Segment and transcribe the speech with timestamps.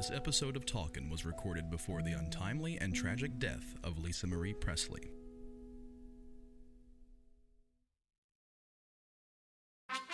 [0.00, 4.54] This episode of Talkin' was recorded before the untimely and tragic death of Lisa Marie
[4.54, 5.10] Presley.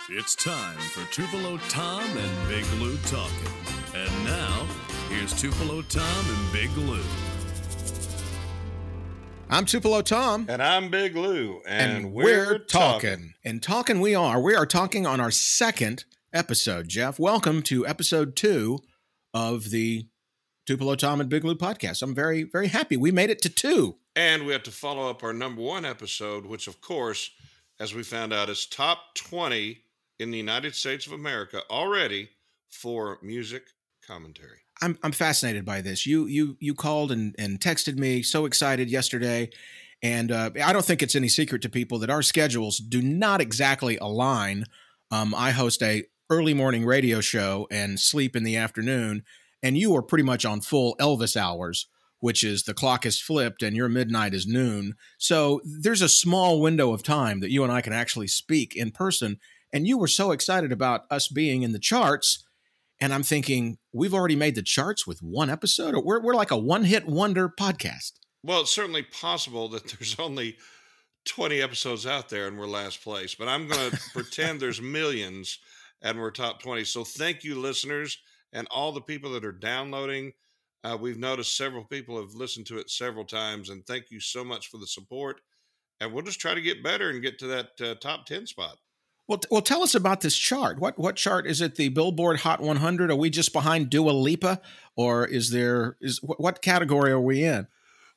[0.09, 3.53] It's time for Tupelo Tom and Big Lou talking.
[3.95, 4.67] And now,
[5.07, 7.01] here's Tupelo Tom and Big Lou.
[9.49, 10.47] I'm Tupelo Tom.
[10.49, 11.61] And I'm Big Lou.
[11.65, 13.35] And, And, we're, talking.
[13.45, 14.41] And talking we are.
[14.41, 17.19] We are talking on our second episode, Jeff.
[17.19, 18.81] Welcome to episode two
[19.37, 20.07] of the
[20.65, 22.01] Tupelo Tom and Big Lou podcast.
[22.01, 22.97] I'm very, very happy.
[22.97, 23.97] We made it to two.
[24.15, 27.29] And we have to follow up our number one episode, which, of course,
[27.79, 29.77] as we found out, is top 20
[30.19, 32.29] in the United States of America already
[32.67, 33.67] for music
[34.05, 34.61] commentary.
[34.81, 36.05] I'm I'm fascinated by this.
[36.05, 39.49] You you you called and and texted me so excited yesterday,
[40.01, 43.41] and uh, I don't think it's any secret to people that our schedules do not
[43.41, 44.65] exactly align.
[45.09, 49.23] Um, I host a early morning radio show and sleep in the afternoon,
[49.63, 51.87] and you are pretty much on full Elvis hours,
[52.19, 54.95] which is the clock is flipped and your midnight is noon.
[55.17, 58.91] So there's a small window of time that you and I can actually speak in
[58.91, 59.39] person.
[59.73, 62.43] And you were so excited about us being in the charts
[62.99, 65.95] and I'm thinking, we've already made the charts with one episode.
[66.03, 68.13] We're, we're like a one hit wonder podcast.
[68.43, 70.57] Well, it's certainly possible that there's only
[71.25, 75.59] 20 episodes out there and we're last place, but I'm going to pretend there's millions
[76.01, 76.83] and we're top 20.
[76.83, 78.17] So thank you, listeners,
[78.53, 80.33] and all the people that are downloading.
[80.83, 84.43] Uh, we've noticed several people have listened to it several times, and thank you so
[84.43, 85.41] much for the support.
[85.99, 88.77] And we'll just try to get better and get to that uh, top 10 spot.
[89.27, 90.79] Well, t- well, tell us about this chart.
[90.79, 91.75] What what chart is it?
[91.75, 93.11] The Billboard Hot 100?
[93.11, 94.61] Are we just behind Dua Lipa,
[94.95, 97.67] or is there is what, what category are we in?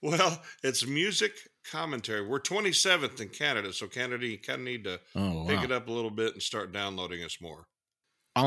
[0.03, 1.33] Well, it's music
[1.71, 2.25] commentary.
[2.27, 5.89] We're 27th in Canada, so Canada, you kind of need to Oh, pick it up
[5.89, 7.67] a little bit and start downloading us more.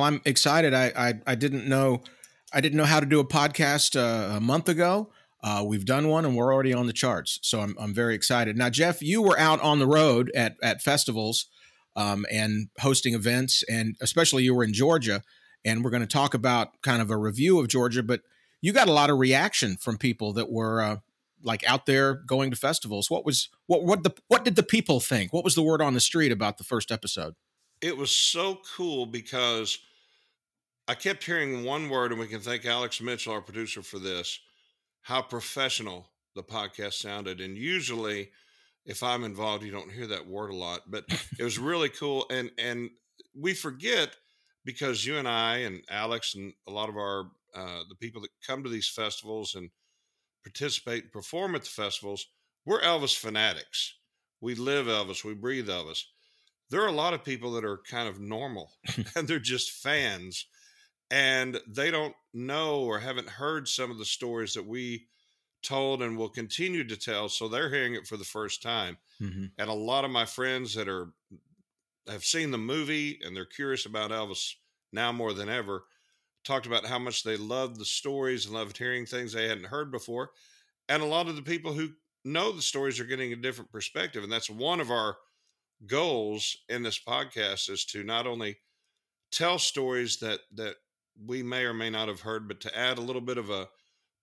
[0.01, 0.73] I'm excited.
[0.73, 2.03] I, I I didn't know
[2.53, 5.11] I didn't know how to do a podcast uh, a month ago.
[5.43, 8.57] Uh, we've done one and we're already on the charts, so I'm I'm very excited.
[8.57, 11.47] Now, Jeff, you were out on the road at at festivals
[11.95, 15.21] um, and hosting events, and especially you were in Georgia.
[15.65, 18.19] And we're going to talk about kind of a review of Georgia, but
[18.61, 20.97] you got a lot of reaction from people that were uh,
[21.43, 23.09] like out there going to festivals.
[23.09, 25.31] What was what what the what did the people think?
[25.31, 27.35] What was the word on the street about the first episode?
[27.83, 29.77] It was so cool because
[30.87, 34.39] I kept hearing one word, and we can thank Alex Mitchell, our producer, for this
[35.01, 37.41] how professional the podcast sounded.
[37.41, 38.29] And usually,
[38.85, 41.03] if I'm involved, you don't hear that word a lot, but
[41.37, 42.25] it was really cool.
[42.29, 42.89] And, and
[43.37, 44.15] we forget
[44.63, 48.29] because you and I and Alex and a lot of our, uh, the people that
[48.47, 49.71] come to these festivals and
[50.45, 52.27] participate and perform at the festivals,
[52.65, 53.95] we're Elvis fanatics.
[54.39, 56.03] We live Elvis, we breathe Elvis.
[56.73, 58.73] There are a lot of people that are kind of normal
[59.15, 60.47] and they're just fans
[61.11, 65.07] and they don't know or haven't heard some of the stories that we
[65.63, 69.45] told and will continue to tell so they're hearing it for the first time Mm-hmm.
[69.57, 71.13] and a lot of my friends that are
[72.07, 74.53] have seen the movie and they're curious about Elvis
[74.91, 75.85] now more than ever
[76.43, 79.91] talked about how much they loved the stories and loved hearing things they hadn't heard
[79.91, 80.31] before
[80.89, 81.89] and a lot of the people who
[82.25, 85.17] know the stories are getting a different perspective and that's one of our
[85.85, 88.57] goals in this podcast is to not only
[89.31, 90.75] tell stories that that
[91.25, 93.67] we may or may not have heard but to add a little bit of a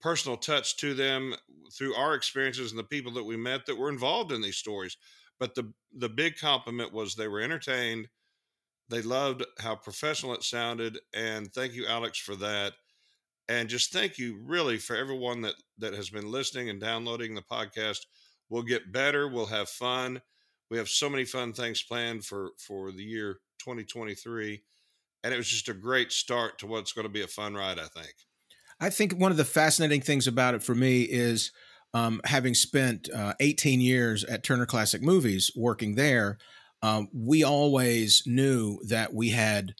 [0.00, 1.34] personal touch to them
[1.72, 4.96] through our experiences and the people that we met that were involved in these stories.
[5.38, 8.08] But the the big compliment was they were entertained
[8.88, 12.74] they loved how professional it sounded and thank you alex for that.
[13.48, 17.42] And just thank you really for everyone that that has been listening and downloading the
[17.42, 18.06] podcast.
[18.48, 20.22] We'll get better we'll have fun
[20.70, 24.62] we have so many fun things planned for for the year 2023
[25.22, 27.78] and it was just a great start to what's going to be a fun ride
[27.78, 28.14] i think
[28.80, 31.52] I think one of the fascinating things about it for me is
[31.92, 36.38] um, having spent uh, 18 years at Turner Classic Movies working there,
[36.82, 39.74] um, we always knew that we had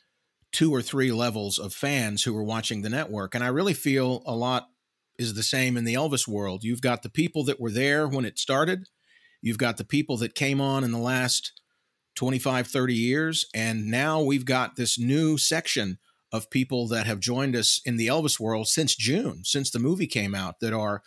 [0.53, 3.35] two or three levels of fans who were watching the network.
[3.35, 4.69] And I really feel a lot
[5.19, 6.63] is the same in the Elvis world.
[6.63, 8.89] You've got the people that were there when it started,
[9.43, 11.53] you've got the people that came on in the last
[12.17, 13.47] 25, 30 years.
[13.55, 15.99] And now we've got this new section
[16.33, 20.07] of people that have joined us in the Elvis world since June, since the movie
[20.07, 21.03] came out, that are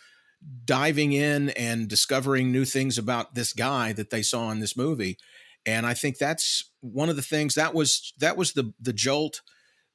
[0.64, 5.16] diving in and discovering new things about this guy that they saw in this movie.
[5.64, 9.40] And I think that's one of the things that was that was the the jolt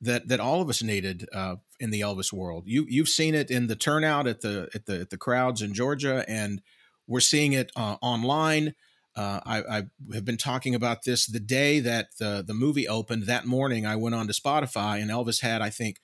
[0.02, 2.64] that that all of us needed uh, in the Elvis world.
[2.66, 5.74] You you've seen it in the turnout at the at the at the crowds in
[5.74, 6.62] Georgia, and
[7.10, 8.76] we're seeing it uh, online.
[9.16, 9.84] Uh, I, I
[10.14, 13.24] have been talking about this the day that the the movie opened.
[13.24, 15.98] That morning, I went on to Spotify, and Elvis had I think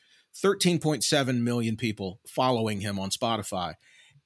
[0.43, 3.75] 13.7 million people following him on Spotify.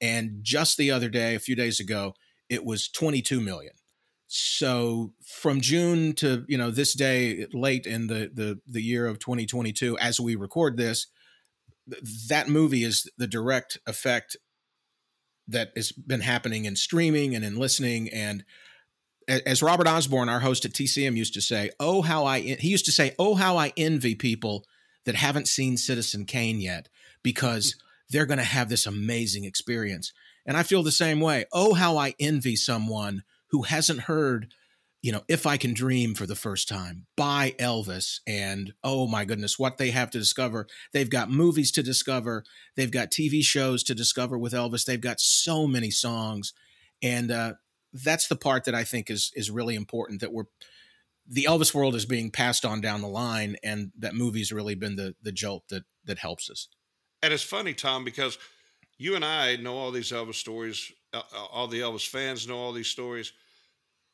[0.00, 2.14] And just the other day, a few days ago,
[2.48, 3.74] it was 22 million.
[4.26, 9.18] So from June to you know this day, late in the the the year of
[9.18, 11.08] 2022, as we record this,
[12.28, 14.36] that movie is the direct effect
[15.50, 18.44] that has been happening in streaming and in listening and
[19.28, 22.86] as Robert Osborne, our host at TCM, used to say, "Oh how I," he used
[22.86, 24.66] to say, "Oh how I envy people
[25.04, 26.88] that haven't seen Citizen Kane yet,
[27.22, 27.76] because
[28.08, 30.12] they're going to have this amazing experience."
[30.46, 31.44] And I feel the same way.
[31.52, 34.52] Oh how I envy someone who hasn't heard,
[35.02, 38.20] you know, If I Can Dream for the first time by Elvis.
[38.26, 40.66] And oh my goodness, what they have to discover.
[40.92, 42.44] They've got movies to discover,
[42.76, 44.84] they've got TV shows to discover with Elvis.
[44.84, 46.52] They've got so many songs.
[47.02, 47.54] And uh,
[47.92, 50.44] that's the part that I think is is really important that we're
[51.26, 54.96] the Elvis world is being passed on down the line, and that movie's really been
[54.96, 56.68] the the jolt that that helps us.
[57.22, 58.38] And it's funny, Tom, because
[58.98, 60.92] you and I know all these Elvis stories.
[61.52, 63.32] All the Elvis fans know all these stories.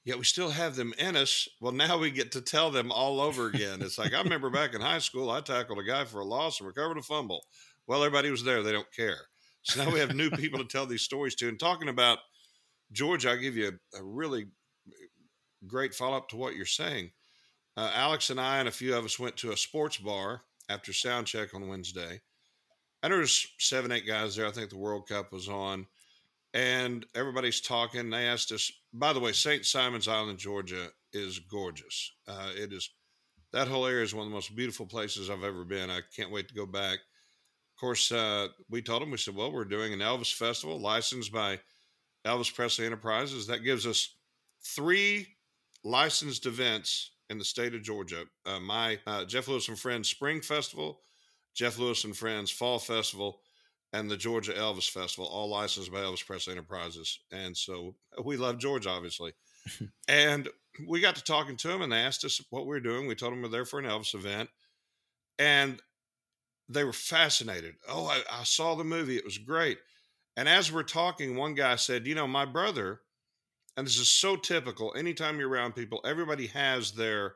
[0.07, 1.49] Yet we still have them in us.
[1.61, 3.83] Well, now we get to tell them all over again.
[3.83, 6.61] It's like I remember back in high school, I tackled a guy for a loss
[6.61, 7.45] and recovered a fumble.
[7.89, 9.19] Well, everybody was there; they don't care.
[9.63, 11.49] So now we have new people to tell these stories to.
[11.49, 12.19] And talking about
[12.93, 14.47] George, I'll give you a, a really
[15.67, 17.11] great follow up to what you're saying.
[17.77, 20.93] Uh, Alex and I and a few of us went to a sports bar after
[20.93, 22.21] sound check on Wednesday.
[23.03, 24.47] And there was seven, eight guys there.
[24.47, 25.89] I think the World Cup was on.
[26.57, 28.09] And everybody's talking.
[28.09, 29.67] They asked us, by the way, St.
[29.67, 32.13] Simon's Island, Georgia is gorgeous.
[32.27, 32.89] Uh, it is,
[33.53, 35.91] that whole area is one of the most beautiful places I've ever been.
[35.91, 36.95] I can't wait to go back.
[36.95, 41.31] Of course, uh, we told them, we said, well, we're doing an Elvis festival licensed
[41.31, 41.61] by
[42.27, 43.47] Elvis Presley Enterprises.
[43.49, 44.17] That gives us
[44.65, 45.27] three
[45.85, 48.25] licensed events in the state of Georgia.
[48.47, 51.01] Uh, my uh, Jeff Lewis and Friends Spring Festival,
[51.55, 53.41] Jeff Lewis and Friends Fall Festival,
[53.93, 57.21] and the Georgia Elvis Festival, all licensed by Elvis Presley Enterprises.
[57.33, 57.95] And so
[58.25, 59.33] we love George, obviously.
[60.09, 60.49] and
[60.87, 63.07] we got to talking to him and they asked us what we were doing.
[63.07, 64.51] We told them we are there for an Elvis event.
[65.39, 65.81] And
[66.69, 67.75] they were fascinated.
[67.89, 69.17] Oh, I, I saw the movie.
[69.17, 69.79] It was great.
[70.37, 73.01] And as we're talking, one guy said, You know, my brother,
[73.77, 77.35] and this is so typical, anytime you're around people, everybody has their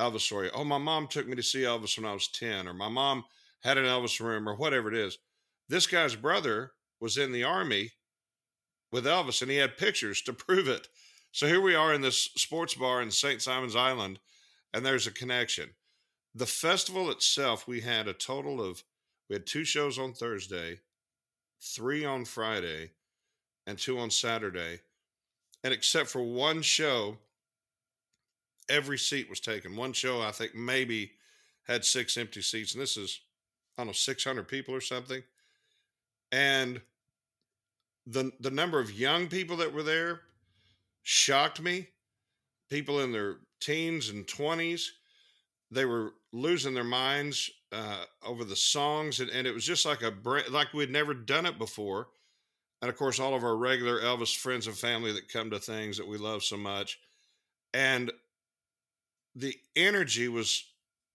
[0.00, 0.50] Elvis story.
[0.52, 3.24] Oh, my mom took me to see Elvis when I was 10, or my mom
[3.62, 5.18] had an Elvis room, or whatever it is.
[5.68, 7.92] This guy's brother was in the army
[8.92, 10.88] with Elvis, and he had pictures to prove it.
[11.32, 13.42] So here we are in this sports bar in St.
[13.42, 14.18] Simon's Island,
[14.72, 15.70] and there's a connection.
[16.34, 18.84] The festival itself, we had a total of,
[19.28, 20.80] we had two shows on Thursday
[21.60, 22.90] three on Friday,
[23.66, 24.80] and two on Saturday.
[25.64, 27.18] And except for one show,
[28.68, 29.76] every seat was taken.
[29.76, 31.12] One show, I think, maybe
[31.66, 32.74] had six empty seats.
[32.74, 33.20] And this is,
[33.76, 35.22] I don't know, 600 people or something.
[36.32, 36.80] And
[38.06, 40.20] the, the number of young people that were there
[41.02, 41.88] shocked me.
[42.68, 44.88] People in their teens and 20s,
[45.70, 50.02] they were losing their minds uh, over the songs, and, and it was just like
[50.02, 50.12] a
[50.50, 52.08] like we'd never done it before.
[52.82, 55.96] And of course, all of our regular Elvis friends and family that come to things
[55.96, 56.98] that we love so much,
[57.72, 58.12] and
[59.34, 60.64] the energy was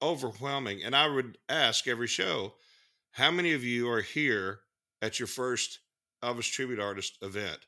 [0.01, 0.83] overwhelming.
[0.83, 2.53] And I would ask every show,
[3.11, 4.59] how many of you are here
[5.01, 5.79] at your first
[6.23, 7.59] Elvis tribute artist event?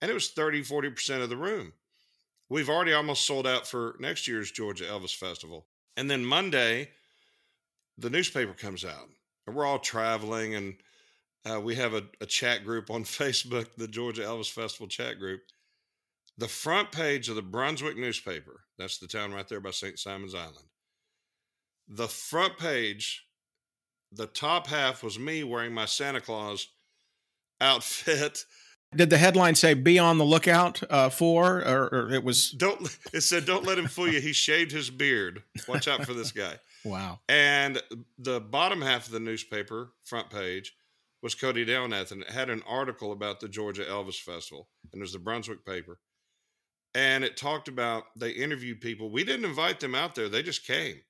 [0.00, 1.72] And it was 30, 40% of the room.
[2.48, 5.66] We've already almost sold out for next year's Georgia Elvis Festival.
[5.96, 6.90] And then Monday,
[7.98, 9.08] the newspaper comes out,
[9.46, 10.76] and we're all traveling, and
[11.44, 15.42] uh, we have a, a chat group on Facebook, the Georgia Elvis Festival chat group.
[16.38, 19.98] The front page of the Brunswick newspaper, that's the town right there by St.
[19.98, 20.68] Simon's Island.
[21.88, 23.25] The front page,
[24.12, 26.68] the top half was me wearing my Santa Claus
[27.60, 28.44] outfit
[28.94, 31.58] did the headline say "Be on the lookout uh, for"?
[31.58, 32.80] Or, or, it was don't.
[33.12, 34.20] It said, "Don't let him fool you.
[34.20, 35.42] He shaved his beard.
[35.68, 37.20] Watch out for this guy." wow.
[37.28, 37.82] And
[38.18, 40.74] the bottom half of the newspaper front page
[41.22, 45.04] was Cody Delnath, and it had an article about the Georgia Elvis Festival, and it
[45.04, 45.98] was the Brunswick paper,
[46.94, 49.10] and it talked about they interviewed people.
[49.10, 51.00] We didn't invite them out there; they just came,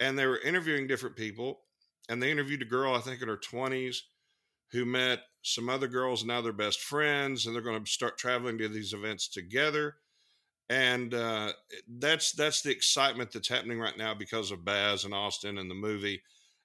[0.00, 1.60] and they were interviewing different people,
[2.08, 4.04] and they interviewed a girl I think in her twenties
[4.72, 8.16] who met some other girls, and now they're best friends, and they're going to start
[8.16, 9.96] traveling to these events together.
[10.70, 11.52] And uh,
[11.86, 15.74] that's that's the excitement that's happening right now because of Baz and Austin and the
[15.74, 16.22] movie,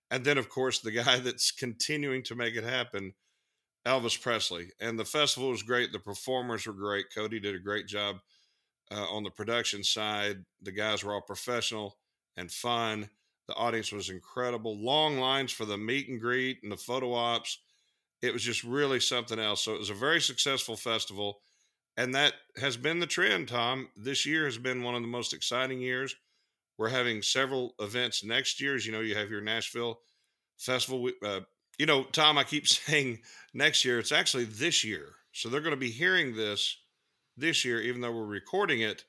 [0.09, 3.13] and then of course the guy that's continuing to make it happen,
[3.85, 4.71] Elvis Presley.
[4.79, 5.91] And the festival was great.
[5.91, 7.07] The performers were great.
[7.13, 8.17] Cody did a great job
[8.91, 10.45] uh, on the production side.
[10.61, 11.97] The guys were all professional
[12.37, 13.09] and fun.
[13.47, 14.77] The audience was incredible.
[14.77, 17.59] Long lines for the meet and greet and the photo ops.
[18.21, 19.63] It was just really something else.
[19.63, 21.39] So it was a very successful festival.
[21.95, 23.89] And that has been the trend, Tom.
[23.95, 26.15] This year has been one of the most exciting years.
[26.77, 28.75] We're having several events next year.
[28.75, 29.99] As you know, you have your Nashville
[30.57, 31.09] Festival.
[31.23, 31.41] Uh,
[31.79, 33.19] you know, Tom, I keep saying
[33.53, 33.97] next year.
[33.97, 35.07] It's actually this year.
[35.31, 36.77] So they're going to be hearing this
[37.37, 39.05] this year, even though we're recording it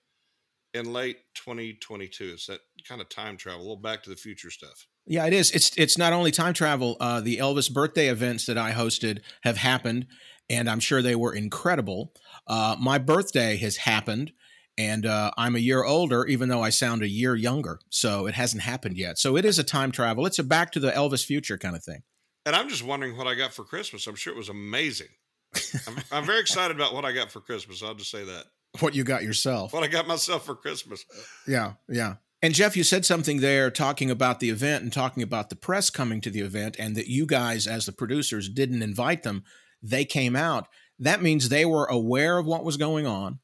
[0.75, 2.33] in late 2022.
[2.35, 4.87] It's that kind of time travel, a little back to the future stuff.
[5.07, 5.51] Yeah, it is.
[5.53, 6.97] It's it's not only time travel.
[7.01, 10.07] Uh, the Elvis birthday events that I hosted have happened,
[10.51, 12.13] and I'm sure they were incredible.
[12.47, 14.33] Uh, my birthday has happened,
[14.77, 17.81] and uh, I'm a year older, even though I sound a year younger.
[17.89, 19.19] So it hasn't happened yet.
[19.19, 20.27] So it is a time travel.
[20.27, 22.03] It's a back to the Elvis future kind of thing.
[22.45, 24.07] And I'm just wondering what I got for Christmas.
[24.07, 25.09] I'm sure it was amazing.
[25.87, 27.83] I'm, I'm very excited about what I got for Christmas.
[27.83, 28.45] I'll just say that.
[28.81, 29.73] What you got yourself?
[29.73, 31.05] What I got myself for Christmas.
[31.47, 32.15] Yeah, yeah.
[32.41, 35.91] And Jeff, you said something there talking about the event and talking about the press
[35.91, 39.43] coming to the event and that you guys, as the producers, didn't invite them.
[39.83, 40.69] They came out.
[41.01, 43.41] That means they were aware of what was going on.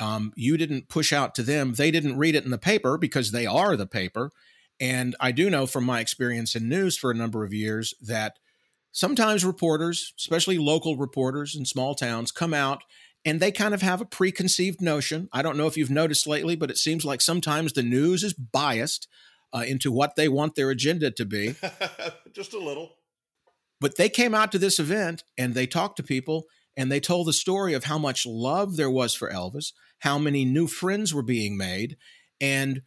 [0.00, 1.74] Um, you didn't push out to them.
[1.74, 4.30] They didn't read it in the paper because they are the paper.
[4.80, 8.38] And I do know from my experience in news for a number of years that
[8.92, 12.82] sometimes reporters, especially local reporters in small towns, come out
[13.24, 15.28] and they kind of have a preconceived notion.
[15.32, 18.34] I don't know if you've noticed lately, but it seems like sometimes the news is
[18.34, 19.08] biased
[19.52, 21.54] uh, into what they want their agenda to be.
[22.32, 22.96] Just a little.
[23.80, 26.44] But they came out to this event and they talked to people
[26.76, 30.44] and they told the story of how much love there was for Elvis, how many
[30.44, 31.96] new friends were being made,
[32.40, 32.82] and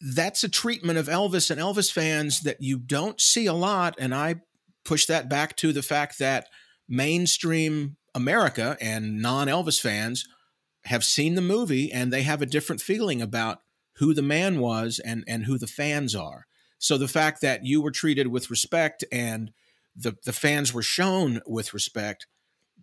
[0.00, 3.94] that's a treatment of Elvis and Elvis fans that you don't see a lot.
[4.00, 4.36] And I
[4.84, 6.48] push that back to the fact that
[6.88, 10.26] mainstream America and non Elvis fans
[10.84, 13.60] have seen the movie and they have a different feeling about
[13.96, 16.46] who the man was and, and who the fans are.
[16.78, 19.52] So the fact that you were treated with respect and
[19.94, 22.26] the, the fans were shown with respect,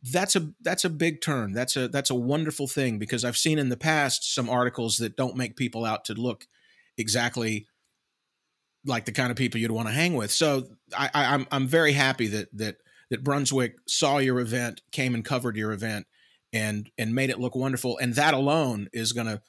[0.02, 1.52] that's a that's a big turn.
[1.52, 5.18] That's a that's a wonderful thing because I've seen in the past some articles that
[5.18, 6.48] don't make people out to look
[6.98, 7.68] exactly
[8.86, 10.32] like the kind of people you'd want to hang with.
[10.32, 12.78] So I, I, I'm I'm very happy that that
[13.10, 16.08] that Brunswick saw your event, came and covered your event,
[16.54, 17.98] and and made it look wonderful.
[17.98, 19.42] And that alone is going to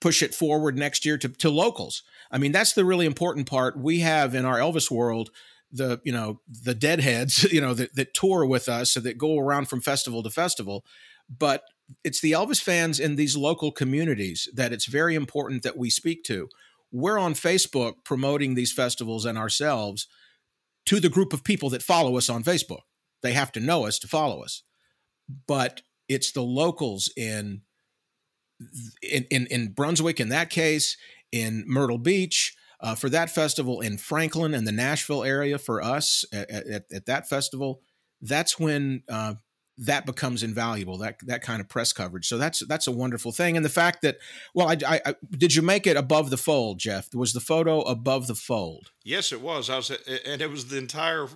[0.00, 2.02] push it forward next year to, to locals.
[2.30, 3.78] I mean, that's the really important part.
[3.78, 5.30] We have in our Elvis world
[5.72, 9.38] the you know the deadheads you know that, that tour with us so that go
[9.38, 10.84] around from festival to festival
[11.28, 11.62] but
[12.04, 16.22] it's the elvis fans in these local communities that it's very important that we speak
[16.24, 16.48] to
[16.92, 20.08] we're on facebook promoting these festivals and ourselves
[20.86, 22.82] to the group of people that follow us on Facebook.
[23.22, 24.62] They have to know us to follow us.
[25.46, 27.62] But it's the locals in
[29.02, 30.96] in in, in Brunswick in that case,
[31.32, 36.24] in Myrtle Beach uh, for that festival, in Franklin and the Nashville area for us
[36.32, 37.80] at, at, at that festival.
[38.22, 39.34] That's when uh,
[39.78, 42.26] that becomes invaluable that that kind of press coverage.
[42.26, 43.56] So that's that's a wonderful thing.
[43.56, 44.18] And the fact that
[44.54, 47.14] well I, I, I, did you make it above the fold jeff?
[47.14, 48.92] Was the photo above the fold?
[49.04, 49.68] Yes it was.
[49.68, 51.28] I was and it was the entire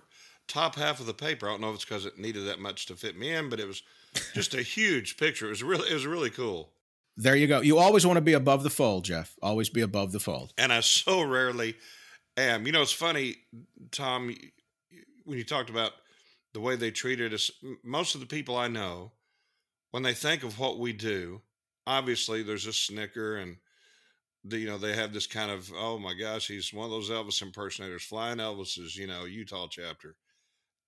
[0.49, 1.49] top half of the paper.
[1.49, 3.61] I don't know if it's because it needed that much to fit me in but
[3.61, 3.83] it was
[4.35, 5.47] just a huge picture.
[5.47, 6.71] It was really it was really cool.
[7.17, 7.61] There you go.
[7.61, 9.37] You always want to be above the fold jeff.
[9.43, 10.55] Always be above the fold.
[10.57, 11.77] And i so rarely
[12.39, 12.65] am.
[12.65, 13.37] You know it's funny
[13.91, 14.35] tom
[15.25, 15.93] when you talked about
[16.53, 17.51] the way they treated us.
[17.85, 19.13] Most of the people I know,
[19.91, 21.43] when they think of what we do,
[21.87, 23.57] obviously there's a snicker and
[24.45, 27.11] the, you know they have this kind of oh my gosh he's one of those
[27.11, 30.17] Elvis impersonators flying Elvis's you know Utah chapter,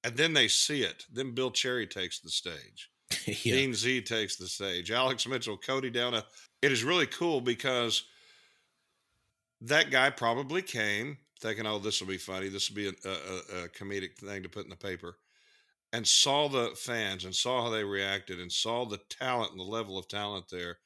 [0.03, 1.05] and then they see it.
[1.13, 2.91] Then Bill Cherry takes the stage.
[3.27, 3.55] yeah.
[3.55, 4.91] Dean Z takes the stage.
[4.91, 6.25] Alex Mitchell, Cody Downa.
[6.63, 8.05] It is really cool because
[9.61, 12.49] that guy probably came thinking, "Oh, this will be funny.
[12.49, 15.17] This will be a, a, a comedic thing to put in the paper."
[15.93, 19.65] And saw the fans and saw how they reacted and saw the talent and the
[19.65, 20.79] level of talent there.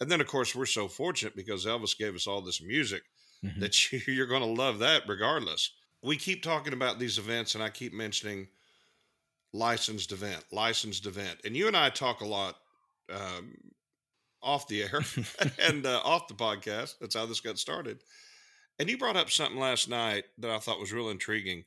[0.00, 3.02] And then, of course, we're so fortunate because Elvis gave us all this music
[3.44, 3.60] mm-hmm.
[3.60, 5.72] that you, are going to love that regardless.
[6.02, 8.48] We keep talking about these events, and I keep mentioning
[9.52, 11.40] licensed event, licensed event.
[11.44, 12.56] And you and I talk a lot
[13.12, 13.54] um,
[14.42, 15.02] off the air
[15.58, 16.94] and uh, off the podcast.
[17.00, 18.02] That's how this got started.
[18.78, 21.64] And you brought up something last night that I thought was real intriguing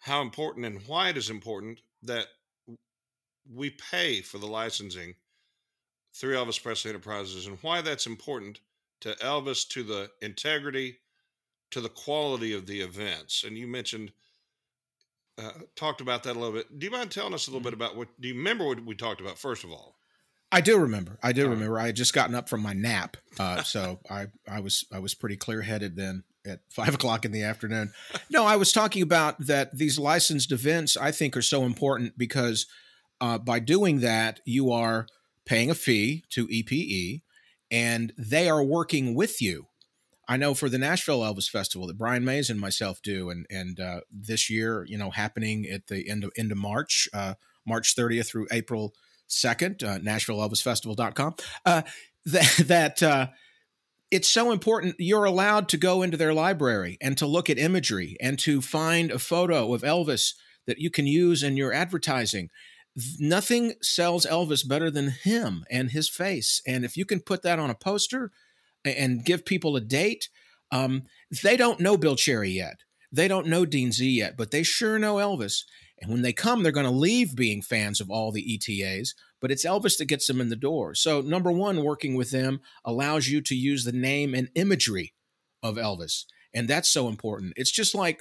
[0.00, 2.26] how important and why it is important that
[3.52, 5.14] we pay for the licensing
[6.14, 8.60] through Elvis Presley Enterprises and why that's important
[9.00, 10.98] to Elvis, to the integrity,
[11.70, 13.44] to the quality of the events.
[13.44, 14.12] And you mentioned,
[15.38, 16.78] uh, talked about that a little bit.
[16.78, 17.82] Do you mind telling us a little bit mm-hmm.
[17.82, 19.96] about what, do you remember what we talked about, first of all?
[20.52, 21.18] I do remember.
[21.22, 21.78] I do remember.
[21.78, 25.14] I had just gotten up from my nap, uh, so I I was I was
[25.14, 26.24] pretty clear headed then.
[26.46, 27.92] At five o'clock in the afternoon.
[28.30, 32.66] No, I was talking about that these licensed events I think are so important because
[33.20, 35.06] uh, by doing that, you are
[35.46, 37.22] paying a fee to EPE
[37.70, 39.66] and they are working with you.
[40.28, 43.80] I know for the Nashville Elvis Festival that Brian Mays and myself do, and and
[43.80, 47.34] uh, this year, you know, happening at the end of end of March, uh,
[47.66, 48.94] March 30th through April
[49.28, 51.34] 2nd, uh, NashvilleElvisFestival.com.
[51.66, 51.82] Uh,
[52.26, 53.26] that that uh,
[54.12, 54.94] it's so important.
[54.98, 59.10] You're allowed to go into their library and to look at imagery and to find
[59.10, 60.34] a photo of Elvis
[60.66, 62.50] that you can use in your advertising.
[63.18, 66.60] Nothing sells Elvis better than him and his face.
[66.66, 68.30] And if you can put that on a poster
[68.84, 70.28] and give people a date,
[70.70, 71.04] um,
[71.42, 72.76] they don't know Bill Cherry yet.
[73.10, 75.64] They don't know Dean Z yet, but they sure know Elvis.
[76.02, 79.52] And when they come, they're going to leave being fans of all the ETAs, but
[79.52, 80.96] it's Elvis that gets them in the door.
[80.96, 85.14] So, number one, working with them allows you to use the name and imagery
[85.62, 86.24] of Elvis.
[86.52, 87.52] And that's so important.
[87.56, 88.20] It's just like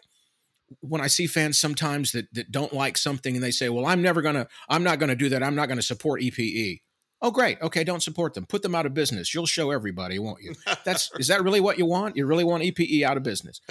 [0.79, 4.01] when I see fans sometimes that, that don't like something and they say, well, I'm
[4.01, 5.43] never going to, I'm not going to do that.
[5.43, 6.81] I'm not going to support EPE.
[7.23, 7.61] Oh, great.
[7.61, 8.45] Okay, don't support them.
[8.45, 9.33] Put them out of business.
[9.33, 10.55] You'll show everybody, won't you?
[10.85, 12.15] That's is that really what you want?
[12.15, 13.61] You really want EPE out of business?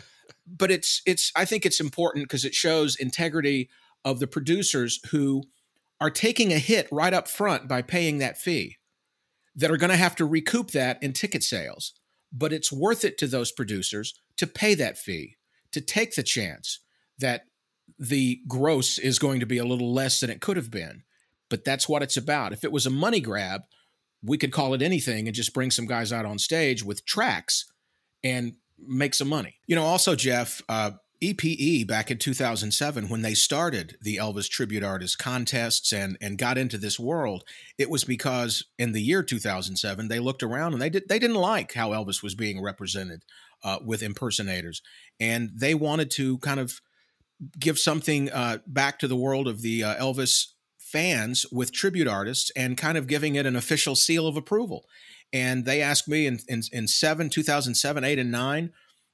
[0.46, 1.32] But it's it's.
[1.34, 3.68] I think it's important because it shows integrity
[4.04, 5.42] of the producers who
[6.00, 8.78] are taking a hit right up front by paying that fee
[9.54, 11.92] that are going to have to recoup that in ticket sales.
[12.32, 15.36] But it's worth it to those producers to pay that fee,
[15.72, 16.80] to take the chance
[17.18, 17.42] that
[17.98, 21.02] the gross is going to be a little less than it could have been.
[21.50, 22.52] But that's what it's about.
[22.52, 23.62] If it was a money grab,
[24.22, 27.70] we could call it anything and just bring some guys out on stage with tracks
[28.22, 29.56] and make some money.
[29.66, 30.92] You know, also, Jeff, uh,
[31.22, 36.56] EPE back in 2007 when they started the Elvis tribute artist contests and and got
[36.56, 37.44] into this world
[37.76, 41.36] it was because in the year 2007 they looked around and they did they didn't
[41.36, 43.22] like how Elvis was being represented
[43.62, 44.82] uh, with impersonators.
[45.18, 46.80] And they wanted to kind of
[47.58, 50.46] give something uh, back to the world of the uh, Elvis
[50.78, 54.84] fans with tribute artists and kind of giving it an official seal of approval.
[55.32, 58.72] And they asked me in in, in 7 2007 8 and 9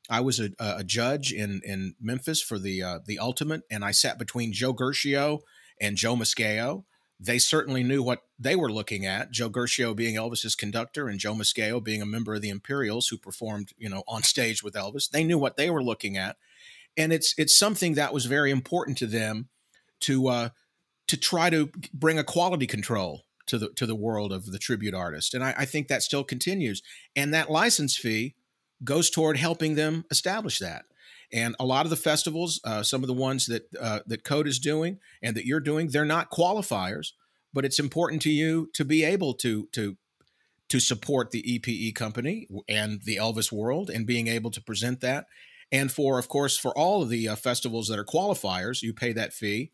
[0.09, 3.91] I was a, a judge in in Memphis for the uh, the Ultimate, and I
[3.91, 5.41] sat between Joe Guercio
[5.81, 6.85] and Joe Moscheo.
[7.19, 9.31] They certainly knew what they were looking at.
[9.31, 13.17] Joe Guercio being Elvis's conductor, and Joe Moscheo being a member of the Imperials who
[13.17, 15.11] performed, you know, on stage with Elvis.
[15.11, 16.37] They knew what they were looking at,
[16.97, 19.49] and it's it's something that was very important to them
[20.01, 20.49] to uh,
[21.09, 24.95] to try to bring a quality control to the to the world of the tribute
[24.95, 26.81] artist, and I, I think that still continues.
[27.17, 28.36] And that license fee
[28.85, 30.85] goes toward helping them establish that.
[31.33, 34.47] And a lot of the festivals, uh, some of the ones that uh, that Code
[34.47, 37.13] is doing and that you're doing, they're not qualifiers,
[37.53, 39.97] but it's important to you to be able to to
[40.69, 45.27] to support the EPE company and the Elvis World and being able to present that.
[45.73, 49.13] And for, of course, for all of the uh, festivals that are qualifiers, you pay
[49.13, 49.73] that fee,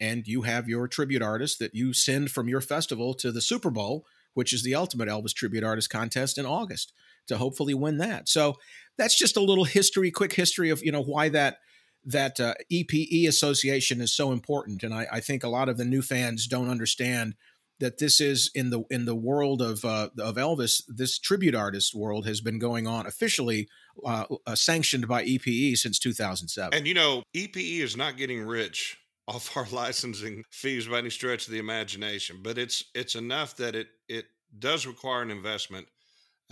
[0.00, 3.70] and you have your tribute artist that you send from your festival to the Super
[3.70, 6.92] Bowl, which is the ultimate Elvis tribute artist contest in August
[7.28, 8.28] to hopefully win that.
[8.28, 8.56] So
[8.96, 11.58] that's just a little history, quick history of you know why that
[12.06, 14.82] that uh, EPE association is so important.
[14.82, 17.34] And I, I, think a lot of the new fans don't understand
[17.80, 20.82] that this is in the in the world of uh, of Elvis.
[20.86, 23.68] This tribute artist world has been going on officially
[24.04, 26.76] uh, uh sanctioned by EPE since 2007.
[26.76, 31.46] And you know, EPE is not getting rich off our licensing fees by any stretch
[31.46, 35.88] of the imagination, but it's it's enough that it it does require an investment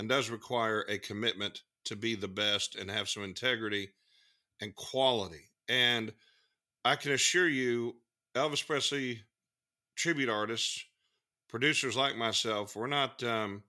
[0.03, 3.91] and does require a commitment to be the best and have some integrity
[4.61, 5.45] and quality.
[5.69, 6.13] And
[6.85, 7.95] I can assure you,
[8.35, 9.23] Elvis Presley
[9.95, 10.85] tribute artists,
[11.49, 13.63] producers like myself, we're not um,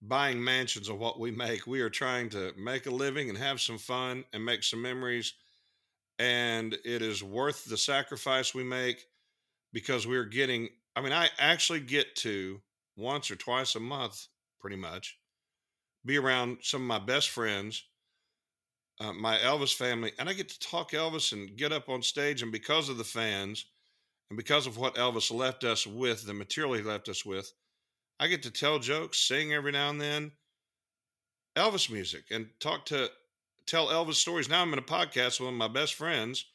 [0.00, 1.66] buying mansions of what we make.
[1.66, 5.34] We are trying to make a living and have some fun and make some memories.
[6.18, 9.04] And it is worth the sacrifice we make
[9.74, 12.62] because we're getting, I mean, I actually get to
[12.96, 14.26] once or twice a month,
[14.58, 15.19] pretty much,
[16.04, 17.84] be around some of my best friends,
[19.00, 22.42] uh, my Elvis family, and I get to talk Elvis and get up on stage.
[22.42, 23.66] And because of the fans
[24.30, 27.52] and because of what Elvis left us with, the material he left us with,
[28.18, 30.32] I get to tell jokes, sing every now and then
[31.56, 33.10] Elvis music, and talk to
[33.66, 34.48] tell Elvis stories.
[34.48, 36.46] Now I'm in a podcast with one of my best friends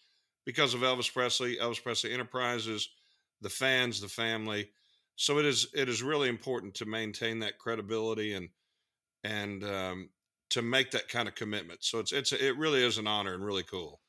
[0.45, 2.89] because of Elvis Presley, Elvis Presley Enterprises,
[3.41, 4.69] the fans, the family.
[5.15, 8.49] So it is it is really important to maintain that credibility and
[9.25, 10.09] and um,
[10.51, 11.83] to make that kind of commitment.
[11.83, 13.99] So it's it's it really is an honor and really cool.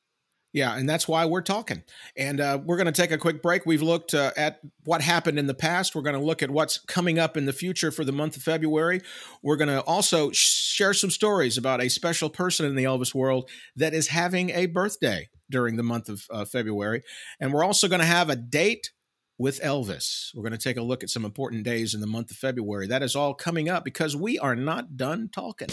[0.53, 1.83] Yeah, and that's why we're talking.
[2.15, 3.65] And uh, we're going to take a quick break.
[3.65, 5.93] We've looked uh, at what happened in the past.
[5.93, 8.43] We're going to look at what's coming up in the future for the month of
[8.43, 9.01] February.
[9.43, 13.49] We're going to also share some stories about a special person in the Elvis world
[13.75, 17.03] that is having a birthday during the month of uh, February.
[17.39, 18.91] And we're also going to have a date
[19.37, 20.33] with Elvis.
[20.33, 22.87] We're going to take a look at some important days in the month of February.
[22.87, 25.69] That is all coming up because we are not done talking.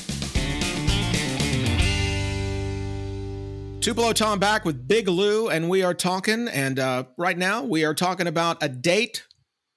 [3.81, 6.48] Tupelo Tom back with Big Lou, and we are talking.
[6.48, 9.24] And uh, right now, we are talking about a date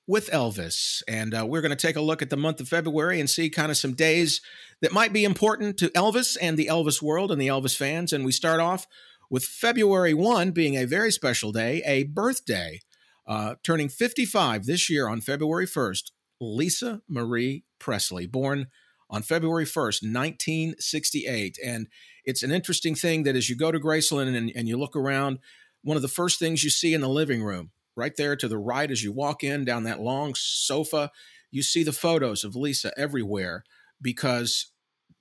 [0.07, 1.03] with Elvis.
[1.07, 3.49] And uh, we're going to take a look at the month of February and see
[3.49, 4.41] kind of some days
[4.81, 8.13] that might be important to Elvis and the Elvis world and the Elvis fans.
[8.13, 8.87] And we start off
[9.29, 12.79] with February 1 being a very special day, a birthday.
[13.27, 18.67] Uh, turning 55 this year on February 1st, Lisa Marie Presley, born
[19.09, 21.57] on February 1st, 1968.
[21.63, 21.87] And
[22.23, 25.39] it's an interesting thing that as you go to Graceland and, and you look around,
[25.83, 28.57] one of the first things you see in the living room, right there to the
[28.57, 31.11] right as you walk in down that long sofa,
[31.51, 33.63] you see the photos of Lisa everywhere
[34.01, 34.71] because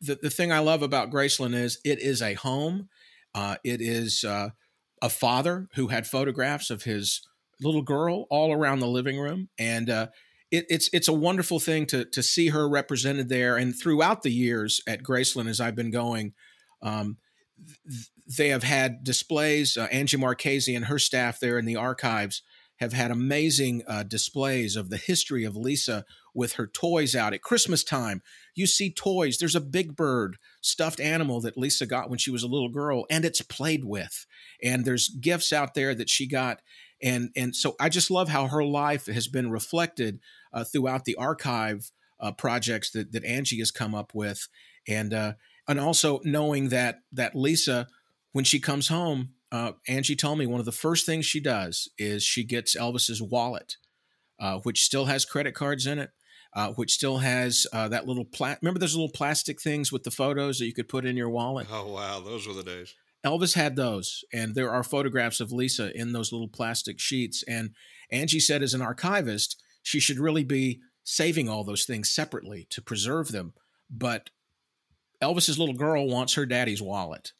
[0.00, 2.88] the, the thing I love about Graceland is it is a home.
[3.34, 4.50] Uh, it is uh,
[5.00, 7.22] a father who had photographs of his
[7.60, 9.48] little girl all around the living room.
[9.58, 10.08] And uh,
[10.50, 13.56] it, it's it's a wonderful thing to to see her represented there.
[13.56, 16.34] And throughout the years at Graceland, as I've been going,
[16.82, 17.18] um,
[18.38, 19.76] they have had displays.
[19.76, 22.42] Uh, Angie Marchese and her staff there in the archives
[22.78, 27.42] have had amazing uh, displays of the history of Lisa with her toys out at
[27.42, 28.20] Christmas time.
[28.54, 29.38] You see toys.
[29.38, 33.06] There's a big bird stuffed animal that Lisa got when she was a little girl,
[33.10, 34.26] and it's played with.
[34.62, 36.60] And there's gifts out there that she got,
[37.02, 40.20] and and so I just love how her life has been reflected
[40.52, 44.48] uh, throughout the archive uh, projects that that Angie has come up with,
[44.88, 45.32] and uh,
[45.68, 47.88] and also knowing that that Lisa,
[48.32, 51.88] when she comes home, uh, Angie told me one of the first things she does
[51.98, 53.76] is she gets Elvis's wallet,
[54.40, 56.10] uh, which still has credit cards in it,
[56.54, 60.58] uh, which still has that little pla- remember those little plastic things with the photos
[60.58, 61.66] that you could put in your wallet.
[61.70, 62.94] Oh wow, those were the days.
[63.26, 67.42] Elvis had those, and there are photographs of Lisa in those little plastic sheets.
[67.48, 67.70] And
[68.12, 72.80] Angie said, as an archivist, she should really be saving all those things separately to
[72.80, 73.52] preserve them.
[73.90, 74.30] But
[75.20, 77.32] Elvis's little girl wants her daddy's wallet.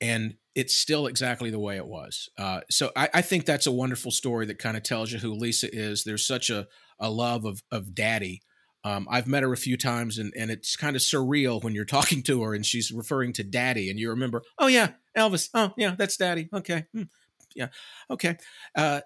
[0.00, 2.28] And it's still exactly the way it was.
[2.38, 5.32] Uh, so I, I, think that's a wonderful story that kind of tells you who
[5.32, 6.04] Lisa is.
[6.04, 6.66] There's such a,
[7.00, 8.42] a love of, of daddy.
[8.86, 11.84] Um, I've met her a few times and, and it's kind of surreal when you're
[11.98, 15.48] talking to her and she's referring to daddy and you remember, oh yeah, Elvis.
[15.54, 16.48] Oh yeah, that's daddy.
[16.54, 16.86] Okay.
[16.92, 17.02] Hmm.
[17.56, 17.68] Yeah.
[18.10, 18.36] Okay.
[18.76, 19.00] Uh,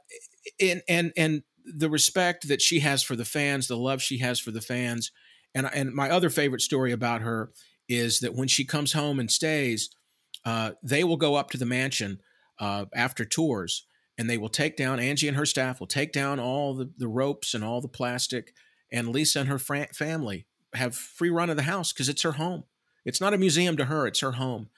[0.60, 4.38] and, and, and the respect that she has for the fans, the love she has
[4.38, 5.12] for the fans,
[5.54, 7.50] and and my other favorite story about her
[7.88, 9.90] is that when she comes home and stays,
[10.44, 12.20] uh, they will go up to the mansion
[12.58, 16.38] uh, after tours and they will take down Angie and her staff will take down
[16.38, 18.52] all the, the ropes and all the plastic,
[18.92, 22.32] and Lisa and her fr- family have free run of the house because it's her
[22.32, 22.64] home.
[23.04, 24.68] It's not a museum to her; it's her home,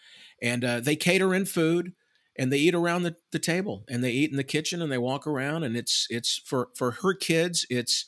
[0.41, 1.93] and uh, they cater in food
[2.35, 4.97] and they eat around the, the table and they eat in the kitchen and they
[4.97, 8.07] walk around and it's it's for for her kids it's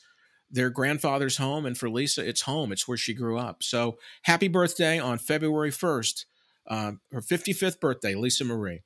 [0.55, 2.71] their grandfather's home, and for Lisa, it's home.
[2.71, 3.63] It's where she grew up.
[3.63, 6.25] So happy birthday on February 1st,
[6.67, 8.83] uh, her 55th birthday, Lisa Marie.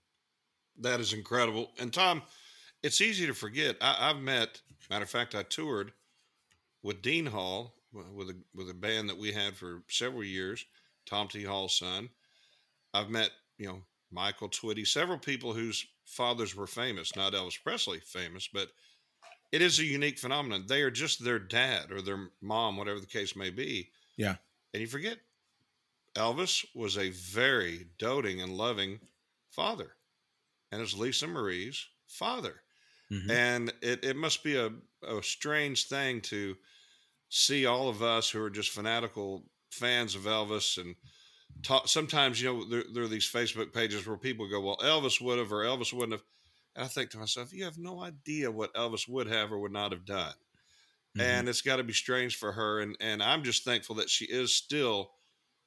[0.79, 1.71] That is incredible.
[1.79, 2.23] And Tom,
[2.82, 3.77] it's easy to forget.
[3.82, 5.91] I, have met, matter of fact, I toured
[6.84, 10.65] with Dean Hall uh, with a with a band that we had for several years,
[11.06, 11.44] Tom T.
[11.44, 12.10] Hall's son.
[12.94, 18.00] I've met, you know, Michael Twitty, several people whose fathers were famous, not Elvis Presley
[18.00, 18.70] famous, but
[19.52, 20.65] it is a unique phenomenon.
[20.68, 23.89] They are just their dad or their mom, whatever the case may be.
[24.18, 24.36] Yeah.
[24.74, 25.18] And you forget
[26.15, 29.00] Elvis was a very doting and loving
[29.50, 29.92] father,
[30.72, 32.62] and it's Lisa Marie's father.
[33.12, 33.32] Mm-hmm.
[33.32, 34.72] And it, it must be a,
[35.08, 36.56] a strange thing to
[37.30, 40.95] see all of us who are just fanatical fans of Elvis and
[41.63, 45.22] talk, sometimes, you know, there, there are these Facebook pages where people go, well, Elvis
[45.22, 46.24] would have or Elvis wouldn't have
[46.76, 49.72] and I think to myself, you have no idea what Elvis would have or would
[49.72, 50.34] not have done.
[51.17, 51.22] Mm-hmm.
[51.22, 52.80] And it's got to be strange for her.
[52.80, 55.12] And, and I'm just thankful that she is still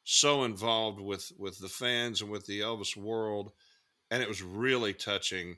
[0.04, 3.52] so involved with, with the fans and with the Elvis world.
[4.10, 5.56] And it was really touching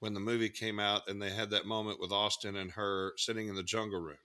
[0.00, 3.48] when the movie came out and they had that moment with Austin and her sitting
[3.48, 4.18] in the jungle room.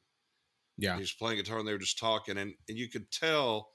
[0.78, 0.98] Yeah.
[0.98, 2.38] He's playing guitar and they were just talking.
[2.38, 3.70] And, and you could tell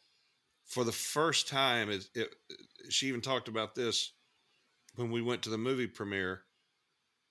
[0.66, 2.34] for the first time, it, it,
[2.90, 4.12] she even talked about this
[4.96, 6.42] when we went to the movie premiere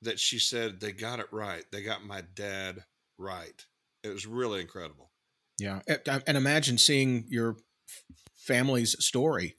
[0.01, 1.63] that she said they got it right.
[1.71, 2.83] They got my dad
[3.17, 3.65] right.
[4.03, 5.11] It was really incredible.
[5.59, 7.57] Yeah, and imagine seeing your
[8.35, 9.55] family's story.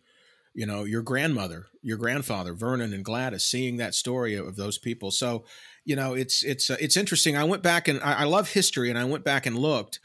[0.59, 5.13] You know your grandmother your grandfather vernon and gladys seeing that story of those people.
[5.13, 5.45] So
[5.85, 7.37] you know it's it's uh, it's interesting.
[7.37, 10.01] I went back and I, I, love history and i went back and looked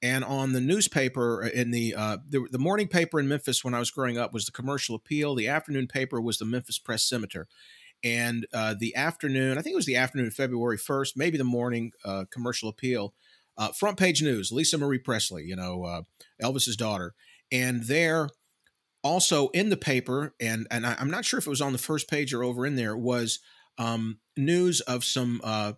[0.00, 3.74] and on the newspaper uh, in the, uh, the the morning paper in memphis when
[3.74, 5.34] i was growing up was the commercial appeal.
[5.34, 7.46] The afternoon paper was the memphis press scimitar
[8.02, 11.44] and uh, the afternoon i think it was the afternoon of february 1st maybe the
[11.44, 13.12] morning uh, commercial appeal
[13.58, 16.04] uh, front page news lisa marie presley you know
[16.42, 17.14] elvis's daughter.
[17.50, 18.28] And there
[19.08, 21.78] also in the paper, and and I, am not sure if it was on the
[21.78, 23.40] first page or over in there, was
[23.78, 25.72] um, news of some uh,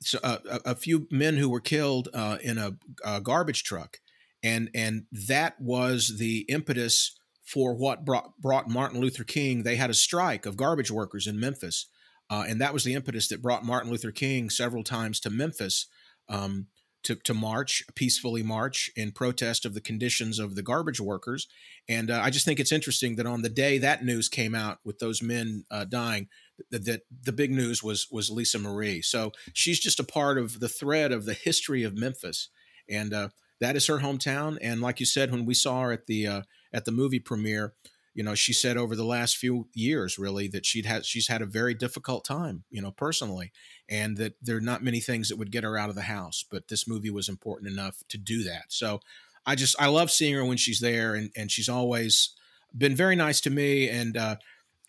[0.00, 2.72] so, uh, a, few men who were killed uh, in a,
[3.04, 3.98] a, garbage truck,
[4.42, 9.62] and and that was the impetus for what brought brought Martin Luther King.
[9.62, 11.86] They had a strike of garbage workers in Memphis,
[12.30, 15.86] uh, and that was the impetus that brought Martin Luther King several times to Memphis.
[16.28, 16.68] Um,
[17.04, 21.48] to, to march, peacefully march in protest of the conditions of the garbage workers.
[21.88, 24.78] And uh, I just think it's interesting that on the day that news came out
[24.84, 26.28] with those men uh, dying,
[26.70, 29.02] that, that, the big news was was Lisa Marie.
[29.02, 32.48] So she's just a part of the thread of the history of Memphis,
[32.88, 33.28] and uh,
[33.60, 34.58] that is her hometown.
[34.60, 37.74] And like you said, when we saw her at the uh, at the movie premiere,
[38.14, 41.42] you know, she said over the last few years, really, that she'd had she's had
[41.42, 43.52] a very difficult time, you know, personally,
[43.88, 46.44] and that there are not many things that would get her out of the house,
[46.50, 48.64] but this movie was important enough to do that.
[48.68, 49.00] So,
[49.46, 52.34] I just I love seeing her when she's there, and and she's always
[52.76, 54.36] been very nice to me, and uh,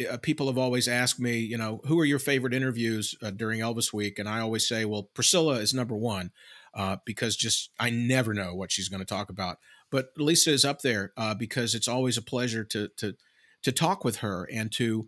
[0.10, 3.62] uh people have always asked me, you know, who are your favorite interviews uh, during
[3.62, 6.32] Elvis Week, and I always say, well, Priscilla is number one.
[6.76, 9.60] Uh, because just I never know what she's going to talk about.
[9.94, 13.14] But Lisa is up there uh, because it's always a pleasure to to
[13.62, 15.08] to talk with her and to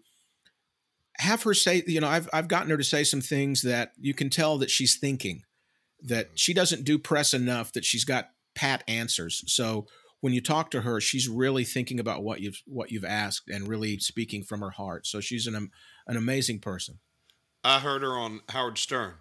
[1.18, 1.84] have her say.
[1.88, 4.70] You know, I've I've gotten her to say some things that you can tell that
[4.70, 5.42] she's thinking.
[6.04, 7.74] That she doesn't do press enough.
[7.74, 9.44] That she's got pat answers.
[9.48, 9.88] So
[10.22, 13.68] when you talk to her, she's really thinking about what you've what you've asked and
[13.68, 15.08] really speaking from her heart.
[15.08, 15.56] So she's an
[16.06, 17.00] an amazing person.
[17.64, 19.16] I heard her on Howard Stern,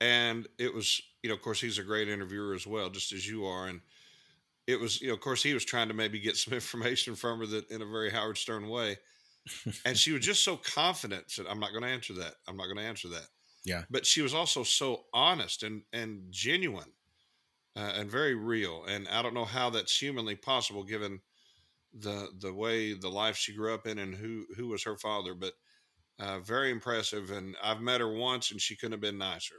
[0.00, 3.28] and it was you know, of course, he's a great interviewer as well, just as
[3.28, 3.80] you are, and
[4.66, 7.38] it was, you know, of course, he was trying to maybe get some information from
[7.40, 8.96] her that in a very Howard Stern way.
[9.84, 12.34] and she was just so confident, said, I'm not going to answer that.
[12.48, 13.28] I'm not going to answer that.
[13.64, 13.82] Yeah.
[13.90, 16.92] But she was also so honest and, and genuine
[17.76, 18.84] uh, and very real.
[18.88, 21.20] And I don't know how that's humanly possible given
[21.96, 25.34] the, the way, the life she grew up in and who, who was her father,
[25.34, 25.52] but
[26.18, 27.30] uh, very impressive.
[27.30, 29.56] And I've met her once and she couldn't have been nicer.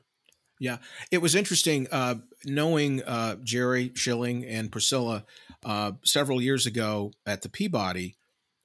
[0.60, 0.78] Yeah,
[1.12, 5.26] it was interesting uh, knowing uh, Jerry Schilling and Priscilla
[5.63, 8.15] uh, several years ago at the Peabody.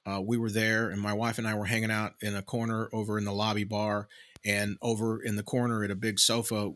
[0.05, 2.89] Uh, we were there, and my wife and I were hanging out in a corner
[2.91, 4.07] over in the lobby bar.
[4.45, 6.69] And over in the corner at a big sofa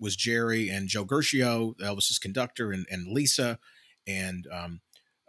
[0.00, 3.60] was Jerry and Joe Guercio, Elvis's conductor, and, and Lisa
[4.04, 4.80] and um,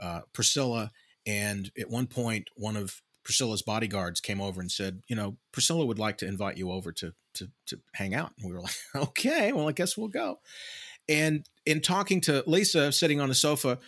[0.01, 0.91] uh, Priscilla.
[1.27, 5.85] And at one point, one of Priscilla's bodyguards came over and said, "You know, Priscilla
[5.85, 8.75] would like to invite you over to to to hang out." And we were like,
[8.95, 10.39] "Okay, well, I guess we'll go."
[11.07, 13.79] And in talking to Lisa, sitting on the sofa,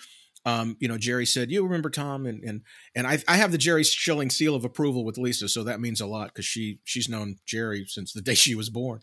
[0.45, 2.61] um, you know, Jerry said, "You remember Tom?" And and
[2.95, 5.99] and I, I have the Jerry Schilling seal of approval with Lisa, so that means
[5.99, 9.01] a lot because she she's known Jerry since the day she was born.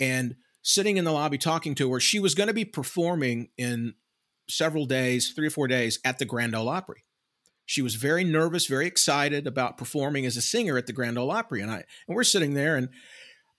[0.00, 3.94] And sitting in the lobby talking to her, she was going to be performing in
[4.48, 7.04] several days, three or four days, at the Grand Ole Opry.
[7.66, 11.30] She was very nervous, very excited about performing as a singer at the Grand Ole
[11.30, 12.88] Opry, and I and we're sitting there, and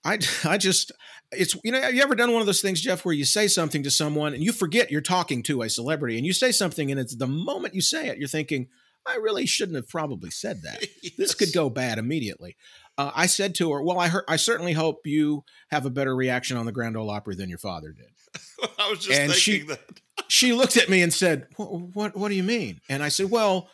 [0.04, 0.92] I I just
[1.32, 3.48] it's you know have you ever done one of those things, Jeff, where you say
[3.48, 6.90] something to someone and you forget you're talking to a celebrity, and you say something,
[6.90, 8.68] and it's the moment you say it, you're thinking,
[9.06, 10.86] I really shouldn't have probably said that.
[11.02, 11.12] yes.
[11.18, 12.56] This could go bad immediately.
[12.96, 16.14] Uh, I said to her, "Well, I heard, I certainly hope you have a better
[16.14, 19.34] reaction on the Grand Ole Opry than your father did." I was just and thinking
[19.34, 19.80] she, that.
[20.28, 22.16] she looked at me and said, what, "What?
[22.16, 23.68] What do you mean?" And I said, "Well."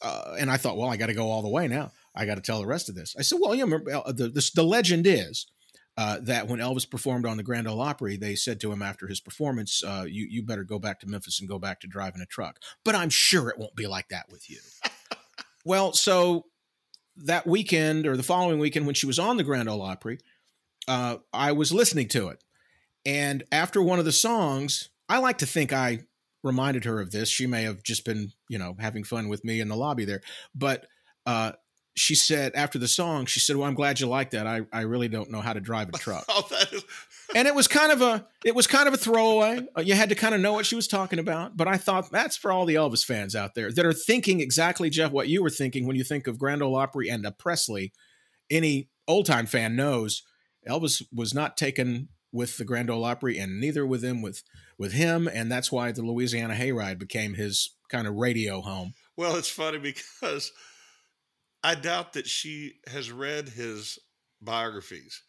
[0.00, 1.92] uh, and I thought, well, I got to go all the way now.
[2.14, 3.14] I got to tell the rest of this.
[3.18, 5.46] I said, well, you remember uh, the, the, the legend is
[5.96, 9.06] uh, that when Elvis performed on the Grand Ole Opry, they said to him after
[9.06, 12.22] his performance, uh, "You you better go back to Memphis and go back to driving
[12.22, 14.58] a truck." But I'm sure it won't be like that with you.
[15.64, 16.46] well, so
[17.16, 20.18] that weekend or the following weekend when she was on the Grand Ole Opry,
[20.88, 22.42] uh, I was listening to it,
[23.04, 26.04] and after one of the songs, I like to think I
[26.42, 27.28] reminded her of this.
[27.28, 30.22] She may have just been, you know, having fun with me in the lobby there.
[30.54, 30.86] But
[31.26, 31.52] uh,
[31.94, 34.46] she said after the song, she said, "Well, I'm glad you like that.
[34.46, 36.84] I, I really don't know how to drive a truck." oh, is.
[37.34, 39.66] and it was kind of a it was kind of a throwaway.
[39.76, 41.56] Uh, you had to kind of know what she was talking about.
[41.56, 44.90] But I thought that's for all the Elvis fans out there that are thinking exactly,
[44.90, 47.92] Jeff, what you were thinking when you think of Grand Ole Opry and a Presley.
[48.50, 50.22] Any old time fan knows
[50.68, 54.42] Elvis was not taken with the Grand Ole Opry, and neither with him with
[54.78, 58.94] with him, and that's why the Louisiana Hayride became his kind of radio home.
[59.16, 60.50] Well, it's funny because
[61.64, 63.98] I doubt that she has read his
[64.40, 65.22] biographies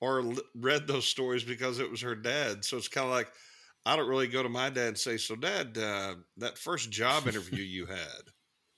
[0.00, 2.64] or l- read those stories because it was her dad.
[2.64, 3.32] So it's kind of like
[3.86, 7.26] I don't really go to my dad and say, "So, Dad, uh, that first job
[7.28, 8.30] interview you had,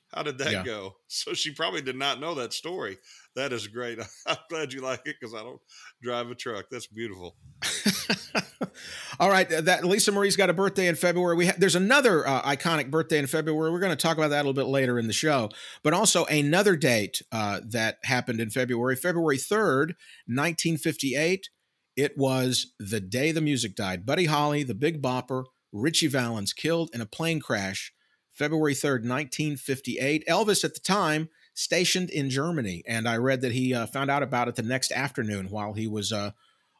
[0.09, 0.65] how did that Yeah.
[0.65, 2.99] go?" So she probably did not know that story.
[3.37, 3.99] That is great.
[4.27, 5.61] I'm glad you like it because I don't
[6.03, 6.67] drive a truck.
[6.71, 7.37] That's beautiful.
[9.21, 11.37] All right, that Lisa Marie's got a birthday in February.
[11.37, 13.71] We ha- there's another uh, iconic birthday in February.
[13.71, 15.51] We're going to talk about that a little bit later in the show,
[15.83, 19.95] but also another date uh, that happened in February, February 3rd,
[20.27, 21.49] 1958.
[21.97, 24.05] It was the day the music died.
[24.05, 27.93] Buddy Holly, the Big Bopper, Ritchie Valens killed in a plane crash,
[28.35, 30.27] February 3rd, 1958.
[30.29, 34.23] Elvis at the time stationed in Germany, and I read that he uh, found out
[34.23, 36.33] about it the next afternoon while he was uh,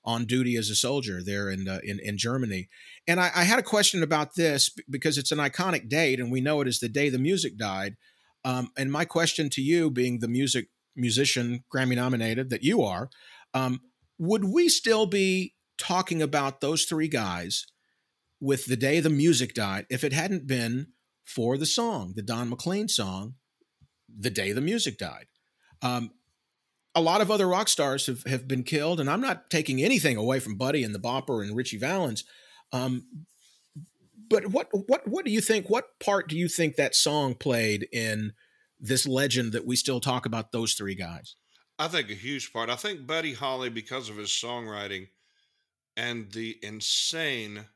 [0.05, 2.69] on duty as a soldier there in uh, in, in Germany.
[3.07, 6.41] And I, I had a question about this because it's an iconic date, and we
[6.41, 7.97] know it is the day the music died.
[8.45, 13.09] Um, and my question to you, being the music musician Grammy nominated that you are,
[13.55, 13.81] um,
[14.19, 17.67] would we still be talking about those three guys
[18.41, 20.89] with the day the music died if it hadn't been
[21.25, 23.35] for the song, the Don McLean song,
[24.09, 25.27] "The Day the Music Died"?
[25.83, 26.13] Um,
[26.95, 30.17] a lot of other rock stars have, have been killed, and I'm not taking anything
[30.17, 32.25] away from Buddy and the Bopper and Ritchie Valens.
[32.73, 33.07] Um,
[34.29, 35.69] but what what what do you think?
[35.69, 38.33] What part do you think that song played in
[38.81, 41.37] this legend that we still talk about those three guys?
[41.79, 42.71] I think a huge part.
[42.71, 45.09] I think Buddy Holly, because of his songwriting
[45.97, 47.67] and the insane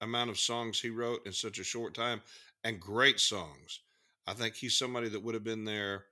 [0.00, 2.20] amount of songs he wrote in such a short time
[2.64, 3.80] and great songs,
[4.26, 6.06] I think he's somebody that would have been there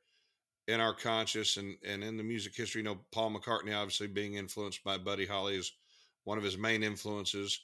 [0.68, 2.80] in our conscious and, and in the music history.
[2.80, 5.72] You know, Paul McCartney, obviously being influenced by Buddy Holly, is
[6.24, 7.58] one of his main influences.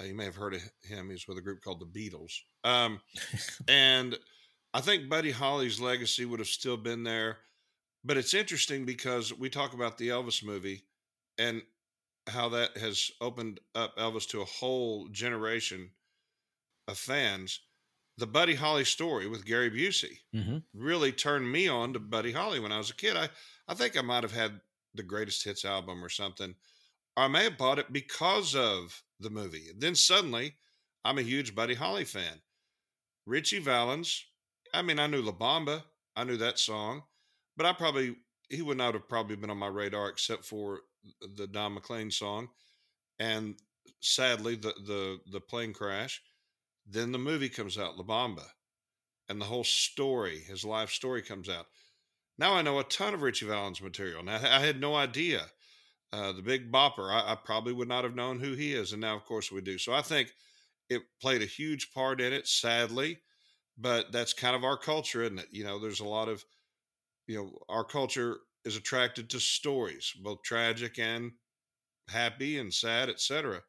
[0.00, 1.10] Uh, you may have heard of him.
[1.10, 2.32] He's with a group called the Beatles.
[2.64, 3.00] Um,
[3.68, 4.18] and
[4.72, 7.38] I think Buddy Holly's legacy would have still been there.
[8.02, 10.84] But it's interesting because we talk about the Elvis movie
[11.36, 11.62] and
[12.26, 15.90] how that has opened up Elvis to a whole generation
[16.88, 17.60] of fans.
[18.20, 20.58] The Buddy Holly story with Gary Busey Mm-hmm.
[20.74, 23.16] really turned me on to Buddy Holly when I was a kid.
[23.16, 23.30] I,
[23.66, 24.60] I think I might have had
[24.94, 26.54] the greatest hits album or something.
[27.16, 29.68] I may have bought it because of the movie.
[29.76, 30.54] Then suddenly,
[31.02, 32.42] I'm a huge Buddy Holly fan.
[33.24, 34.22] Ritchie Valens,
[34.74, 35.82] I mean, I knew La Bamba,
[36.14, 37.02] I knew that song,
[37.56, 38.16] but I probably,
[38.50, 40.80] he would not have probably been on my radar except for
[41.36, 42.48] the Don McLean song.
[43.18, 43.56] And
[44.00, 46.20] sadly, the, the, the plane crash.
[46.90, 48.46] Then the movie comes out, La Bamba
[49.30, 51.66] and the whole story, his life story comes out.
[52.36, 54.24] Now I know a ton of Ritchie Valens material.
[54.24, 55.42] Now I had no idea.
[56.12, 59.00] Uh, the Big Bopper, I, I probably would not have known who he is, and
[59.00, 59.78] now of course we do.
[59.78, 60.32] So I think
[60.88, 62.48] it played a huge part in it.
[62.48, 63.20] Sadly,
[63.78, 65.48] but that's kind of our culture, isn't it?
[65.52, 66.44] You know, there's a lot of,
[67.28, 71.30] you know, our culture is attracted to stories, both tragic and
[72.08, 73.60] happy and sad, etc.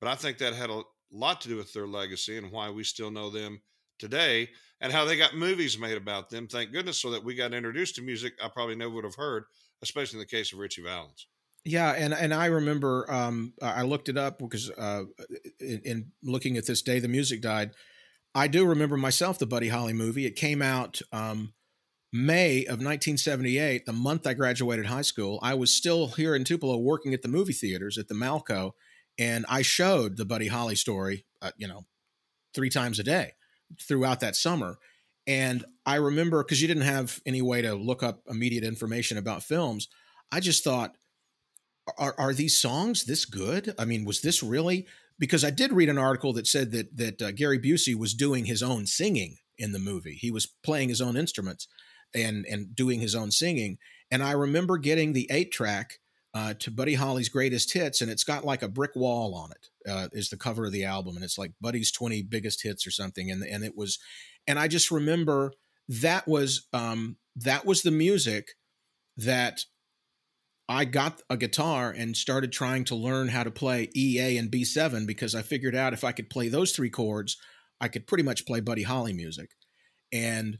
[0.00, 0.82] But I think that had a
[1.12, 3.60] lot to do with their legacy and why we still know them
[3.98, 4.48] today
[4.80, 6.48] and how they got movies made about them.
[6.48, 9.44] Thank goodness, so that we got introduced to music I probably never would have heard,
[9.82, 11.26] especially in the case of Ritchie Valens.
[11.64, 15.04] Yeah, and and I remember um, I looked it up because uh,
[15.60, 17.70] in, in looking at this day the music died.
[18.34, 20.26] I do remember myself the Buddy Holly movie.
[20.26, 21.52] It came out um,
[22.12, 25.38] May of 1978, the month I graduated high school.
[25.42, 28.72] I was still here in Tupelo working at the movie theaters at the Malco,
[29.22, 31.84] and I showed the Buddy Holly story, uh, you know,
[32.54, 33.32] three times a day
[33.80, 34.78] throughout that summer.
[35.26, 39.44] And I remember because you didn't have any way to look up immediate information about
[39.44, 39.88] films.
[40.32, 40.96] I just thought,
[41.96, 43.74] are, are these songs this good?
[43.78, 44.86] I mean, was this really?
[45.18, 48.46] Because I did read an article that said that that uh, Gary Busey was doing
[48.46, 50.14] his own singing in the movie.
[50.14, 51.68] He was playing his own instruments
[52.14, 53.78] and and doing his own singing.
[54.10, 56.00] And I remember getting the eight track
[56.34, 59.68] uh, to Buddy Holly's greatest hits, and it's got like a brick wall on it.
[59.88, 62.90] Uh, is the cover of the album, and it's like Buddy's twenty biggest hits or
[62.90, 63.30] something.
[63.30, 63.98] And and it was,
[64.46, 65.52] and I just remember
[65.88, 68.52] that was um, that was the music
[69.16, 69.64] that
[70.68, 74.50] I got a guitar and started trying to learn how to play E, A, and
[74.50, 77.36] B7 because I figured out if I could play those three chords,
[77.80, 79.50] I could pretty much play Buddy Holly music.
[80.12, 80.58] And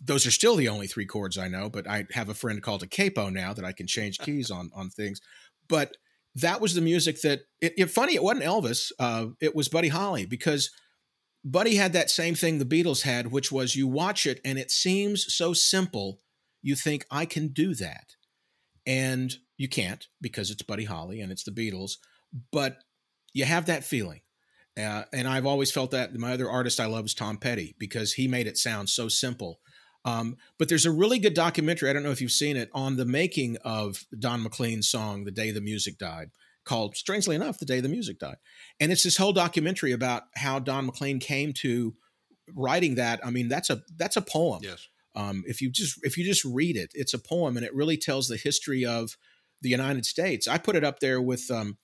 [0.00, 2.82] those are still the only three chords I know, but I have a friend called
[2.82, 5.20] a capo now that I can change keys on on things.
[5.68, 5.96] But
[6.34, 9.88] that was the music that it, it funny it wasn't Elvis, uh, it was Buddy
[9.88, 10.70] Holly because
[11.44, 14.70] Buddy had that same thing the Beatles had, which was you watch it and it
[14.70, 16.20] seems so simple,
[16.62, 18.16] you think I can do that,
[18.86, 21.92] and you can't because it's Buddy Holly and it's the Beatles,
[22.52, 22.78] but
[23.32, 24.20] you have that feeling.
[24.78, 28.12] Uh, and I've always felt that my other artist I love is Tom Petty because
[28.12, 29.58] he made it sound so simple.
[30.04, 31.90] Um, but there's a really good documentary.
[31.90, 35.30] I don't know if you've seen it on the making of Don McLean's song "The
[35.30, 36.30] Day the Music Died,"
[36.64, 38.36] called strangely enough "The Day the Music Died,"
[38.80, 41.94] and it's this whole documentary about how Don McLean came to
[42.54, 43.20] writing that.
[43.24, 44.60] I mean, that's a that's a poem.
[44.62, 44.88] Yes.
[45.14, 47.96] Um, if you just if you just read it, it's a poem, and it really
[47.96, 49.16] tells the history of
[49.60, 50.46] the United States.
[50.46, 51.78] I put it up there with um,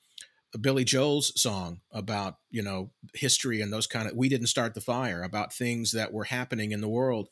[0.61, 4.17] Billy Joel's song about you know history and those kind of.
[4.17, 7.29] We didn't start the fire about things that were happening in the world.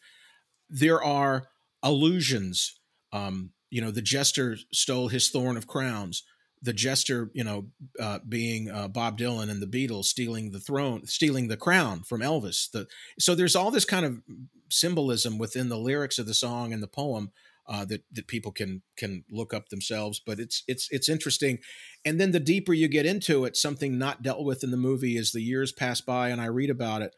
[0.73, 1.49] There are
[1.83, 2.81] allusions.
[3.13, 6.25] Um, you know, the jester stole his thorn of crowns.
[6.63, 7.67] The jester, you know,
[8.01, 12.21] uh, being uh, Bob Dylan and the Beatles stealing the throne, stealing the crown from
[12.21, 12.71] Elvis.
[12.71, 12.87] The,
[13.19, 14.23] so there's all this kind of
[14.71, 17.33] symbolism within the lyrics of the song and the poem
[17.67, 20.21] uh, that that people can can look up themselves.
[20.25, 21.59] But it's it's it's interesting,
[22.05, 25.17] and then the deeper you get into it, something not dealt with in the movie
[25.17, 27.15] as the years pass by, and I read about it,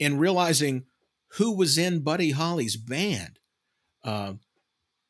[0.00, 0.84] and realizing
[1.34, 3.38] who was in Buddy Holly's band,
[4.04, 4.34] uh,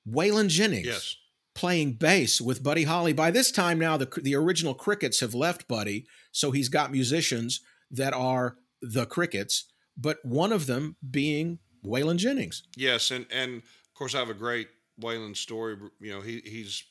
[0.08, 0.86] Waylon Jennings.
[0.86, 1.16] Yes.
[1.54, 3.14] Playing bass with Buddy Holly.
[3.14, 7.62] By this time now, the the original Crickets have left Buddy, so he's got musicians
[7.90, 9.64] that are the Crickets,
[9.96, 12.62] but one of them being Waylon Jennings.
[12.76, 14.68] Yes, and and of course I have a great
[15.00, 15.76] Waylon story.
[15.98, 16.84] You know, he he's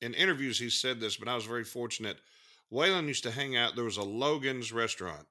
[0.00, 2.18] in interviews he's said this, but I was very fortunate.
[2.72, 3.76] Waylon used to hang out.
[3.76, 5.26] There was a Logan's restaurant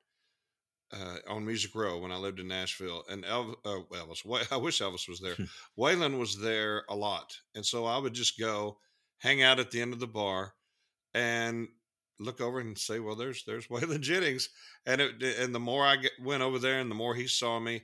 [0.93, 4.81] uh, on Music Row when I lived in Nashville, and Elvis, uh, Elvis I wish
[4.81, 5.35] Elvis was there.
[5.77, 8.77] Waylon was there a lot, and so I would just go
[9.19, 10.53] hang out at the end of the bar
[11.13, 11.67] and
[12.19, 14.49] look over and say, "Well, there's there's Waylon Jennings,"
[14.85, 17.59] and it, and the more I get, went over there, and the more he saw
[17.59, 17.83] me,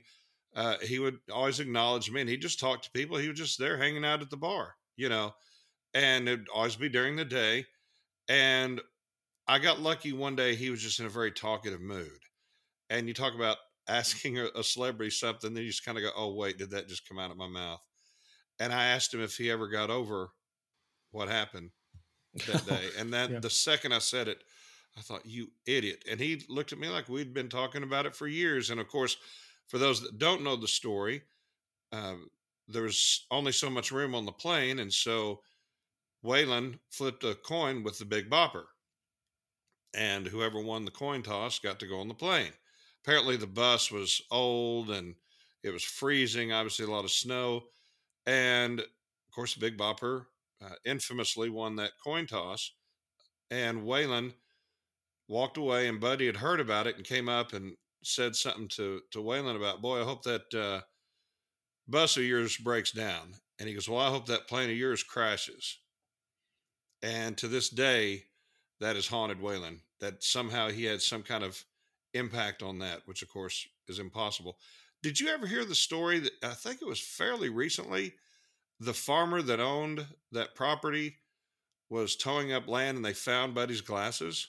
[0.54, 3.16] uh, he would always acknowledge me, and he just talked to people.
[3.16, 5.34] He was just there hanging out at the bar, you know,
[5.94, 7.66] and it'd always be during the day,
[8.28, 8.80] and
[9.46, 10.54] I got lucky one day.
[10.54, 12.20] He was just in a very talkative mood
[12.90, 13.58] and you talk about
[13.88, 16.88] asking a, a celebrity something, then you just kind of go, "Oh, wait, did that
[16.88, 17.80] just come out of my mouth?"
[18.60, 20.30] And I asked him if he ever got over
[21.10, 21.70] what happened
[22.46, 23.40] that day, and that yeah.
[23.40, 24.42] the second I said it,
[24.96, 28.14] I thought, "You idiot!" And he looked at me like we'd been talking about it
[28.14, 28.70] for years.
[28.70, 29.16] And of course,
[29.66, 31.22] for those that don't know the story,
[31.92, 32.14] uh,
[32.68, 35.40] there was only so much room on the plane, and so
[36.24, 38.64] Waylon flipped a coin with the Big Bopper,
[39.94, 42.52] and whoever won the coin toss got to go on the plane
[43.08, 45.14] apparently the bus was old and
[45.62, 47.62] it was freezing, obviously a lot of snow.
[48.26, 50.26] And of course, the Big Bopper
[50.62, 52.70] uh, infamously won that coin toss.
[53.50, 54.34] And Waylon
[55.26, 59.00] walked away, and Buddy had heard about it and came up and said something to,
[59.12, 60.82] to Waylon about, Boy, I hope that uh,
[61.88, 63.36] bus of yours breaks down.
[63.58, 65.78] And he goes, Well, I hope that plane of yours crashes.
[67.02, 68.24] And to this day,
[68.80, 71.64] that has haunted Waylon, that somehow he had some kind of
[72.18, 74.58] impact on that, which of course is impossible.
[75.02, 78.14] Did you ever hear the story that I think it was fairly recently?
[78.80, 81.16] The farmer that owned that property
[81.90, 84.48] was towing up land and they found Buddy's glasses.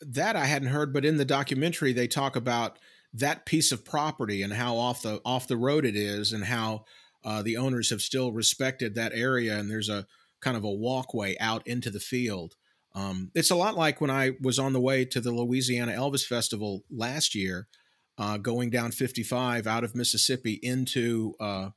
[0.00, 2.78] That I hadn't heard, but in the documentary they talk about
[3.12, 6.84] that piece of property and how off the off the road it is, and how
[7.24, 9.56] uh, the owners have still respected that area.
[9.56, 10.06] And there's a
[10.40, 12.56] kind of a walkway out into the field
[12.94, 16.24] um, it's a lot like when I was on the way to the Louisiana Elvis
[16.24, 17.66] Festival last year,
[18.18, 21.70] uh, going down 55 out of Mississippi into uh,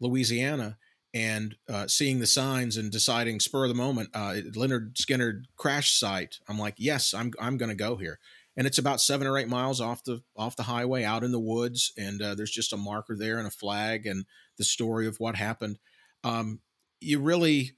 [0.00, 0.76] Louisiana
[1.14, 5.98] and uh, seeing the signs and deciding spur of the moment, uh, Lynyrd Skynyrd crash
[5.98, 6.38] site.
[6.48, 8.18] I'm like, yes, I'm I'm going to go here.
[8.56, 11.40] And it's about seven or eight miles off the off the highway, out in the
[11.40, 14.26] woods, and uh, there's just a marker there and a flag and
[14.58, 15.78] the story of what happened.
[16.22, 16.60] Um,
[17.00, 17.72] you really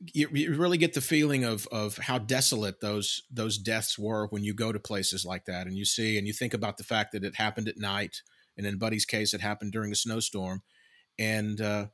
[0.00, 4.44] you, you really get the feeling of of how desolate those those deaths were when
[4.44, 7.12] you go to places like that and you see and you think about the fact
[7.12, 8.22] that it happened at night.
[8.56, 10.62] And in Buddy's case it happened during a snowstorm.
[11.18, 11.86] And uh,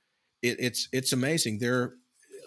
[0.42, 1.58] it, it's it's amazing.
[1.58, 1.94] There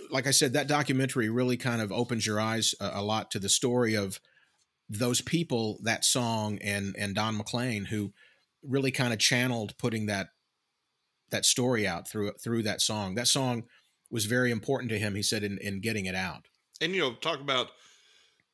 [0.09, 3.39] like I said that documentary really kind of opens your eyes a, a lot to
[3.39, 4.19] the story of
[4.89, 8.11] those people that song and and Don McLean who
[8.63, 10.29] really kind of channeled putting that
[11.29, 13.15] that story out through through that song.
[13.15, 13.63] That song
[14.13, 15.15] was very important to him.
[15.15, 16.47] He said in, in getting it out.
[16.79, 17.71] And you know, talk about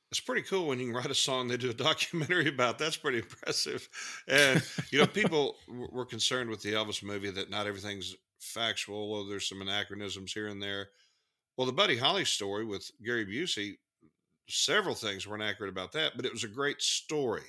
[0.10, 2.80] it's pretty cool when you can write a song they do a documentary about.
[2.80, 3.88] That's pretty impressive.
[4.28, 5.58] And you know, people
[5.92, 10.48] were concerned with the Elvis movie that not everything's factual, or there's some anachronisms here
[10.48, 10.90] and there.
[11.58, 13.74] Well, the Buddy Holly story with Gary Busey,
[14.48, 17.44] several things weren't accurate about that, but it was a great story.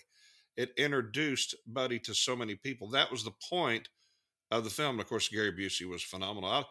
[0.56, 2.90] It introduced Buddy to so many people.
[2.90, 3.88] That was the point
[4.50, 4.98] of the film.
[4.98, 6.50] Of course, Gary Busey was phenomenal.
[6.50, 6.64] I,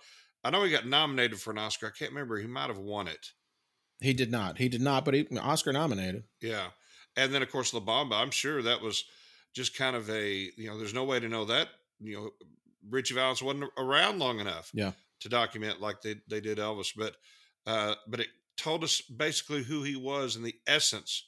[0.44, 1.88] I know he got nominated for an Oscar.
[1.88, 2.38] I can't remember.
[2.38, 3.32] He might have won it.
[4.02, 4.58] He did not.
[4.58, 6.24] He did not, but he Oscar nominated.
[6.42, 6.68] Yeah.
[7.18, 9.04] And then of course La Bamba, I'm sure that was
[9.54, 11.68] just kind of a, you know, there's no way to know that,
[12.00, 12.30] you know,
[12.90, 14.94] Ritchie Valens wasn't around long enough Yeah.
[15.22, 17.16] to document like they, they did Elvis, but
[17.68, 21.26] uh, but it told us basically who he was and the essence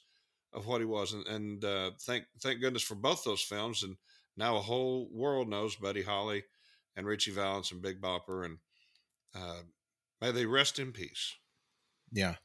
[0.54, 3.96] of what he was, and, and uh, thank thank goodness for both those films, and
[4.36, 6.44] now a whole world knows Buddy Holly
[6.96, 8.58] and Ritchie Valens and Big Bopper, and
[9.34, 9.62] uh,
[10.20, 11.36] may they rest in peace.
[12.12, 12.36] Yeah.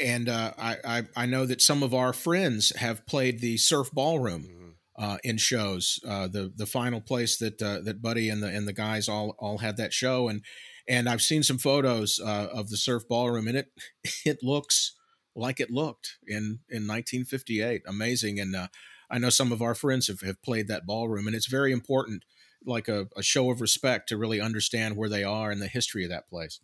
[0.00, 3.90] And uh, I, I I know that some of our friends have played the surf
[3.92, 4.74] ballroom Mhm.
[4.96, 6.00] uh, in shows.
[6.06, 9.36] Uh, the the final place that uh, that Buddy and the and the guys all
[9.38, 10.44] all had that show, and
[10.88, 13.72] and I've seen some photos uh, of the surf ballroom, and it
[14.26, 14.96] it looks
[15.34, 17.82] like it looked in in 1958.
[17.86, 18.68] Amazing, and uh,
[19.10, 22.24] I know some of our friends have, have played that ballroom, and it's very important,
[22.64, 26.04] like a, a show of respect to really understand where they are and the history
[26.04, 26.60] of that place.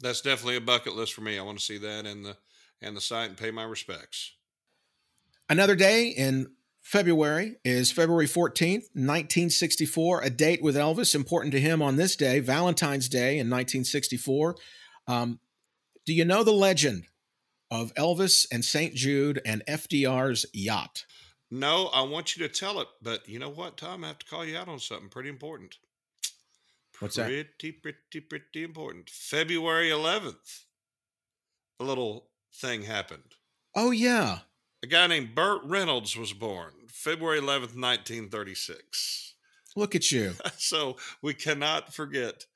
[0.00, 1.38] That's definitely a bucket list for me.
[1.38, 2.36] I want to see that and the
[2.82, 4.32] and the site and pay my respects.
[5.48, 11.80] Another day in February is February 14th, 1964, a date with Elvis, important to him
[11.80, 14.56] on this day, Valentine's Day in 1964.
[15.06, 15.40] Um,
[16.04, 17.04] do you know the legend
[17.70, 18.94] of Elvis and St.
[18.94, 21.06] Jude and FDR's yacht?
[21.54, 24.02] No, I want you to tell it, but you know what, Tom?
[24.02, 25.76] I have to call you out on something pretty important.
[26.98, 27.26] What's that?
[27.26, 29.08] pretty, Pretty, pretty, important.
[29.08, 30.64] February 11th,
[31.78, 33.36] a little thing happened.
[33.72, 34.38] Oh, yeah.
[34.82, 39.34] A guy named Burt Reynolds was born February 11th, 1936.
[39.76, 40.32] Look at you.
[40.56, 42.46] so we cannot forget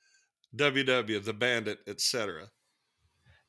[0.57, 2.49] WW, the Bandit, etc.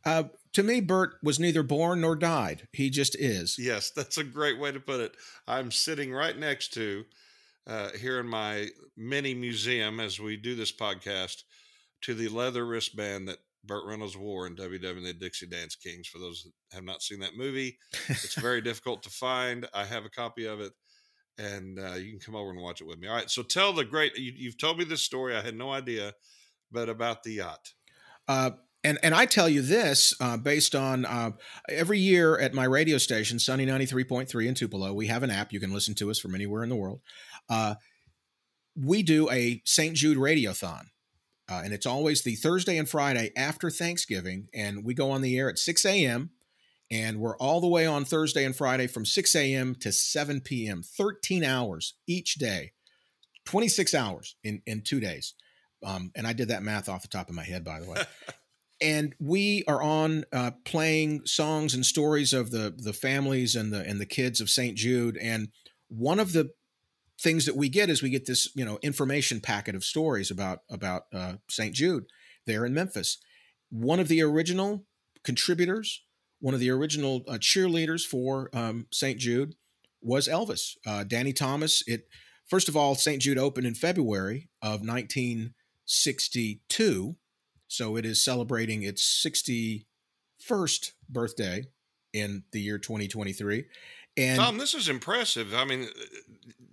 [0.06, 0.24] Uh,
[0.54, 2.68] to me, Burt was neither born nor died.
[2.72, 3.58] He just is.
[3.60, 5.16] Yes, that's a great way to put it.
[5.48, 7.06] I'm sitting right next to,
[7.68, 11.44] uh, here in my mini museum as we do this podcast,
[12.02, 16.08] to the leather wristband that Burt Reynolds wore in WW and the Dixie Dance Kings.
[16.08, 17.78] For those that have not seen that movie,
[18.08, 19.68] it's very difficult to find.
[19.74, 20.72] I have a copy of it,
[21.38, 23.08] and uh, you can come over and watch it with me.
[23.08, 24.18] All right, so tell the great.
[24.18, 25.36] You, you've told me this story.
[25.36, 26.14] I had no idea,
[26.72, 27.74] but about the yacht.
[28.28, 28.52] Uh,
[28.84, 31.32] and and I tell you this uh, based on uh,
[31.68, 35.24] every year at my radio station, Sunny ninety three point three in Tupelo, we have
[35.24, 37.02] an app you can listen to us from anywhere in the world.
[37.50, 37.76] Uh,
[38.76, 39.96] we do a St.
[39.96, 40.86] Jude Radiothon,
[41.50, 45.38] uh, and it's always the Thursday and Friday after Thanksgiving, and we go on the
[45.38, 46.32] air at six a.m.
[46.92, 49.76] And we're all the way on Thursday and Friday from 6 a.m.
[49.76, 52.72] to 7 p.m., 13 hours each day,
[53.46, 55.36] 26 hours in, in two days.
[55.86, 58.02] Um, and I did that math off the top of my head, by the way
[58.82, 63.82] and we are on uh, playing songs and stories of the the families and the
[63.82, 64.78] and the kids of St.
[64.78, 65.18] Jude.
[65.18, 65.50] And
[65.90, 66.52] one of the
[67.20, 70.60] things that we get is we get this you know information packet of stories about
[70.70, 71.76] about uh, St.
[71.76, 72.06] Jude
[72.46, 73.18] there in Memphis.
[73.70, 74.86] One of the original
[75.24, 76.04] contributors,
[76.40, 79.20] one of the original uh, cheerleaders for um, St.
[79.20, 79.56] Jude
[80.02, 81.84] was Elvis, uh, Danny Thomas.
[81.86, 82.08] It
[82.48, 83.22] first of all, St.
[83.22, 87.16] Jude opened in February of 1962
[87.70, 91.64] so it is celebrating its 61st birthday
[92.12, 93.66] in the year 2023.
[94.18, 95.54] And Tom, this is impressive.
[95.54, 95.88] I mean,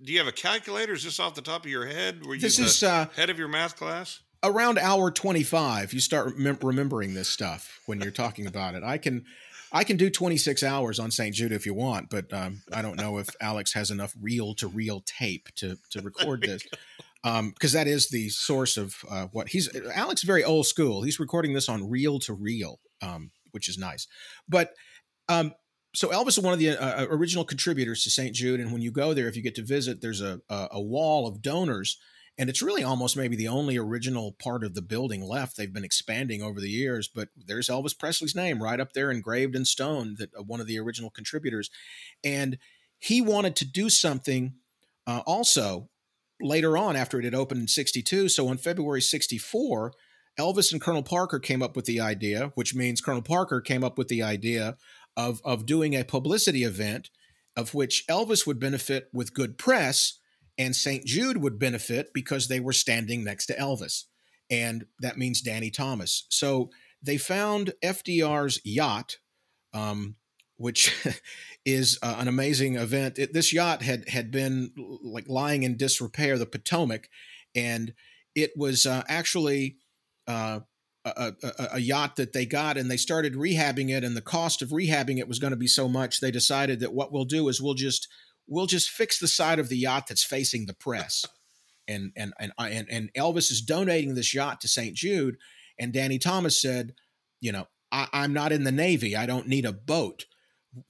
[0.03, 0.94] do you have a calculator?
[0.94, 2.26] Is this off the top of your head?
[2.26, 4.20] Were you this the is uh, head of your math class?
[4.42, 5.92] around hour 25.
[5.92, 8.82] You start remem- remembering this stuff when you're talking about it.
[8.82, 9.24] I can.
[9.72, 11.34] I can do 26 hours on St.
[11.34, 14.68] Jude if you want, but um, I don't know if Alex has enough reel to
[14.68, 16.62] reel tape to to record this.
[17.27, 21.03] Because um, that is the source of uh, what he's Alex is very old school.
[21.03, 24.07] He's recording this on reel to reel, um, which is nice.
[24.49, 24.74] But
[25.29, 25.53] um,
[25.93, 28.33] so Elvis is one of the uh, original contributors to St.
[28.33, 30.81] Jude, and when you go there, if you get to visit, there's a, a, a
[30.81, 31.99] wall of donors,
[32.39, 35.57] and it's really almost maybe the only original part of the building left.
[35.57, 39.57] They've been expanding over the years, but there's Elvis Presley's name right up there engraved
[39.57, 41.70] in stone that uh, one of the original contributors,
[42.22, 42.59] and
[43.01, 44.55] he wanted to do something
[45.09, 45.89] uh, also
[46.41, 48.28] later on after it had opened in 62.
[48.28, 49.93] So on February 64,
[50.39, 53.97] Elvis and Colonel Parker came up with the idea, which means Colonel Parker came up
[53.97, 54.76] with the idea
[55.16, 57.11] of, of doing a publicity event
[57.57, 60.18] of which Elvis would benefit with good press
[60.59, 61.05] and St.
[61.05, 64.05] Jude would benefit because they were standing next to Elvis.
[64.51, 66.26] And that means Danny Thomas.
[66.30, 66.70] So
[67.03, 69.18] they found FDR's yacht,
[69.74, 70.16] um,
[70.57, 70.94] which
[71.64, 73.18] is uh, an amazing event.
[73.18, 77.09] It, this yacht had had been like lying in disrepair, the Potomac,
[77.54, 77.92] and
[78.34, 79.76] it was uh, actually
[80.26, 80.61] uh,
[81.04, 84.04] a, a, a, yacht that they got, and they started rehabbing it.
[84.04, 86.92] And the cost of rehabbing it was going to be so much, they decided that
[86.92, 88.09] what we'll do is we'll just
[88.48, 91.24] we'll just fix the side of the yacht that's facing the press.
[91.88, 94.96] And and and and, and Elvis is donating this yacht to St.
[94.96, 95.36] Jude,
[95.78, 96.94] and Danny Thomas said,
[97.40, 99.14] you know, I, I'm not in the Navy.
[99.14, 100.24] I don't need a boat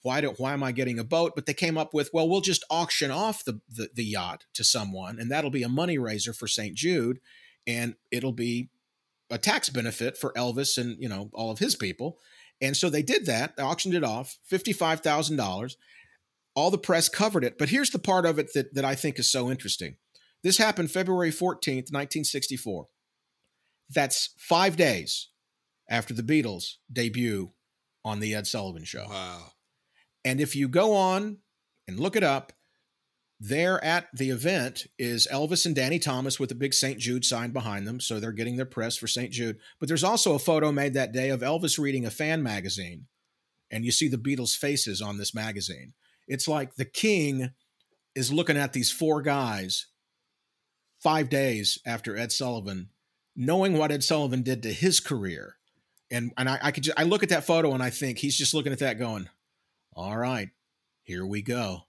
[0.02, 1.32] why do why am I getting a boat?
[1.34, 4.64] But they came up with, well, we'll just auction off the, the, the yacht to
[4.64, 6.74] someone, and that'll be a money raiser for St.
[6.74, 7.18] Jude.
[7.66, 8.70] and it'll be
[9.30, 12.18] a tax benefit for Elvis and you know all of his people.
[12.60, 15.76] And so they did that, they auctioned it off, fifty-five thousand dollars.
[16.54, 19.18] All the press covered it, but here's the part of it that, that I think
[19.18, 19.96] is so interesting.
[20.42, 22.86] This happened February 14th, 1964.
[23.90, 25.28] That's five days
[25.90, 27.50] after the Beatles debut
[28.04, 29.04] on the Ed Sullivan Show.
[29.08, 29.52] Wow.
[30.26, 31.38] And if you go on
[31.86, 32.52] and look it up,
[33.38, 36.98] there at the event is Elvis and Danny Thomas with a big St.
[36.98, 38.00] Jude sign behind them.
[38.00, 39.30] So they're getting their press for St.
[39.30, 39.58] Jude.
[39.78, 43.06] But there's also a photo made that day of Elvis reading a fan magazine.
[43.70, 45.92] And you see the Beatles' faces on this magazine.
[46.26, 47.50] It's like the king
[48.16, 49.86] is looking at these four guys
[51.00, 52.88] five days after Ed Sullivan,
[53.36, 55.56] knowing what Ed Sullivan did to his career.
[56.10, 58.36] And, and I, I could just, I look at that photo and I think he's
[58.36, 59.28] just looking at that going,
[59.96, 60.50] all right,
[61.02, 61.80] here we go.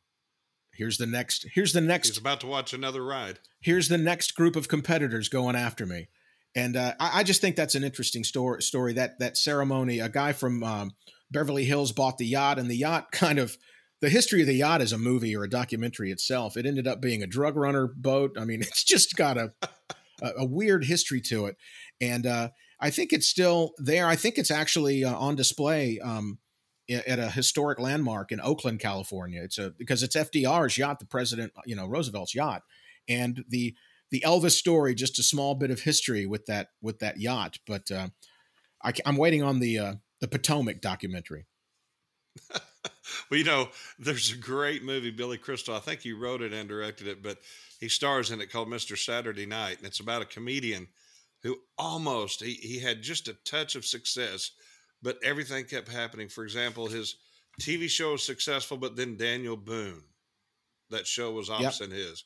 [0.72, 1.46] Here's the next.
[1.54, 2.10] Here's the next.
[2.10, 3.40] He's about to watch another ride.
[3.60, 6.08] Here's the next group of competitors going after me,
[6.56, 8.62] and uh, I, I, just think that's an interesting story.
[8.62, 10.00] Story that that ceremony.
[10.00, 10.92] A guy from um,
[11.32, 13.58] Beverly Hills bought the yacht, and the yacht kind of
[14.02, 16.56] the history of the yacht is a movie or a documentary itself.
[16.56, 18.38] It ended up being a drug runner boat.
[18.40, 19.54] I mean, it's just got a
[20.22, 21.58] a, a weird history to it,
[22.00, 22.50] and uh,
[22.80, 24.08] I think it's still there.
[24.08, 26.00] I think it's actually uh, on display.
[26.00, 26.38] Um,
[26.90, 29.42] at a historic landmark in Oakland, California.
[29.44, 32.64] It's a because it's FDR's yacht, the president, you know, Roosevelt's yacht,
[33.08, 33.76] and the
[34.12, 34.96] the Elvis story.
[34.96, 38.10] Just a small bit of history with that with that yacht, but uh,
[38.84, 41.46] I, am waiting on the uh, the Potomac documentary.
[42.52, 43.70] well, you know,
[44.00, 45.76] there's a great movie, Billy Crystal.
[45.76, 47.40] I think he wrote it and directed it, but
[47.80, 48.98] he stars in it called Mr.
[48.98, 50.88] Saturday Night, and it's about a comedian
[51.44, 54.52] who almost he, he had just a touch of success
[55.02, 56.30] but everything kept happening.
[56.30, 57.16] For example, his
[57.62, 60.04] TV show was successful, but then Daniel Boone,
[60.90, 61.98] that show was opposite yep.
[61.98, 62.24] his.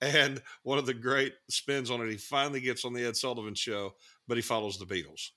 [0.00, 3.54] And one of the great spins on it, he finally gets on the Ed Sullivan
[3.54, 3.94] show,
[4.26, 5.30] but he follows the Beatles.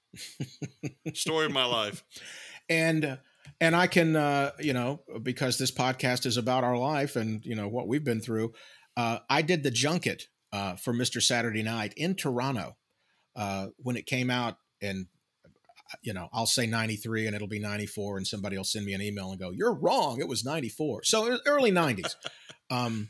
[1.15, 2.03] Story of my life.
[2.67, 3.19] And
[3.61, 7.55] and I can uh, you know, because this podcast is about our life and you
[7.55, 8.53] know what we've been through,
[8.97, 11.21] uh, I did the junket uh, for Mr.
[11.21, 12.75] Saturday Night in Toronto
[13.35, 15.05] uh, when it came out and
[16.01, 19.01] you know, I'll say 93 and it'll be 94 and somebody will send me an
[19.01, 20.19] email and go, you're wrong.
[20.19, 21.03] It was 94.
[21.03, 22.15] So early 90s.
[22.69, 23.09] um,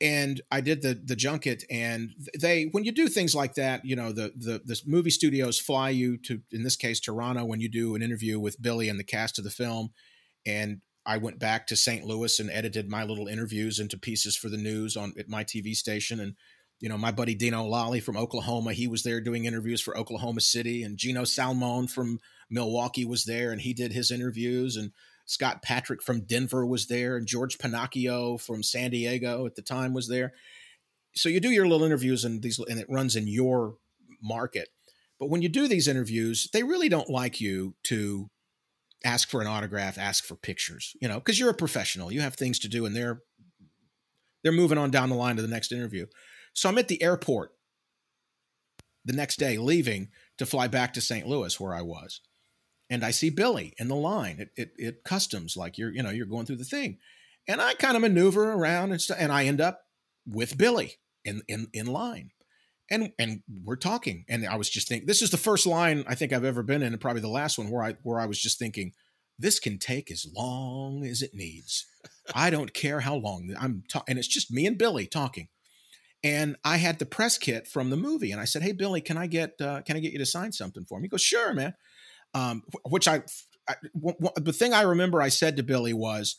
[0.00, 3.94] and I did the the junket, and they when you do things like that, you
[3.94, 7.68] know the the the movie studios fly you to in this case Toronto when you
[7.68, 9.92] do an interview with Billy and the cast of the film,
[10.44, 12.04] and I went back to St.
[12.04, 15.74] Louis and edited my little interviews into pieces for the news on at my TV
[15.74, 16.34] station, and
[16.80, 20.40] you know, my buddy Dino Lalli from Oklahoma, he was there doing interviews for Oklahoma
[20.40, 22.20] City, and Gino Salmon from
[22.50, 24.92] Milwaukee was there, and he did his interviews, and
[25.26, 29.94] Scott Patrick from Denver was there, and George Pennacchio from San Diego at the time
[29.94, 30.32] was there.
[31.14, 33.76] So you do your little interviews, and these, and it runs in your
[34.22, 34.68] market.
[35.18, 38.28] But when you do these interviews, they really don't like you to
[39.04, 42.12] ask for an autograph, ask for pictures, you know, because you're a professional.
[42.12, 43.20] You have things to do, and they're
[44.42, 46.06] they're moving on down the line to the next interview.
[46.54, 47.52] So I'm at the airport
[49.04, 51.26] the next day, leaving to fly back to St.
[51.26, 52.20] Louis, where I was.
[52.88, 56.10] And I see Billy in the line at, at, at customs, like you're, you know,
[56.10, 56.98] you're going through the thing.
[57.46, 59.82] And I kind of maneuver around and stuff, and I end up
[60.26, 60.94] with Billy
[61.24, 62.30] in, in, in line.
[62.90, 64.26] And and we're talking.
[64.28, 66.82] And I was just thinking, this is the first line I think I've ever been
[66.82, 68.92] in, and probably the last one where I where I was just thinking,
[69.38, 71.86] this can take as long as it needs.
[72.34, 73.54] I don't care how long.
[73.58, 75.48] I'm and it's just me and Billy talking
[76.24, 79.18] and I had the press kit from the movie, and I said, "Hey, Billy, can
[79.18, 81.52] I get uh, can I get you to sign something for me?" He goes, "Sure,
[81.52, 81.74] man."
[82.32, 83.22] Um, which I,
[83.68, 86.36] I w- w- the thing I remember I said to Billy was,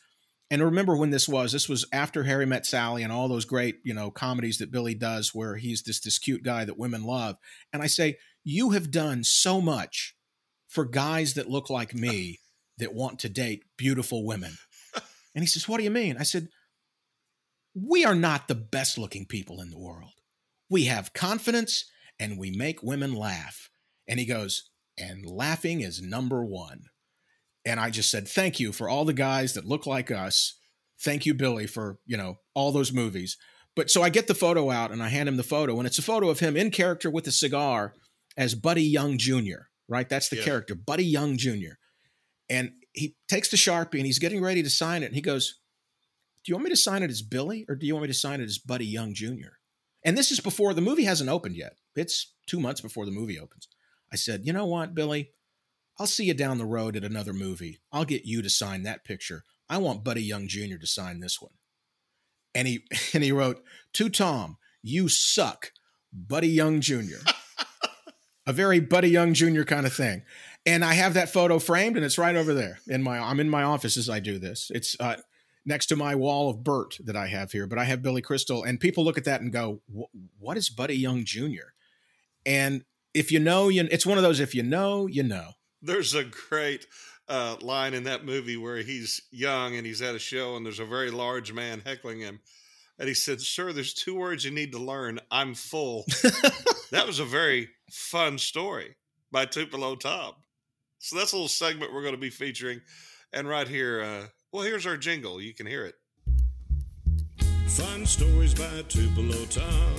[0.51, 1.51] and remember when this was.
[1.53, 4.95] This was after Harry Met Sally and all those great you know comedies that Billy
[4.95, 7.38] does, where he's this this cute guy that women love.
[7.71, 10.15] And I say, "You have done so much
[10.67, 12.39] for guys that look like me
[12.79, 14.57] that want to date beautiful women."
[15.36, 16.47] And he says, "What do you mean?" I said
[17.76, 20.13] we are not the best looking people in the world.
[20.69, 21.86] We have confidence
[22.19, 23.69] and we make women laugh.
[24.07, 26.86] And he goes, and laughing is number one.
[27.65, 30.57] And I just said, thank you for all the guys that look like us.
[31.01, 33.38] Thank you, Billy, for, you know, all those movies.
[33.76, 35.99] But so I get the photo out and I hand him the photo, and it's
[35.99, 37.93] a photo of him in character with a cigar
[38.38, 40.07] as Buddy Young Jr., right?
[40.07, 40.43] That's the yeah.
[40.43, 41.73] character, Buddy Young Jr.
[42.49, 45.07] And he takes the Sharpie and he's getting ready to sign it.
[45.07, 45.59] And he goes,
[46.45, 48.13] do you want me to sign it as Billy or do you want me to
[48.13, 49.57] sign it as Buddy Young Jr.?
[50.03, 51.73] And this is before the movie hasn't opened yet.
[51.95, 53.67] It's two months before the movie opens.
[54.13, 55.31] I said, you know what, Billy?
[55.99, 57.79] I'll see you down the road at another movie.
[57.91, 59.43] I'll get you to sign that picture.
[59.67, 60.77] I want Buddy Young Jr.
[60.79, 61.53] to sign this one.
[62.53, 62.83] And he
[63.13, 65.71] and he wrote, To Tom, you suck,
[66.13, 67.25] Buddy Young Jr.
[68.45, 69.63] a very Buddy Young Jr.
[69.63, 70.23] kind of thing.
[70.65, 73.17] And I have that photo framed, and it's right over there in my.
[73.17, 74.71] I'm in my office as I do this.
[74.73, 75.17] It's uh,
[75.66, 77.68] next to my wall of Burt that I have here.
[77.68, 79.82] But I have Billy Crystal, and people look at that and go,
[80.39, 81.74] "What is Buddy Young Jr.?"
[82.45, 84.39] And if you know, you it's one of those.
[84.39, 85.51] If you know, you know.
[85.82, 86.88] There's a great
[87.28, 90.80] uh, line in that movie where he's young and he's at a show, and there's
[90.80, 92.39] a very large man heckling him,
[92.99, 95.20] and he said, "Sir, there's two words you need to learn.
[95.32, 96.05] I'm full."
[96.91, 98.95] that was a very fun story
[99.32, 100.34] by Tupelo Tom.
[100.99, 102.82] So that's a little segment we're going to be featuring.
[103.32, 105.41] And right here, uh, well, here's our jingle.
[105.41, 105.95] You can hear it.
[107.67, 109.95] Fun stories by Tupelo Tom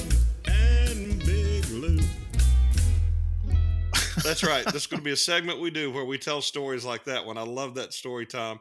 [0.46, 1.98] and Big Lou.
[4.24, 4.64] That's right.
[4.64, 7.26] this is going to be a segment we do where we tell stories like that
[7.26, 7.36] one.
[7.36, 8.60] I love that story, Tom.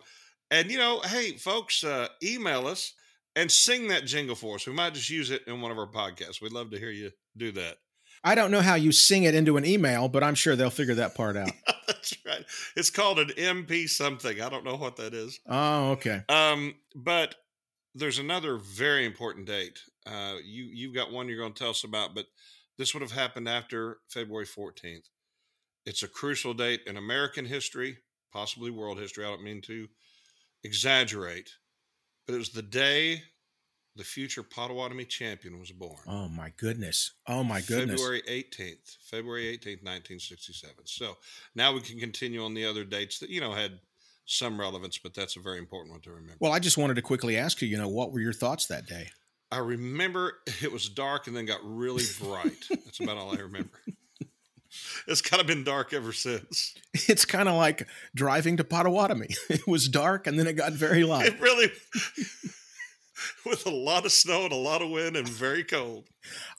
[0.51, 2.91] And, you know, hey, folks, uh, email us
[3.37, 4.67] and sing that jingle for us.
[4.67, 6.41] We might just use it in one of our podcasts.
[6.41, 7.77] We'd love to hear you do that.
[8.21, 10.95] I don't know how you sing it into an email, but I'm sure they'll figure
[10.95, 11.51] that part out.
[12.05, 12.45] That's right.
[12.75, 14.41] It's called an MP something.
[14.41, 15.39] I don't know what that is.
[15.47, 16.23] Oh, okay.
[16.29, 17.35] Um, but
[17.93, 19.79] there's another very important date.
[20.05, 22.25] Uh, you you've got one you're going to tell us about, but
[22.77, 25.09] this would have happened after February 14th.
[25.85, 27.97] It's a crucial date in American history,
[28.33, 29.25] possibly world history.
[29.25, 29.87] I don't mean to
[30.63, 31.51] exaggerate,
[32.25, 33.23] but it was the day
[33.95, 35.99] the future Potawatomi champion was born.
[36.07, 37.11] Oh my goodness!
[37.27, 38.01] Oh my goodness!
[38.01, 40.85] February eighteenth, February eighteenth, nineteen sixty-seven.
[40.85, 41.17] So
[41.55, 43.79] now we can continue on the other dates that you know had
[44.25, 46.37] some relevance, but that's a very important one to remember.
[46.39, 47.67] Well, I just wanted to quickly ask you.
[47.67, 49.09] You know, what were your thoughts that day?
[49.51, 52.65] I remember it was dark and then got really bright.
[52.69, 53.79] that's about all I remember.
[55.07, 56.75] It's kind of been dark ever since.
[57.07, 59.29] It's kind of like driving to Potawatomi.
[59.49, 61.27] It was dark and then it got very light.
[61.27, 61.71] It really
[63.45, 66.07] with a lot of snow and a lot of wind and very cold.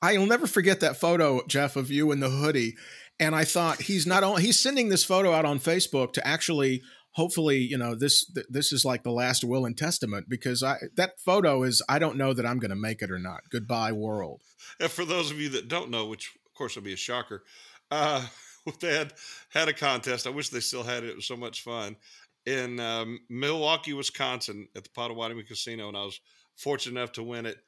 [0.03, 2.77] I'll never forget that photo, Jeff, of you in the hoodie.
[3.19, 6.83] And I thought he's not only he's sending this photo out on Facebook to actually
[7.13, 11.19] hopefully you know this this is like the last will and testament because I that
[11.19, 13.41] photo is I don't know that I'm going to make it or not.
[13.51, 14.43] Goodbye world.
[14.79, 17.43] And for those of you that don't know, which of course will be a shocker,
[17.91, 18.27] uh,
[18.81, 19.15] they had
[19.49, 20.27] had a contest.
[20.27, 21.09] I wish they still had it.
[21.09, 21.97] It was so much fun
[22.45, 26.21] in um, Milwaukee, Wisconsin, at the Potawatomi Casino, and I was
[26.57, 27.59] fortunate enough to win it.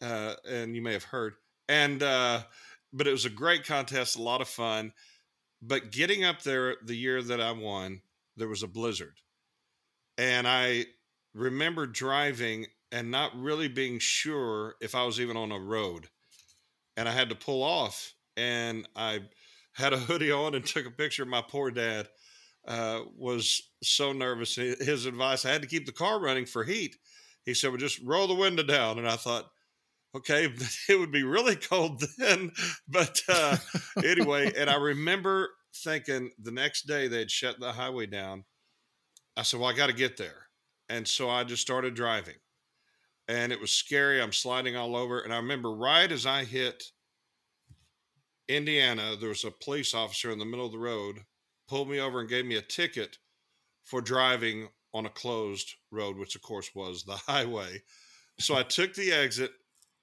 [0.00, 1.34] Uh, and you may have heard.
[1.68, 2.42] And uh,
[2.92, 4.92] but it was a great contest, a lot of fun.
[5.62, 8.02] But getting up there the year that I won,
[8.36, 9.16] there was a blizzard,
[10.18, 10.86] and I
[11.32, 16.08] remember driving and not really being sure if I was even on a road,
[16.96, 19.20] and I had to pull off, and I
[19.72, 22.08] had a hoodie on and took a picture my poor dad.
[22.66, 24.56] Uh, was so nervous.
[24.56, 26.96] His advice: I had to keep the car running for heat
[27.44, 28.98] he said, well, just roll the window down.
[28.98, 29.50] And I thought,
[30.14, 30.48] okay,
[30.88, 32.52] it would be really cold then.
[32.88, 33.56] But uh,
[34.02, 38.44] anyway, and I remember thinking the next day they'd shut the highway down.
[39.36, 40.46] I said, well, I got to get there.
[40.88, 42.36] And so I just started driving.
[43.26, 44.20] And it was scary.
[44.20, 45.20] I'm sliding all over.
[45.20, 46.84] And I remember right as I hit
[48.48, 51.20] Indiana, there was a police officer in the middle of the road,
[51.66, 53.16] pulled me over and gave me a ticket
[53.82, 57.82] for driving on a closed road, which of course was the highway.
[58.38, 59.52] So I took the exit,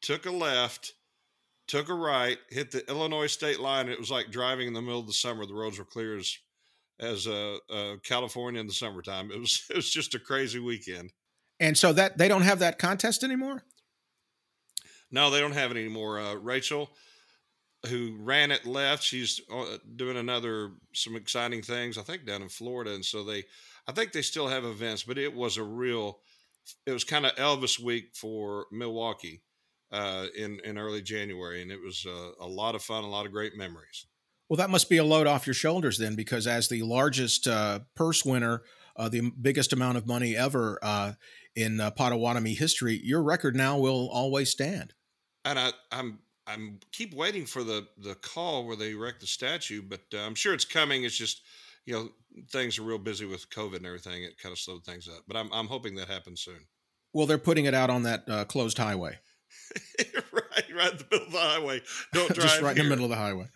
[0.02, 0.94] took a left,
[1.68, 3.90] took a right, hit the Illinois state line.
[3.90, 5.46] It was like driving in the middle of the summer.
[5.46, 6.38] The roads were clear as
[7.00, 9.32] as uh, uh, California in the summertime.
[9.32, 11.12] It was it was just a crazy weekend.
[11.60, 13.64] And so that they don't have that contest anymore.
[15.12, 16.20] No, they don't have it anymore.
[16.20, 16.90] Uh, Rachel,
[17.88, 19.04] who ran it, left.
[19.04, 21.98] She's uh, doing another some exciting things.
[21.98, 23.44] I think down in Florida, and so they
[23.88, 26.20] I think they still have events, but it was a real.
[26.86, 29.42] It was kind of Elvis week for Milwaukee
[29.92, 33.26] uh, in in early January, and it was uh, a lot of fun, a lot
[33.26, 34.06] of great memories.
[34.50, 37.80] Well, that must be a load off your shoulders then, because as the largest uh,
[37.96, 38.64] purse winner,
[38.98, 41.14] uh, the biggest amount of money ever uh,
[41.56, 44.94] in uh, Potawatomi history, your record now will always stand.
[45.46, 49.82] And I, I'm I'm keep waiting for the the call where they erect the statue,
[49.82, 51.04] but uh, I'm sure it's coming.
[51.04, 51.42] It's just
[51.86, 52.10] you know
[52.50, 54.24] things are real busy with COVID and everything.
[54.24, 56.66] It kind of slowed things up, but I'm I'm hoping that happens soon.
[57.14, 59.20] Well, they're putting it out on that uh, closed highway.
[60.32, 61.82] right, right in the middle of the highway.
[62.14, 62.50] Don't drive.
[62.50, 62.84] Just right here.
[62.84, 63.48] in the middle of the highway.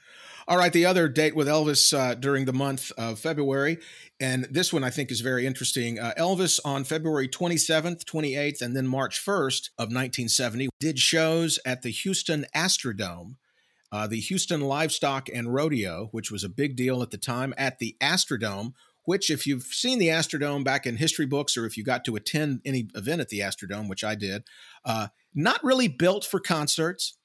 [0.47, 3.79] All right, the other date with Elvis uh, during the month of February,
[4.19, 5.97] and this one I think is very interesting.
[5.97, 11.81] Uh, Elvis on February 27th, 28th, and then March 1st of 1970 did shows at
[11.81, 13.37] the Houston Astrodome
[13.91, 17.79] uh, the Houston Livestock and Rodeo, which was a big deal at the time, at
[17.79, 18.73] the Astrodome,
[19.05, 22.15] which, if you've seen the Astrodome back in history books or if you got to
[22.15, 24.43] attend any event at the Astrodome, which I did,
[24.83, 27.17] uh, not really built for concerts.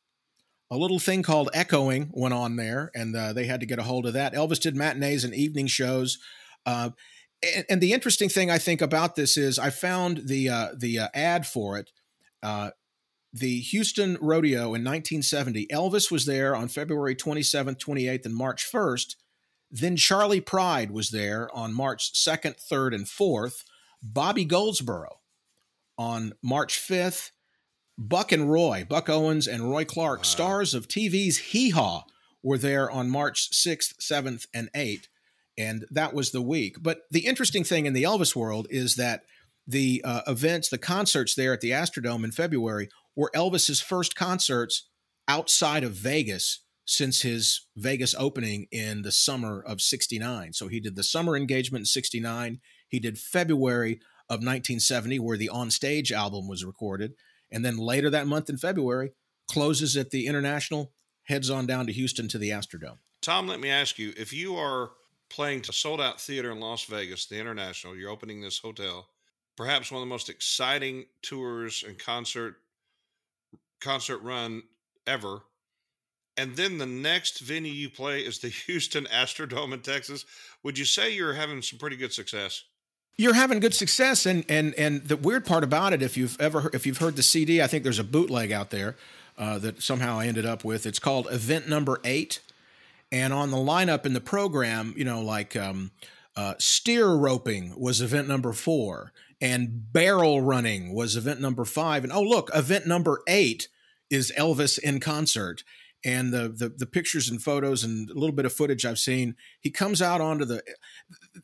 [0.72, 3.82] a little thing called echoing went on there, and uh, they had to get a
[3.82, 4.34] hold of that.
[4.34, 6.18] Elvis did matinees and evening shows.
[6.64, 6.90] Uh,
[7.42, 11.00] and, and, the interesting thing I think about this is I found the uh, the
[11.00, 11.90] uh, ad for it.
[12.42, 12.70] Uh,
[13.32, 15.66] the Houston Rodeo in 1970.
[15.68, 19.16] Elvis was there on February 27th, 28th, and March 1st.
[19.70, 23.64] Then Charley Pride was there on March 2nd, 3rd, and 4th.
[24.02, 25.20] Bobby Goldsboro
[25.96, 27.30] on March 5th.
[27.96, 30.24] Buck and Roy, Buck Owens and Roy Clark, wow.
[30.24, 32.04] stars of TV's Hee Haw,
[32.42, 35.04] were there on March 6th, 7th, and 8th.
[35.58, 36.76] And that was the week.
[36.80, 39.24] But the interesting thing in the Elvis world is that
[39.66, 44.88] the uh, events, the concerts there at the Astrodome in February were Elvis's first concerts
[45.28, 50.52] outside of Vegas since his Vegas opening in the summer of 69.
[50.52, 52.60] So he did the summer engagement in 69.
[52.88, 57.14] He did February of 1970, where the On Stage album was recorded.
[57.50, 59.12] And then later that month in February,
[59.48, 60.92] closes at the International,
[61.24, 62.98] heads on down to Houston to the Astrodome.
[63.22, 64.90] Tom, let me ask you if you are
[65.28, 69.08] playing to a sold out theater in Las Vegas, the International, you're opening this hotel,
[69.56, 72.56] perhaps one of the most exciting tours and concert
[73.80, 74.62] concert run
[75.06, 75.42] ever.
[76.36, 80.24] And then the next venue you play is the Houston Astrodome in Texas.
[80.62, 82.64] Would you say you're having some pretty good success?
[83.16, 86.70] You're having good success, and and and the weird part about it, if you've ever
[86.72, 88.96] if you've heard the CD, I think there's a bootleg out there
[89.36, 90.86] uh, that somehow I ended up with.
[90.86, 92.40] It's called Event Number Eight,
[93.12, 95.90] and on the lineup in the program, you know, like um,
[96.34, 102.04] uh, steer roping was event number four, and barrel running was event number five.
[102.04, 103.68] And oh, look, event number eight
[104.10, 105.64] is Elvis in concert.
[106.02, 109.34] And the, the, the pictures and photos and a little bit of footage I've seen,
[109.60, 110.62] he comes out onto the,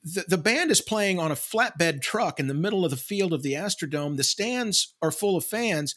[0.03, 3.35] the the band is playing on a flatbed truck in the middle of the field
[3.35, 4.17] of the Astrodome.
[4.17, 5.95] The stands are full of fans.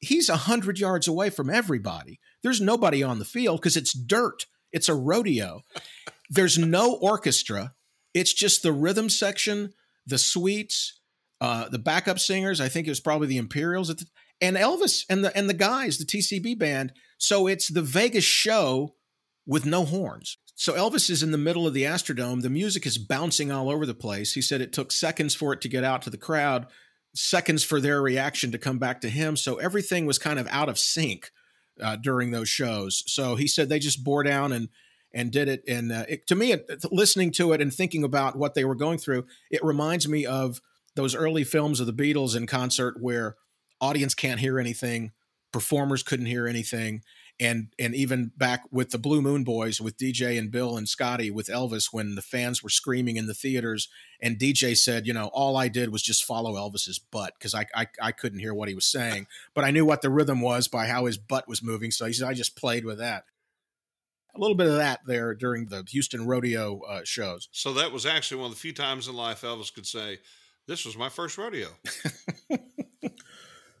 [0.00, 2.18] He's a hundred yards away from everybody.
[2.42, 4.46] There's nobody on the field because it's dirt.
[4.72, 5.60] It's a rodeo.
[6.28, 7.74] There's no orchestra.
[8.14, 9.74] It's just the rhythm section,
[10.04, 10.98] the suites,
[11.42, 12.60] uh, the backup singers.
[12.60, 14.06] I think it was probably the Imperials the,
[14.40, 16.92] and Elvis and the and the guys, the TCB band.
[17.18, 18.94] So it's the Vegas show
[19.44, 20.38] with no horns.
[20.54, 22.42] So Elvis is in the middle of the Astrodome.
[22.42, 24.34] The music is bouncing all over the place.
[24.34, 26.68] He said it took seconds for it to get out to the crowd,
[27.12, 29.36] seconds for their reaction to come back to him.
[29.36, 31.32] So everything was kind of out of sync
[31.80, 33.02] uh, during those shows.
[33.08, 34.68] So he said they just bore down and
[35.12, 35.64] and did it.
[35.66, 38.76] And uh, it, to me, it, listening to it and thinking about what they were
[38.76, 40.60] going through, it reminds me of
[40.94, 43.36] those early films of the Beatles in concert where
[43.80, 45.12] audience can't hear anything,
[45.52, 47.02] performers couldn't hear anything.
[47.40, 51.30] And, and even back with the Blue Moon Boys with DJ and Bill and Scotty
[51.30, 53.88] with Elvis when the fans were screaming in the theaters
[54.20, 57.66] and DJ said, you know, all I did was just follow Elvis's butt because I,
[57.74, 60.68] I I couldn't hear what he was saying, but I knew what the rhythm was
[60.68, 61.90] by how his butt was moving.
[61.90, 63.24] So he said I just played with that
[64.34, 67.48] a little bit of that there during the Houston rodeo uh, shows.
[67.52, 70.18] So that was actually one of the few times in life Elvis could say,
[70.66, 71.68] this was my first rodeo.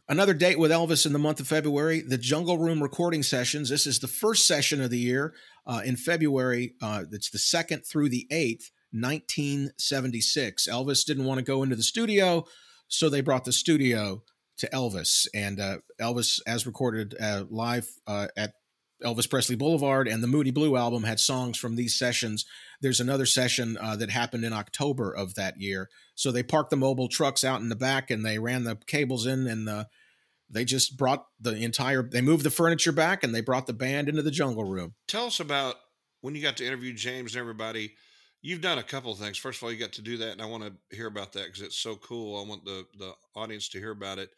[0.08, 3.70] Another date with Elvis in the month of February, the Jungle Room recording sessions.
[3.70, 5.34] This is the first session of the year
[5.66, 6.74] uh, in February.
[6.82, 10.68] Uh, it's the second through the 8th, 1976.
[10.68, 12.44] Elvis didn't want to go into the studio,
[12.88, 14.22] so they brought the studio
[14.58, 15.26] to Elvis.
[15.34, 18.52] And uh, Elvis, as recorded uh, live uh, at
[19.02, 22.44] Elvis Presley Boulevard and the Moody Blue album had songs from these sessions.
[22.80, 25.88] There's another session uh, that happened in October of that year.
[26.14, 29.26] So they parked the mobile trucks out in the back and they ran the cables
[29.26, 29.84] in and uh,
[30.50, 34.08] they just brought the entire, they moved the furniture back and they brought the band
[34.08, 34.94] into the jungle room.
[35.08, 35.76] Tell us about
[36.20, 37.94] when you got to interview James and everybody.
[38.40, 39.38] You've done a couple of things.
[39.38, 41.44] First of all, you got to do that, and I want to hear about that
[41.44, 42.42] because it's so cool.
[42.42, 44.30] I want the the audience to hear about it.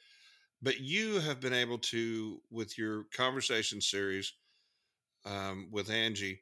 [0.60, 4.32] But you have been able to, with your conversation series,
[5.24, 6.40] um, with Angie,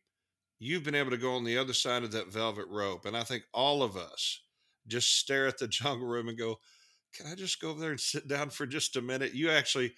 [0.59, 3.07] you've been able to go on the other side of that velvet rope.
[3.07, 4.41] And I think all of us
[4.87, 6.59] just stare at the jungle room and go,
[7.15, 9.35] can I just go over there and sit down for just a minute?
[9.35, 9.93] You actually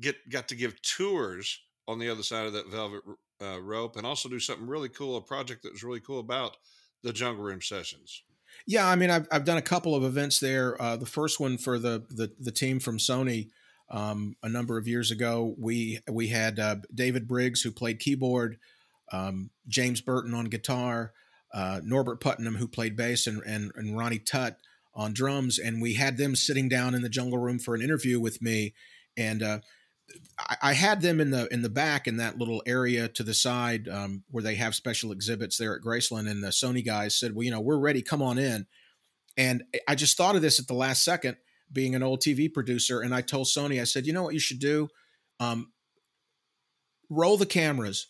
[0.00, 3.02] get got to give tours on the other side of that velvet
[3.42, 6.56] uh, rope and also do something really cool, a project that was really cool about
[7.02, 8.22] the jungle room sessions.
[8.66, 10.80] Yeah, I mean, I've, I've done a couple of events there.
[10.80, 13.50] Uh, the first one for the, the, the team from Sony
[13.90, 15.54] um, a number of years ago.
[15.58, 18.58] We we had uh, David Briggs who played keyboard,
[19.12, 21.12] um, James Burton on guitar,
[21.52, 24.58] uh, Norbert Putnam who played bass, and, and and Ronnie Tutt
[24.94, 28.20] on drums, and we had them sitting down in the jungle room for an interview
[28.20, 28.74] with me,
[29.16, 29.58] and uh,
[30.62, 33.88] I, had them in the in the back in that little area to the side
[33.88, 37.44] um, where they have special exhibits there at Graceland, and the Sony guys said, "Well,
[37.44, 38.02] you know, we're ready.
[38.02, 38.66] Come on in."
[39.36, 41.36] And I just thought of this at the last second
[41.72, 44.40] being an old TV producer, and I told Sony, I said, you know what you
[44.40, 44.88] should do?
[45.40, 45.72] Um,
[47.10, 48.08] roll the cameras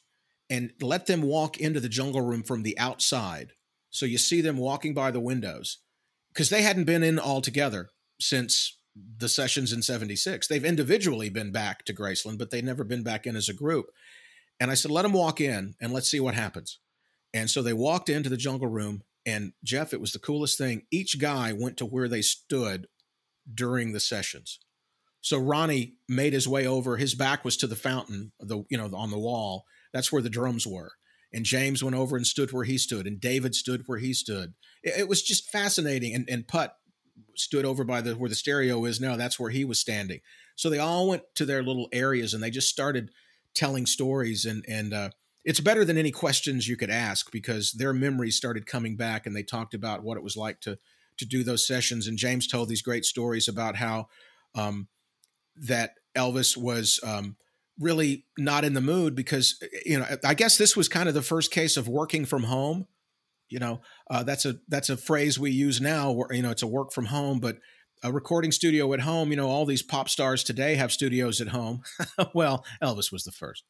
[0.50, 3.52] and let them walk into the jungle room from the outside.
[3.90, 5.78] So you see them walking by the windows
[6.32, 7.90] because they hadn't been in all together
[8.20, 10.46] since the sessions in 76.
[10.46, 13.86] They've individually been back to Graceland, but they've never been back in as a group.
[14.60, 16.78] And I said, let them walk in and let's see what happens.
[17.32, 19.02] And so they walked into the jungle room.
[19.26, 20.82] And Jeff, it was the coolest thing.
[20.90, 22.86] Each guy went to where they stood
[23.52, 24.58] during the sessions.
[25.20, 26.96] So Ronnie made his way over.
[26.96, 29.64] His back was to the fountain, the you know, on the wall.
[29.92, 30.92] That's where the drums were.
[31.32, 34.54] And James went over and stood where he stood, and David stood where he stood.
[34.82, 36.14] It, it was just fascinating.
[36.14, 36.76] And and Putt
[37.36, 39.16] stood over by the where the stereo is now.
[39.16, 40.20] That's where he was standing.
[40.56, 43.10] So they all went to their little areas and they just started
[43.54, 44.44] telling stories.
[44.44, 45.10] And and uh,
[45.44, 49.34] it's better than any questions you could ask because their memories started coming back, and
[49.34, 50.78] they talked about what it was like to
[51.18, 52.06] to do those sessions.
[52.06, 54.08] And James told these great stories about how
[54.54, 54.88] um,
[55.56, 57.36] that Elvis was um,
[57.78, 61.22] really not in the mood because you know I guess this was kind of the
[61.22, 62.86] first case of working from home.
[63.48, 66.10] You know, uh, that's a that's a phrase we use now.
[66.12, 67.58] Where, you know, it's a work from home, but
[68.02, 69.30] a recording studio at home.
[69.30, 71.82] You know, all these pop stars today have studios at home.
[72.34, 73.64] well, Elvis was the first,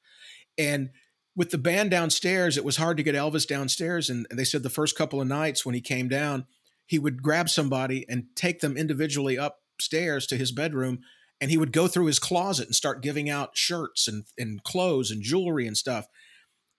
[0.57, 0.91] and
[1.37, 4.09] with the band downstairs, it was hard to get Elvis downstairs.
[4.09, 6.47] And they said the first couple of nights when he came down,
[6.87, 11.01] he would grab somebody and take them individually upstairs to his bedroom
[11.41, 15.11] and he would go through his closet and start giving out shirts and, and clothes
[15.11, 16.07] and jewelry and stuff.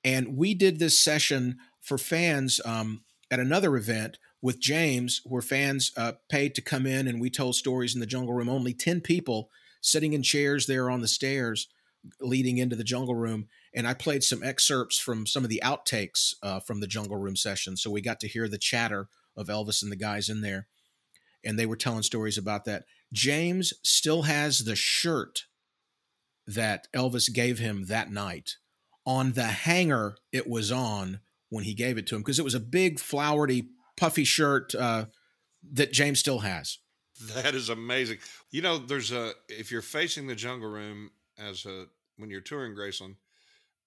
[0.03, 5.91] And we did this session for fans um, at another event with James, where fans
[5.97, 8.49] uh, paid to come in and we told stories in the jungle room.
[8.49, 9.49] Only 10 people
[9.81, 11.67] sitting in chairs there on the stairs
[12.21, 13.47] leading into the jungle room.
[13.73, 17.35] And I played some excerpts from some of the outtakes uh, from the jungle room
[17.35, 17.75] session.
[17.75, 20.67] So we got to hear the chatter of Elvis and the guys in there.
[21.43, 22.85] And they were telling stories about that.
[23.13, 25.45] James still has the shirt
[26.47, 28.55] that Elvis gave him that night
[29.05, 31.19] on the hanger it was on
[31.49, 35.05] when he gave it to him because it was a big, flowery, puffy shirt uh,
[35.73, 36.79] that James still has.
[37.33, 38.17] That is amazing.
[38.51, 41.85] You know, there's a if you're facing the jungle room as a
[42.17, 43.15] when you're touring Graceland,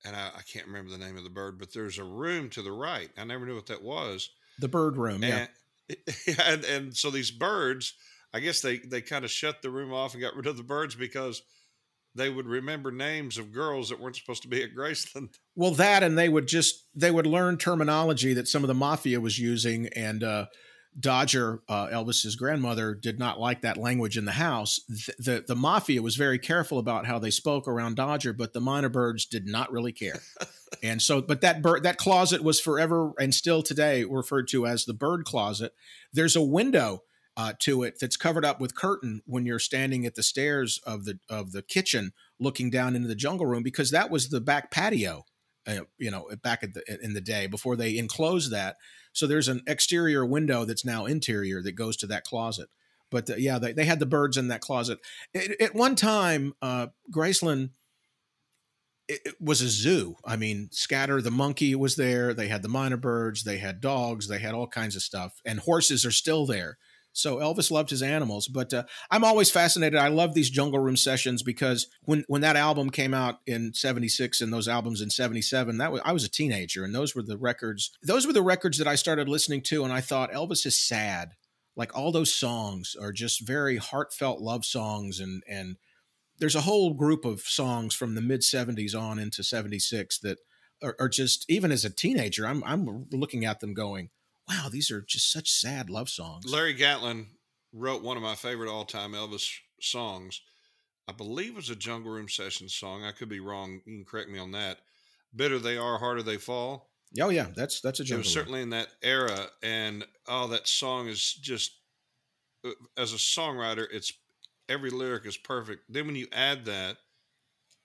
[0.05, 2.63] and I, I can't remember the name of the bird, but there's a room to
[2.63, 3.11] the right.
[3.19, 4.31] I never knew what that was.
[4.59, 5.49] The bird room, and,
[6.27, 6.35] yeah.
[6.45, 7.95] And, and so these birds
[8.33, 10.63] I guess they they kind of shut the room off and got rid of the
[10.63, 11.43] birds because
[12.15, 15.31] they would remember names of girls that weren't supposed to be at Graceland.
[15.57, 19.21] Well, that and they would just they would learn terminology that some of the mafia
[19.21, 20.47] was using, and uh,
[20.99, 24.81] Dodger, uh, Elvis's grandmother, did not like that language in the house.
[24.89, 28.61] The, the, the mafia was very careful about how they spoke around Dodger, but the
[28.61, 30.21] mynah birds did not really care.
[30.83, 34.85] and so, but that bird that closet was forever and still today referred to as
[34.85, 35.73] the bird closet.
[36.13, 37.03] There's a window
[37.37, 41.05] uh, to it that's covered up with curtain when you're standing at the stairs of
[41.05, 44.73] the of the kitchen looking down into the jungle room because that was the back
[44.73, 45.25] patio
[45.69, 48.77] uh, you know back at the, in the day before they enclosed that
[49.19, 52.69] so there's an exterior window that's now interior that goes to that closet
[53.11, 54.99] but uh, yeah they, they had the birds in that closet
[55.35, 57.71] it, at one time uh, graceland
[59.09, 60.17] it, it was a zoo.
[60.25, 62.35] I mean, Scatter the monkey was there.
[62.35, 63.43] They had the mynah birds.
[63.43, 64.29] They had dogs.
[64.29, 65.41] They had all kinds of stuff.
[65.45, 66.79] And horses are still there.
[67.13, 69.99] So Elvis loved his animals, but uh, I'm always fascinated.
[69.99, 74.41] I love these jungle room sessions because when when that album came out in '76
[74.41, 77.39] and those albums in '77, that was I was a teenager, and those were the
[77.39, 77.91] records.
[78.03, 81.31] Those were the records that I started listening to, and I thought Elvis is sad.
[81.77, 85.77] Like all those songs are just very heartfelt love songs, and and
[86.39, 90.39] there's a whole group of songs from the mid '70s on into '76 that
[90.83, 94.11] are, are just even as a teenager, I'm I'm looking at them going
[94.49, 96.45] wow, these are just such sad love songs.
[96.51, 97.29] Larry Gatlin
[97.73, 99.49] wrote one of my favorite all time Elvis
[99.81, 100.41] songs.
[101.09, 103.05] I believe it was a Jungle Room Session song.
[103.05, 103.81] I could be wrong.
[103.87, 104.79] You can correct me on that.
[105.35, 106.91] Bitter they are, harder they fall.
[107.21, 108.21] Oh yeah, that's that's a jungle.
[108.21, 111.73] It was certainly in that era, and oh, that song is just
[112.65, 114.13] uh, as a songwriter, it's
[114.69, 115.85] every lyric is perfect.
[115.89, 116.99] Then when you add that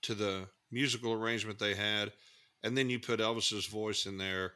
[0.02, 2.12] to the musical arrangement they had,
[2.62, 4.52] and then you put Elvis's voice in there,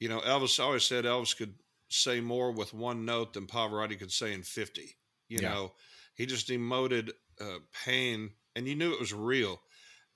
[0.00, 1.54] you know, Elvis always said Elvis could
[1.88, 4.96] say more with one note than Pavarotti could say in 50.
[5.28, 5.50] You yeah.
[5.50, 5.72] know,
[6.14, 9.60] he just emoted uh, pain and you knew it was real.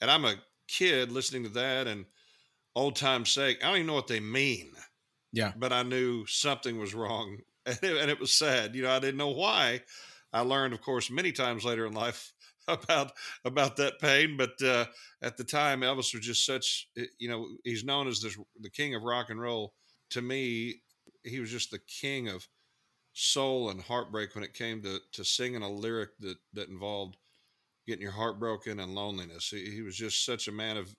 [0.01, 2.07] And I'm a kid listening to that and
[2.74, 4.72] old time's sake, I don't even know what they mean.
[5.32, 5.53] Yeah.
[5.57, 8.74] But I knew something was wrong and it, and it was sad.
[8.74, 9.82] You know, I didn't know why.
[10.32, 12.32] I learned, of course, many times later in life
[12.68, 13.12] about
[13.44, 14.36] about that pain.
[14.36, 14.86] But uh,
[15.22, 18.70] at the time, Elvis was just such eh, you know he's known as this, the
[18.70, 19.74] king of rock and roll.
[20.10, 20.82] To me,
[21.24, 22.46] he was just the king of
[23.12, 27.16] soul and heartbreak when it came to to singing a lyric that that involved
[27.86, 29.50] getting your heart broken and loneliness.
[29.50, 30.94] He, he was just such a man of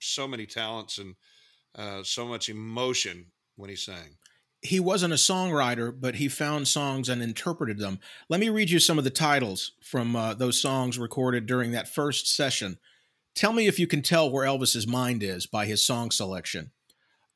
[0.00, 1.14] so many talents and
[1.76, 4.16] uh, so much emotion when he sang.
[4.62, 8.00] He wasn't a songwriter, but he found songs and interpreted them.
[8.28, 11.88] Let me read you some of the titles from uh, those songs recorded during that
[11.88, 12.78] first session.
[13.34, 16.70] Tell me if you can tell where Elvis's mind is by his song selection.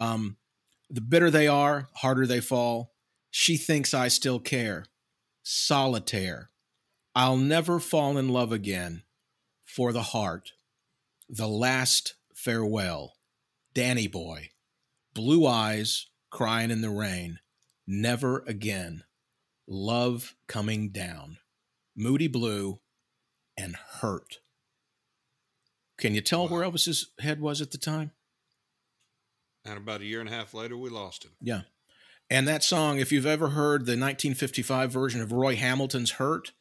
[0.00, 0.38] Um,
[0.88, 2.94] the bitter they are, harder they fall.
[3.30, 4.86] She thinks I still care.
[5.42, 6.48] Solitaire.
[7.14, 9.02] I'll never fall in love again.
[9.64, 10.52] For the heart.
[11.28, 13.14] The last farewell.
[13.72, 14.50] Danny boy.
[15.14, 17.38] Blue eyes crying in the rain.
[17.86, 19.04] Never again.
[19.66, 21.38] Love coming down.
[21.96, 22.80] Moody blue
[23.56, 24.38] and hurt.
[25.98, 28.12] Can you tell where Elvis's head was at the time?
[29.64, 31.32] And about a year and a half later, we lost him.
[31.40, 31.62] Yeah.
[32.30, 36.52] And that song, if you've ever heard the 1955 version of Roy Hamilton's "Hurt,"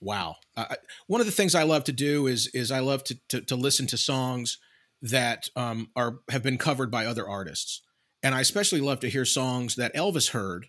[0.00, 0.36] wow!
[0.56, 0.76] I,
[1.06, 3.54] one of the things I love to do is is I love to to, to
[3.54, 4.58] listen to songs
[5.02, 7.82] that um, are have been covered by other artists,
[8.26, 10.66] and I especially love to hear songs that Elvis heard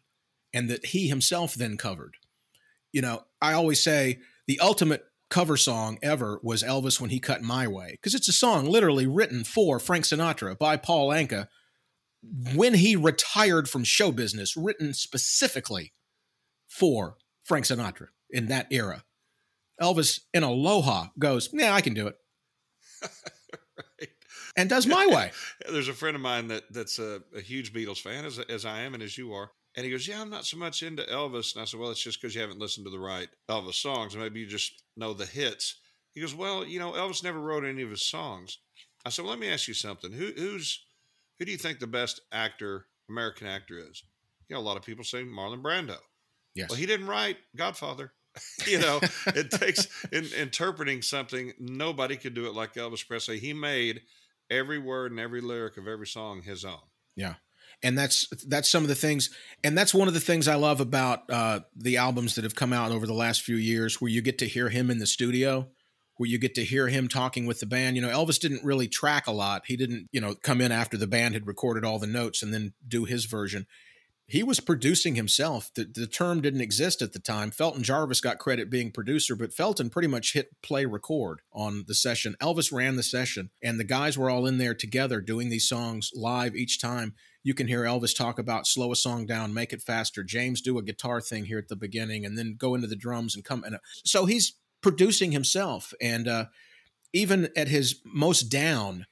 [0.53, 2.17] and that he himself then covered.
[2.91, 7.41] You know, I always say the ultimate cover song ever was Elvis when he cut
[7.41, 11.47] My Way because it's a song literally written for Frank Sinatra by Paul Anka
[12.53, 15.93] when he retired from show business, written specifically
[16.67, 19.03] for Frank Sinatra in that era.
[19.81, 22.17] Elvis in Aloha goes, Yeah, I can do it.
[24.57, 25.31] And does my way.
[25.71, 28.81] There's a friend of mine that that's a, a huge Beatles fan, as, as I
[28.81, 29.51] am and as you are.
[29.75, 31.53] And he goes, Yeah, I'm not so much into Elvis.
[31.53, 34.17] And I said, Well, it's just because you haven't listened to the right Elvis songs.
[34.17, 35.75] Maybe you just know the hits.
[36.13, 38.57] He goes, Well, you know, Elvis never wrote any of his songs.
[39.05, 40.11] I said, well, Let me ask you something.
[40.11, 40.83] Who, who's
[41.37, 44.03] who do you think the best actor, American actor, is?
[44.49, 45.97] You know, a lot of people say Marlon Brando.
[46.55, 46.69] Yes.
[46.69, 48.13] Well, he didn't write Godfather.
[48.67, 51.53] you know, it takes in interpreting something.
[51.59, 53.39] Nobody could do it like Elvis Presley.
[53.39, 54.01] He made
[54.49, 56.79] every word and every lyric of every song his own.
[57.15, 57.35] Yeah.
[57.83, 59.29] And that's that's some of the things,
[59.63, 62.73] and that's one of the things I love about uh, the albums that have come
[62.73, 65.67] out over the last few years, where you get to hear him in the studio
[66.17, 67.95] where you get to hear him talking with the band.
[67.95, 69.63] You know, Elvis didn't really track a lot.
[69.67, 72.53] He didn't, you know, come in after the band had recorded all the notes and
[72.53, 73.65] then do his version.
[74.29, 75.71] He was producing himself.
[75.73, 77.49] The, the term didn't exist at the time.
[77.49, 81.95] Felton Jarvis got credit being producer, but Felton pretty much hit play record on the
[81.95, 82.35] session.
[82.41, 86.11] Elvis ran the session, and the guys were all in there together doing these songs
[86.13, 87.15] live each time.
[87.41, 90.25] You can hear Elvis talk about slow a song down, make it faster.
[90.25, 93.33] James do a guitar thing here at the beginning, and then go into the drums
[93.33, 93.63] and come.
[93.63, 95.93] And so he's producing himself.
[96.01, 96.45] And uh,
[97.13, 99.05] even at his most down,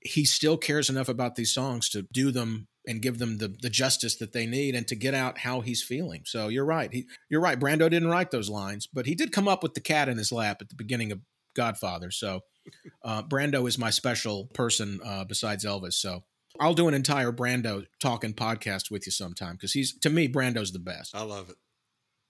[0.00, 3.70] he still cares enough about these songs to do them and give them the, the
[3.70, 6.22] justice that they need and to get out how he's feeling.
[6.24, 6.92] So you're right.
[6.92, 7.60] He, you're right.
[7.60, 10.32] Brando didn't write those lines, but he did come up with the cat in his
[10.32, 11.20] lap at the beginning of
[11.54, 12.10] Godfather.
[12.10, 12.40] So
[13.04, 15.94] uh, Brando is my special person uh, besides Elvis.
[15.94, 16.24] So
[16.58, 20.72] I'll do an entire Brando talking podcast with you sometime because he's to me Brando's
[20.72, 21.14] the best.
[21.14, 21.56] I love it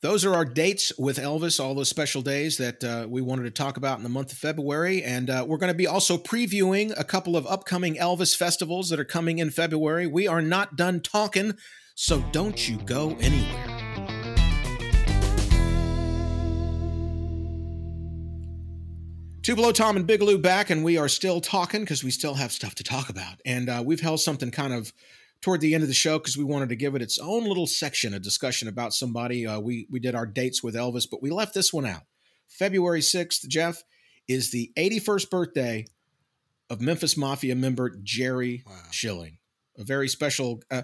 [0.00, 3.50] those are our dates with Elvis, all those special days that uh, we wanted to
[3.50, 5.02] talk about in the month of February.
[5.02, 9.00] And uh, we're going to be also previewing a couple of upcoming Elvis festivals that
[9.00, 10.06] are coming in February.
[10.06, 11.54] We are not done talking,
[11.96, 13.74] so don't you go anywhere.
[19.42, 22.52] Tupelo, Tom, and Big Lou back, and we are still talking because we still have
[22.52, 23.40] stuff to talk about.
[23.44, 24.92] And uh, we've held something kind of
[25.40, 27.66] toward the end of the show because we wanted to give it its own little
[27.66, 29.46] section, a discussion about somebody.
[29.46, 32.02] Uh, we we did our dates with Elvis, but we left this one out.
[32.48, 33.82] February sixth, Jeff,
[34.26, 35.86] is the 81st birthday
[36.70, 38.74] of Memphis Mafia member Jerry wow.
[38.90, 39.38] Schilling.
[39.78, 40.82] A very special, uh,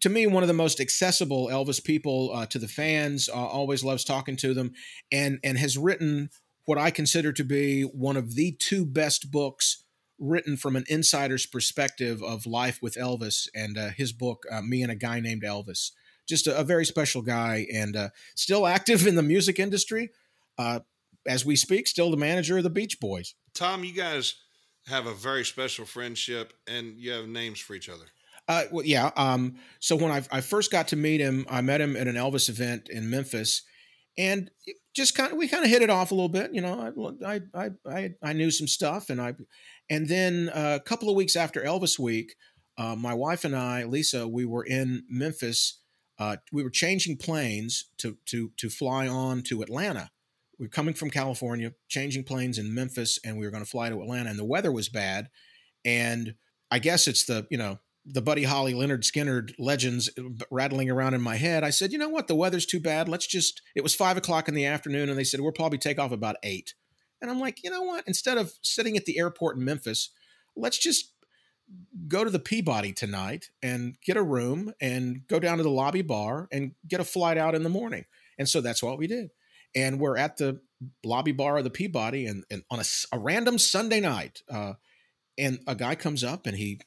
[0.00, 3.28] to me, one of the most accessible Elvis people uh, to the fans.
[3.28, 4.72] Uh, always loves talking to them,
[5.10, 6.30] and and has written
[6.64, 9.81] what I consider to be one of the two best books
[10.22, 14.82] written from an insider's perspective of life with Elvis and uh, his book, uh, Me
[14.82, 15.90] and a Guy Named Elvis.
[16.28, 20.10] Just a, a very special guy and uh, still active in the music industry.
[20.56, 20.80] Uh,
[21.26, 23.34] as we speak, still the manager of the Beach Boys.
[23.54, 24.34] Tom, you guys
[24.86, 28.04] have a very special friendship and you have names for each other.
[28.48, 29.10] Uh, well, yeah.
[29.16, 32.16] Um, so when I, I first got to meet him, I met him at an
[32.16, 33.62] Elvis event in Memphis,
[34.18, 34.50] and
[34.94, 36.54] just kind of we kind of hit it off a little bit.
[36.54, 36.92] You know,
[37.24, 39.34] I I I I knew some stuff, and I
[39.90, 42.34] and then uh, a couple of weeks after Elvis Week,
[42.76, 45.78] uh, my wife and I, Lisa, we were in Memphis.
[46.18, 50.10] Uh, we were changing planes to to to fly on to Atlanta.
[50.58, 53.88] We are coming from California, changing planes in Memphis, and we were going to fly
[53.88, 54.30] to Atlanta.
[54.30, 55.28] And the weather was bad,
[55.84, 56.34] and
[56.70, 61.14] I guess it's the you know the Buddy Holly, Lynyrd Skynyrd legends uh, rattling around
[61.14, 61.62] in my head.
[61.62, 63.08] I said, you know what, the weather's too bad.
[63.08, 63.62] Let's just.
[63.76, 66.36] It was five o'clock in the afternoon, and they said we'll probably take off about
[66.42, 66.74] eight
[67.20, 68.04] And I'm like, you know what?
[68.06, 70.10] Instead of sitting at the airport in Memphis,
[70.56, 71.12] let's just
[72.08, 76.02] go to the Peabody tonight and get a room and go down to the lobby
[76.02, 78.04] bar and get a flight out in the morning.
[78.38, 79.30] And so that's what we did.
[79.74, 80.60] And we're at the
[81.04, 84.42] lobby bar of the Peabody and, and on a, a random Sunday night.
[84.50, 84.74] Uh,
[85.38, 86.80] and a guy comes up and he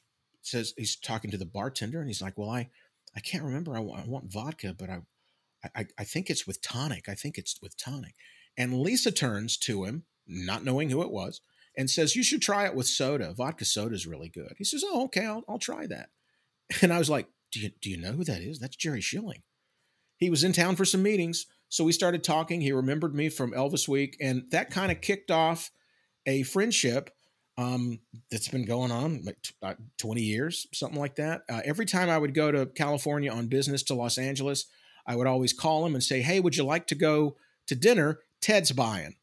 [0.46, 2.70] says, he's talking to the bartender and he's like, well, I,
[3.14, 3.76] I can't remember.
[3.76, 5.00] I want, want vodka, but I,
[5.74, 7.08] I, I think it's with tonic.
[7.08, 8.14] I think it's with tonic.
[8.56, 11.40] And Lisa turns to him, not knowing who it was,
[11.76, 13.34] and says, You should try it with soda.
[13.34, 14.54] Vodka soda is really good.
[14.58, 16.10] He says, Oh, okay, I'll, I'll try that.
[16.82, 18.58] And I was like, do you, do you know who that is?
[18.58, 19.42] That's Jerry Schilling.
[20.16, 21.46] He was in town for some meetings.
[21.68, 22.60] So we started talking.
[22.60, 24.16] He remembered me from Elvis Week.
[24.20, 25.70] And that kind of kicked off
[26.26, 27.10] a friendship
[27.58, 28.00] um,
[28.30, 31.42] that's been going on like uh, 20 years, something like that.
[31.48, 34.66] Uh, every time I would go to California on business to Los Angeles,
[35.06, 38.20] I would always call him and say, Hey, would you like to go to dinner?
[38.40, 39.16] Ted's buying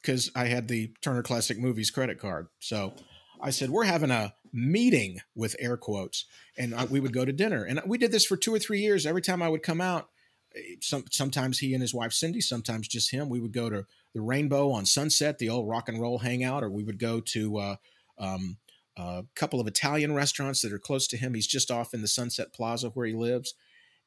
[0.00, 2.48] because I had the Turner Classic Movies credit card.
[2.60, 2.94] So
[3.40, 6.24] I said, We're having a meeting with air quotes,
[6.56, 7.64] and I, we would go to dinner.
[7.64, 9.04] And we did this for two or three years.
[9.04, 10.08] Every time I would come out,
[10.56, 13.28] eh, some, sometimes he and his wife Cindy, sometimes just him.
[13.28, 16.70] We would go to the Rainbow on Sunset, the old rock and roll hangout, or
[16.70, 17.76] we would go to uh,
[18.18, 18.58] um,
[18.96, 21.34] a couple of Italian restaurants that are close to him.
[21.34, 23.54] He's just off in the Sunset Plaza where he lives.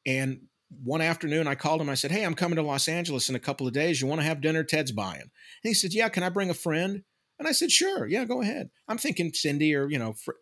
[0.04, 0.42] And
[0.82, 1.90] one afternoon I called him.
[1.90, 4.00] I said, Hey, I'm coming to Los Angeles in a couple of days.
[4.00, 4.64] You want to have dinner?
[4.64, 5.20] Ted's buying.
[5.20, 5.30] And
[5.62, 7.02] he said, Yeah, can I bring a friend?
[7.38, 8.06] And I said, Sure.
[8.06, 8.70] Yeah, go ahead.
[8.88, 10.32] I'm thinking Cindy or, you know, fr-.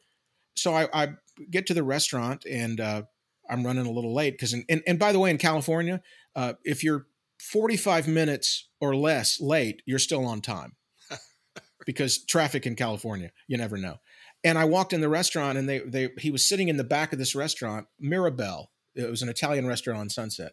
[0.57, 1.09] so I, I,
[1.51, 3.03] get to the restaurant and uh,
[3.49, 6.03] I'm running a little late because, and, and by the way, in California,
[6.37, 7.07] uh, if you're
[7.41, 10.77] 45 minutes or less late, you're still on time
[11.87, 13.97] because traffic in California, you never know.
[14.45, 17.13] And I walked in the restaurant and they, they, he was sitting in the back
[17.13, 20.53] of this restaurant, Mirabelle it was an Italian restaurant on Sunset.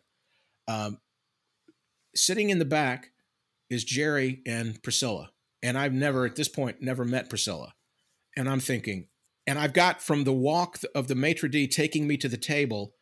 [0.68, 0.99] Um,
[2.15, 3.11] sitting in the back
[3.69, 5.31] is Jerry and Priscilla.
[5.64, 7.73] And I've never, at this point, never met Priscilla.
[8.35, 9.07] And I'm thinking,
[9.47, 12.93] and I've got from the walk of the maitre d' taking me to the table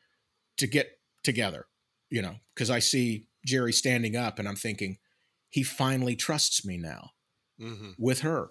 [0.58, 1.66] to get together,
[2.10, 4.98] you know, because I see Jerry standing up and I'm thinking,
[5.50, 7.12] he finally trusts me now
[7.62, 7.92] mm-hmm.
[7.98, 8.50] with her.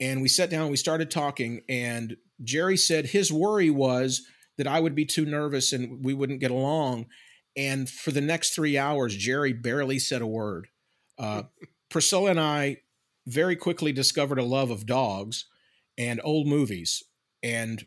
[0.00, 4.26] And we sat down, we started talking, and Jerry said his worry was
[4.56, 7.06] that I would be too nervous and we wouldn't get along.
[7.56, 10.68] And for the next three hours, Jerry barely said a word.
[11.18, 11.44] Uh,
[11.90, 12.78] Priscilla and I
[13.26, 15.46] very quickly discovered a love of dogs
[15.98, 17.02] and old movies.
[17.42, 17.86] And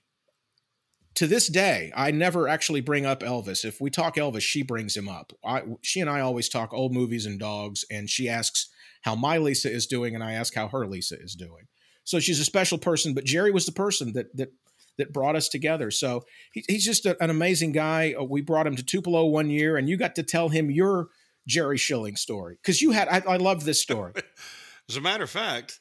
[1.15, 3.65] to this day, I never actually bring up Elvis.
[3.65, 5.33] If we talk Elvis, she brings him up.
[5.45, 8.69] I, she and I always talk old movies and dogs, and she asks
[9.03, 11.67] how my Lisa is doing, and I ask how her Lisa is doing.
[12.03, 13.13] So she's a special person.
[13.13, 14.53] But Jerry was the person that that
[14.97, 15.91] that brought us together.
[15.91, 16.23] So
[16.53, 18.13] he, he's just a, an amazing guy.
[18.19, 21.07] Uh, we brought him to Tupelo one year, and you got to tell him your
[21.47, 23.07] Jerry Schilling story because you had.
[23.07, 24.13] I, I love this story.
[24.89, 25.79] As a matter of fact,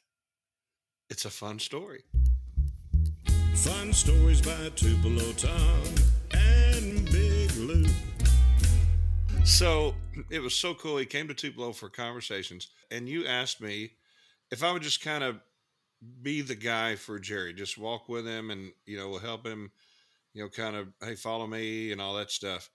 [1.10, 2.04] it's a fun story.
[3.62, 5.82] Fun stories by Tupelo Tom
[6.32, 7.84] and Big Lou.
[9.44, 9.94] So
[10.30, 10.98] it was so cool.
[10.98, 13.92] He came to Tupelo for conversations, and you asked me
[14.50, 15.38] if I would just kind of
[16.22, 17.54] be the guy for Jerry.
[17.54, 19.70] Just walk with him and, you know, we'll help him,
[20.34, 22.68] you know, kind of, hey, follow me and all that stuff.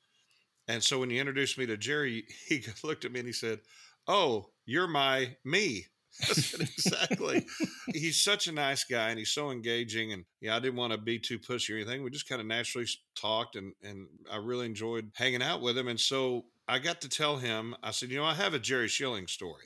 [0.70, 3.60] And so when you introduced me to Jerry, he looked at me and he said,
[4.08, 5.88] Oh, you're my me.
[6.30, 7.46] exactly.
[7.94, 10.14] he's such a nice guy and he's so engaging.
[10.14, 12.04] And yeah, I didn't want to be too pushy or anything.
[12.04, 15.88] We just kind of naturally talked and, and I really enjoyed hanging out with him.
[15.88, 18.88] And so I got to tell him, I said, you know, I have a Jerry
[18.88, 19.66] Schilling story.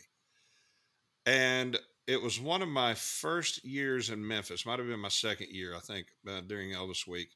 [1.25, 4.65] And it was one of my first years in Memphis.
[4.65, 7.29] Might have been my second year, I think, uh, during Elvis Week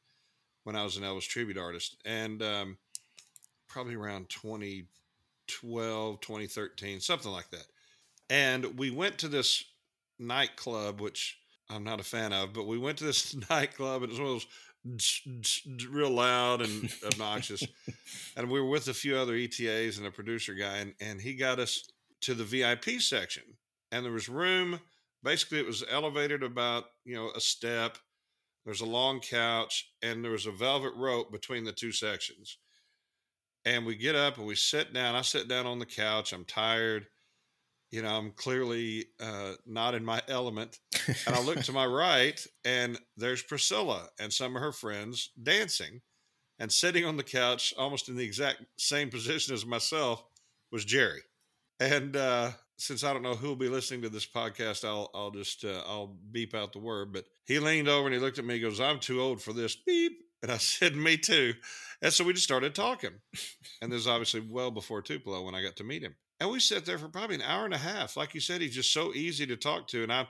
[0.65, 2.77] when I was an Elvis tribute artist, and um,
[3.67, 7.67] probably around 2012, 2013, something like that.
[8.29, 9.63] And we went to this
[10.19, 11.37] nightclub, which
[11.69, 14.27] I'm not a fan of, but we went to this nightclub, and it was one
[14.27, 14.41] of
[14.85, 17.63] those real loud and obnoxious.
[18.37, 21.35] and we were with a few other ETAs and a producer guy, and, and he
[21.35, 21.89] got us
[22.21, 23.43] to the VIP section
[23.95, 24.79] and there was room.
[25.23, 27.97] Basically, it was elevated about you know a step.
[28.65, 32.57] There's a long couch, and there was a velvet rope between the two sections.
[33.63, 35.15] And we get up and we sit down.
[35.15, 36.33] I sit down on the couch.
[36.33, 37.07] I'm tired.
[37.95, 40.79] You know, I'm clearly uh, not in my element.
[41.07, 46.01] And I look to my right, and there's Priscilla and some of her friends dancing.
[46.59, 50.25] And sitting on the couch, almost in the exact same position as myself,
[50.73, 51.21] was Jerry.
[51.79, 55.31] And uh, since I don't know who will be listening to this podcast, I'll I'll
[55.31, 57.13] just uh, I'll beep out the word.
[57.13, 58.55] But he leaned over and he looked at me.
[58.55, 60.19] He goes, "I'm too old for this." Beep.
[60.41, 61.53] And I said, Me too.
[62.01, 63.13] And so we just started talking.
[63.81, 66.15] And this is obviously well before Tupelo when I got to meet him.
[66.39, 68.17] And we sat there for probably an hour and a half.
[68.17, 70.03] Like you said, he's just so easy to talk to.
[70.03, 70.27] And I,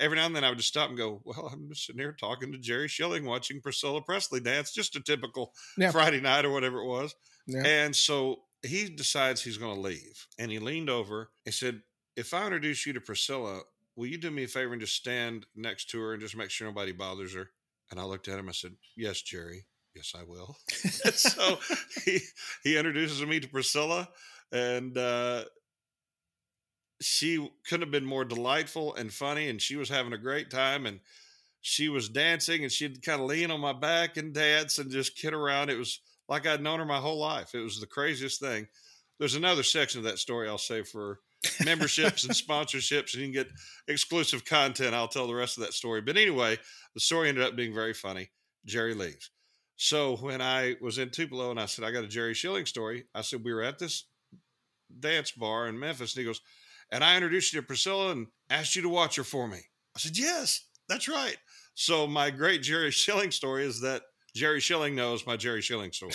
[0.00, 2.12] every now and then, I would just stop and go, "Well, I'm just sitting here
[2.18, 5.92] talking to Jerry Schilling, watching Priscilla Presley dance, just a typical Yeah.
[5.92, 7.14] Friday night or whatever it was."
[7.46, 7.62] Yeah.
[7.64, 11.82] And so he decides he's going to leave, and he leaned over and said,
[12.16, 13.60] "If I introduce you to Priscilla,
[13.94, 16.50] will you do me a favor and just stand next to her and just make
[16.50, 17.50] sure nobody bothers her?"
[17.92, 18.48] And I looked at him.
[18.48, 19.66] I said, "Yes, Jerry.
[19.94, 20.56] Yes, I will."
[21.14, 21.58] So
[22.04, 22.18] he
[22.64, 24.08] he introduces me to Priscilla,
[24.52, 25.44] and uh,
[27.00, 30.86] she couldn't have been more delightful and funny, and she was having a great time,
[30.86, 31.00] and
[31.60, 35.16] she was dancing, and she'd kind of lean on my back and dance and just
[35.16, 35.70] kid around.
[35.70, 37.54] It was like I'd known her my whole life.
[37.54, 38.66] It was the craziest thing.
[39.18, 41.20] There's another section of that story I'll say for
[41.64, 43.48] memberships and sponsorships, and you can get
[43.88, 44.94] exclusive content.
[44.94, 46.00] I'll tell the rest of that story.
[46.00, 46.58] But anyway,
[46.94, 48.30] the story ended up being very funny.
[48.64, 49.30] Jerry leaves.
[49.76, 53.04] So when I was in Tupelo and I said, I got a Jerry Schilling story,
[53.14, 54.04] I said, we were at this
[55.00, 56.14] dance bar in Memphis.
[56.14, 56.40] And he goes,
[56.90, 59.58] and I introduced you to Priscilla and asked you to watch her for me.
[59.94, 61.36] I said, yes, that's right.
[61.74, 64.02] So my great Jerry Schilling story is that
[64.34, 66.12] Jerry Schilling knows my Jerry Schilling story.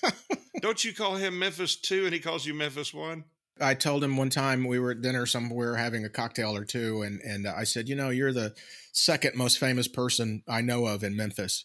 [0.60, 3.24] Don't you call him Memphis two and he calls you Memphis one?
[3.60, 7.02] I told him one time we were at dinner somewhere having a cocktail or two,
[7.02, 8.54] and and I said, you know, you're the
[8.92, 11.64] second most famous person I know of in Memphis,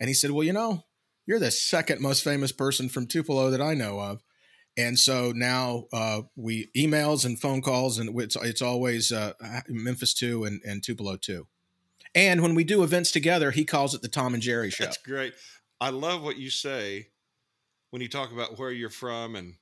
[0.00, 0.84] and he said, well, you know,
[1.26, 4.22] you're the second most famous person from Tupelo that I know of,
[4.76, 9.32] and so now uh, we emails and phone calls, and it's it's always uh,
[9.68, 11.46] Memphis two and and Tupelo two,
[12.14, 14.84] and when we do events together, he calls it the Tom and Jerry show.
[14.84, 15.34] That's great.
[15.80, 17.08] I love what you say
[17.90, 19.54] when you talk about where you're from and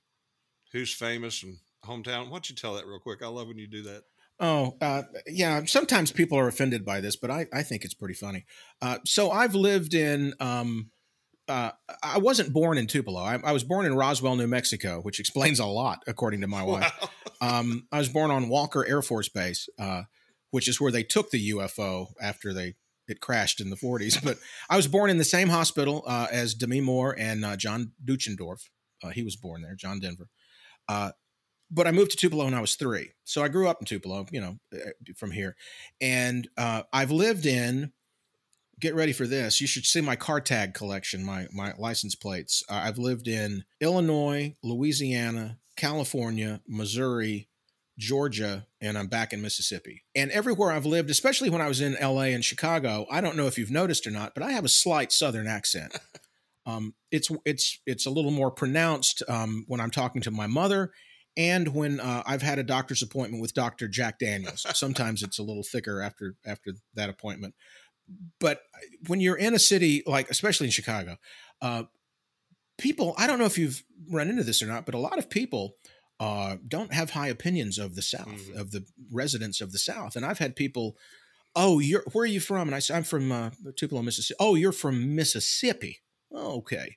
[0.73, 2.27] who's famous and hometown.
[2.27, 3.23] Why don't you tell that real quick?
[3.23, 4.05] I love when you do that.
[4.41, 5.65] Oh, uh, yeah.
[5.67, 8.47] Sometimes people are offended by this, but I, I think it's pretty funny.
[8.81, 10.92] Uh, so I've lived in, um,
[11.49, 11.71] uh,
[12.03, 13.21] I wasn't born in Tupelo.
[13.21, 16.63] I, I was born in Roswell, New Mexico, which explains a lot, according to my
[16.65, 16.93] wife.
[17.41, 17.59] Wow.
[17.61, 20.03] Um, I was born on Walker Air Force Base, uh,
[20.51, 22.75] which is where they took the UFO after they
[23.09, 24.23] it crashed in the 40s.
[24.23, 24.39] But
[24.71, 28.69] I was born in the same hospital uh, as Demi Moore and uh, John Deutschendorf.
[29.03, 30.29] Uh, he was born there, John Denver.
[30.89, 31.11] Uh,
[31.71, 33.13] but I moved to Tupelo when I was three.
[33.25, 35.57] So I grew up in Tupelo, you know, uh, from here.
[36.01, 37.93] And uh, I've lived in,
[38.83, 39.61] get ready for this.
[39.61, 42.63] You should see my car tag collection, my, my license plates.
[42.69, 47.49] Uh, I've lived in Illinois, Louisiana, California, Missouri,
[47.97, 50.03] Georgia, and I'm back in Mississippi.
[50.15, 53.47] And everywhere I've lived, especially when I was in LA and Chicago, I don't know
[53.47, 55.97] if you've noticed or not, but I have a slight Southern accent.
[56.65, 60.93] Um, it's it's it's a little more pronounced um, when I'm talking to my mother,
[61.37, 64.65] and when uh, I've had a doctor's appointment with Doctor Jack Daniels.
[64.75, 67.55] Sometimes it's a little thicker after after that appointment.
[68.41, 68.63] But
[69.07, 71.17] when you're in a city like, especially in Chicago,
[71.61, 71.85] uh,
[72.79, 75.31] people I don't know if you've run into this or not, but a lot of
[75.31, 75.77] people
[76.21, 78.57] uh, don't have high opinions of the South, Mhm.
[78.57, 80.15] of the residents of the South.
[80.15, 80.97] And I've had people,
[81.57, 82.69] oh, you're where are you from?
[82.69, 84.37] And I said, I'm from uh, Tupelo, Mississippi.
[84.39, 86.01] Oh, you're from Mississippi.
[86.31, 86.97] Oh, okay.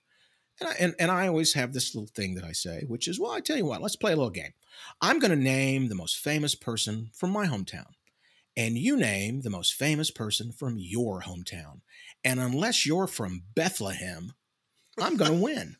[0.59, 3.19] And I, and, and I always have this little thing that I say, which is,
[3.19, 4.53] well, I tell you what, let's play a little game.
[5.01, 7.87] I'm going to name the most famous person from my hometown,
[8.57, 11.81] and you name the most famous person from your hometown.
[12.23, 14.33] And unless you're from Bethlehem,
[14.99, 15.75] I'm going to win.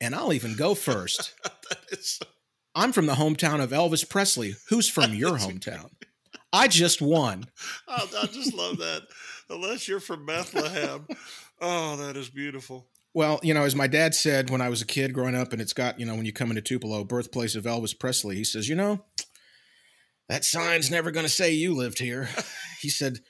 [0.00, 1.34] And I'll even go first.
[2.00, 2.24] so
[2.74, 4.54] I'm from the hometown of Elvis Presley.
[4.68, 5.90] Who's from your hometown?
[6.52, 7.46] I just won.
[7.88, 9.02] I, I just love that.
[9.48, 11.06] Unless you're from Bethlehem.
[11.60, 12.88] Oh, that is beautiful.
[13.14, 15.60] Well, you know, as my dad said when I was a kid growing up, and
[15.60, 18.68] it's got, you know, when you come into Tupelo, birthplace of Elvis Presley, he says,
[18.68, 19.04] you know,
[20.32, 22.28] that sign's never going to say you lived here.
[22.80, 23.20] He said,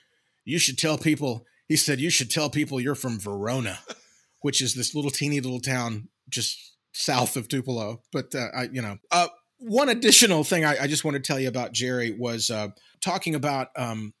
[0.45, 3.77] you should tell people, he said, you should tell people you're from Verona,
[4.41, 6.57] which is this little teeny little town just
[6.91, 8.01] south of Tupelo.
[8.11, 9.27] But, uh, I, you know, uh,
[9.59, 12.69] one additional thing I, I just want to tell you about Jerry was uh,
[12.99, 14.15] talking about um,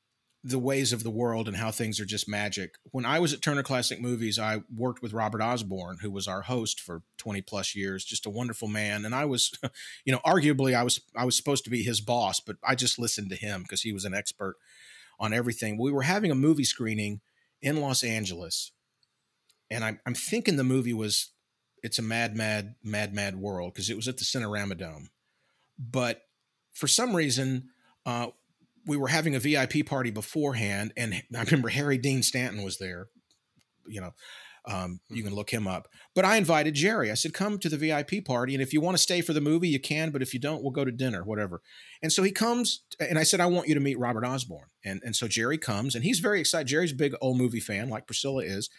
[0.45, 2.75] the ways of the world and how things are just magic.
[2.91, 6.41] When I was at Turner Classic Movies, I worked with Robert Osborne, who was our
[6.41, 9.05] host for 20 plus years, just a wonderful man.
[9.05, 9.51] And I was,
[10.05, 12.99] you know, arguably I was I was supposed to be his boss, but I just
[12.99, 14.57] listened to him because he was an expert
[15.17, 15.77] on everything.
[15.77, 17.21] We were having a movie screening
[17.61, 18.71] in Los Angeles,
[19.71, 21.29] and I'm I'm thinking the movie was
[21.83, 25.09] it's a mad, mad, mad, mad world because it was at the Cinerama Dome.
[25.79, 26.21] But
[26.73, 27.69] for some reason,
[28.05, 28.27] uh,
[28.85, 33.07] we were having a VIP party beforehand, and I remember Harry Dean Stanton was there.
[33.85, 34.11] You know,
[34.65, 35.87] um, you can look him up.
[36.15, 37.11] But I invited Jerry.
[37.11, 39.41] I said, "Come to the VIP party, and if you want to stay for the
[39.41, 40.11] movie, you can.
[40.11, 41.61] But if you don't, we'll go to dinner, whatever."
[42.01, 45.01] And so he comes, and I said, "I want you to meet Robert Osborne." And
[45.03, 46.67] and so Jerry comes, and he's very excited.
[46.67, 48.69] Jerry's a big old movie fan, like Priscilla is.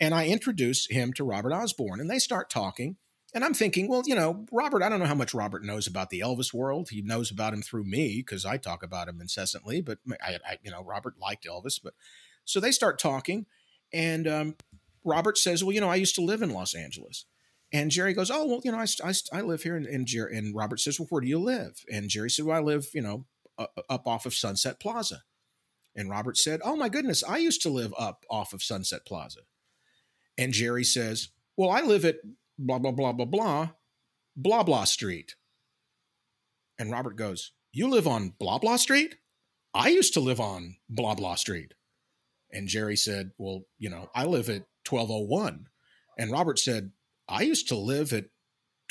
[0.00, 2.96] And I introduce him to Robert Osborne, and they start talking.
[3.34, 6.10] And I'm thinking, well, you know, Robert, I don't know how much Robert knows about
[6.10, 6.90] the Elvis world.
[6.90, 9.80] He knows about him through me because I talk about him incessantly.
[9.80, 11.80] But I, I, you know, Robert liked Elvis.
[11.82, 11.94] But
[12.44, 13.46] so they start talking,
[13.92, 14.56] and um,
[15.04, 17.24] Robert says, well, you know, I used to live in Los Angeles.
[17.72, 19.76] And Jerry goes, oh, well, you know, I, I, I live here.
[19.76, 21.84] And, and, Jerry, and Robert says, well, where do you live?
[21.90, 23.24] And Jerry said, well, I live, you know,
[23.88, 25.22] up off of Sunset Plaza.
[25.96, 29.40] And Robert said, oh, my goodness, I used to live up off of Sunset Plaza.
[30.36, 32.16] And Jerry says, well, I live at
[32.62, 33.68] blah, blah, blah, blah, blah,
[34.36, 35.34] blah, blah street.
[36.78, 39.16] And Robert goes, You live on blah, blah street?
[39.74, 41.74] I used to live on blah, blah street.
[42.50, 45.66] And Jerry said, Well, you know, I live at 1201.
[46.18, 46.92] And Robert said,
[47.28, 48.26] I used to live at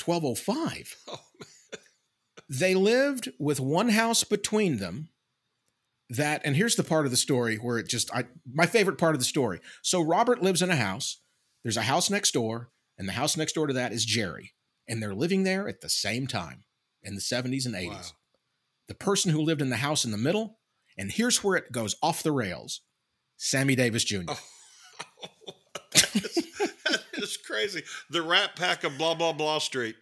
[0.04, 0.96] 1205.
[1.08, 1.46] Oh, oh
[2.48, 5.08] they lived with one house between them.
[6.10, 9.14] That, and here's the part of the story where it just, I, my favorite part
[9.14, 9.60] of the story.
[9.80, 11.22] So Robert lives in a house.
[11.62, 14.52] There's a house next door and the house next door to that is Jerry.
[14.88, 16.64] And they're living there at the same time
[17.02, 17.88] in the 70s and 80s.
[17.88, 18.02] Wow.
[18.88, 20.58] The person who lived in the house in the middle,
[20.98, 22.80] and here's where it goes off the rails
[23.36, 24.22] Sammy Davis Jr.
[24.28, 24.40] Oh,
[25.94, 26.34] that, is,
[26.84, 27.82] that is crazy.
[28.10, 29.96] The rat pack of blah, blah, blah street.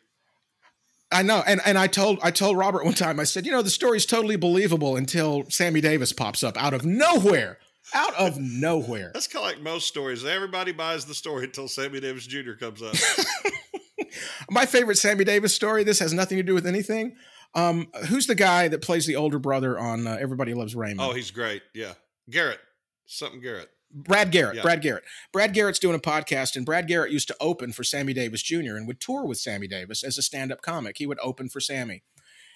[1.13, 3.19] I know, and and I told I told Robert one time.
[3.19, 6.85] I said, you know, the story's totally believable until Sammy Davis pops up out of
[6.85, 7.59] nowhere
[7.95, 9.11] out of nowhere.
[9.15, 10.25] That's kind of like most stories.
[10.25, 12.53] Everybody buys the story until Sammy Davis Jr.
[12.53, 12.95] comes up.
[14.51, 15.85] My favorite Sammy Davis story.
[15.85, 17.17] This has nothing to do with anything.
[17.55, 21.01] Um, who's the guy that plays the older brother on uh, Everybody Loves Raymond?
[21.01, 21.63] Oh, he's great.
[21.75, 21.95] Yeah,
[22.29, 22.61] Garrett,
[23.07, 23.69] something Garrett.
[23.93, 24.57] Brad Garrett.
[24.57, 24.63] Yeah.
[24.63, 25.05] Brad Garrett.
[25.33, 28.77] Brad Garrett's doing a podcast, and Brad Garrett used to open for Sammy Davis Jr.
[28.77, 30.99] and would tour with Sammy Davis as a stand-up comic.
[30.99, 32.05] He would open for Sammy,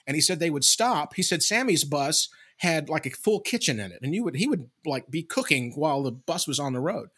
[0.07, 1.15] and he said they would stop.
[1.15, 2.29] He said Sammy's bus
[2.59, 5.73] had like a full kitchen in it, and you would he would like be cooking
[5.75, 7.09] while the bus was on the road,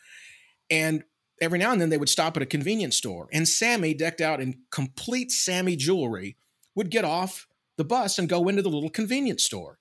[0.71, 1.05] and
[1.41, 4.41] every now and then they would stop at a convenience store, and Sammy, decked out
[4.41, 6.37] in complete Sammy jewelry,
[6.75, 7.47] would get off
[7.77, 9.79] the bus and go into the little convenience store,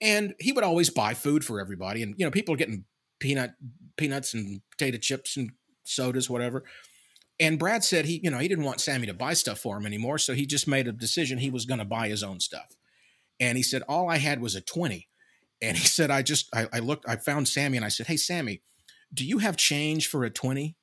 [0.00, 2.84] and he would always buy food for everybody, and you know people are getting
[3.20, 3.54] peanut
[3.96, 5.52] peanuts and potato chips and
[5.84, 6.64] sodas, whatever.
[7.40, 9.86] And Brad said he, you know, he didn't want Sammy to buy stuff for him
[9.86, 12.76] anymore, so he just made a decision he was going to buy his own stuff.
[13.40, 15.08] And he said, All I had was a 20.
[15.60, 18.16] And he said, I just, I, I looked, I found Sammy and I said, Hey,
[18.16, 18.62] Sammy,
[19.12, 20.76] do you have change for a 20?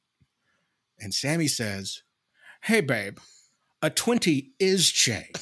[0.99, 2.03] And Sammy says,
[2.63, 3.19] Hey, babe,
[3.81, 5.35] a 20 is change.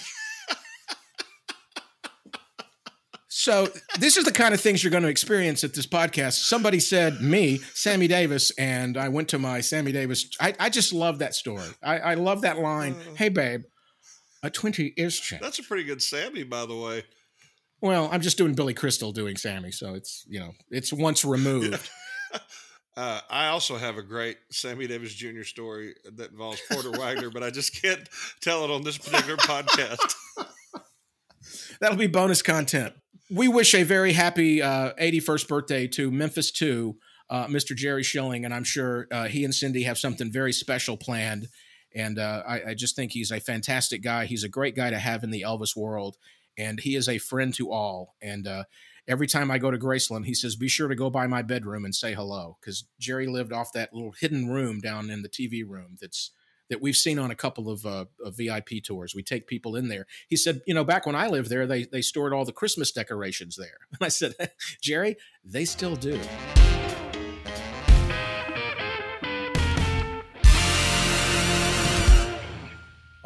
[3.30, 3.68] so
[4.00, 6.44] this is the kind of things you're going to experience at this podcast.
[6.44, 10.30] Somebody said me, Sammy Davis, and I went to my Sammy Davis.
[10.42, 11.70] I, I just love that story.
[11.82, 12.94] I, I love that line.
[12.94, 13.16] Uh.
[13.16, 13.62] Hey, babe,
[14.44, 15.42] a 20 is change.
[15.42, 17.04] That's a pretty good Sammy, by the way.
[17.82, 21.90] Well, I'm just doing Billy Crystal doing Sammy, so it's you know it's once removed.
[22.98, 25.44] uh, I also have a great Sammy Davis Jr.
[25.44, 28.08] story that involves Porter Wagoner, but I just can't
[28.42, 30.16] tell it on this particular podcast.
[31.82, 32.94] That'll be bonus content.
[33.30, 36.96] We wish a very happy uh, 81st birthday to Memphis 2,
[37.30, 37.76] uh, Mr.
[37.76, 41.48] Jerry Schilling, and I'm sure uh, he and Cindy have something very special planned
[41.96, 44.26] and uh, I, I, just think he's a fantastic guy.
[44.26, 46.18] He's a great guy to have in the Elvis world,
[46.58, 48.16] and he is a friend to all.
[48.22, 48.64] And uh,
[49.08, 51.86] every time I go to Graceland, he says, "Be sure to go by my bedroom
[51.86, 55.64] and say hello," because Jerry lived off that little hidden room down in the TV
[55.68, 55.98] room.
[56.02, 56.32] That's
[56.70, 59.14] that we've seen on a couple of, uh, of VIP tours.
[59.14, 60.08] We take people in there.
[60.28, 62.92] He said, you know, back when I lived there, they they stored all the Christmas
[62.92, 63.78] decorations there.
[63.92, 64.34] And I said,
[64.82, 66.20] Jerry, they still do.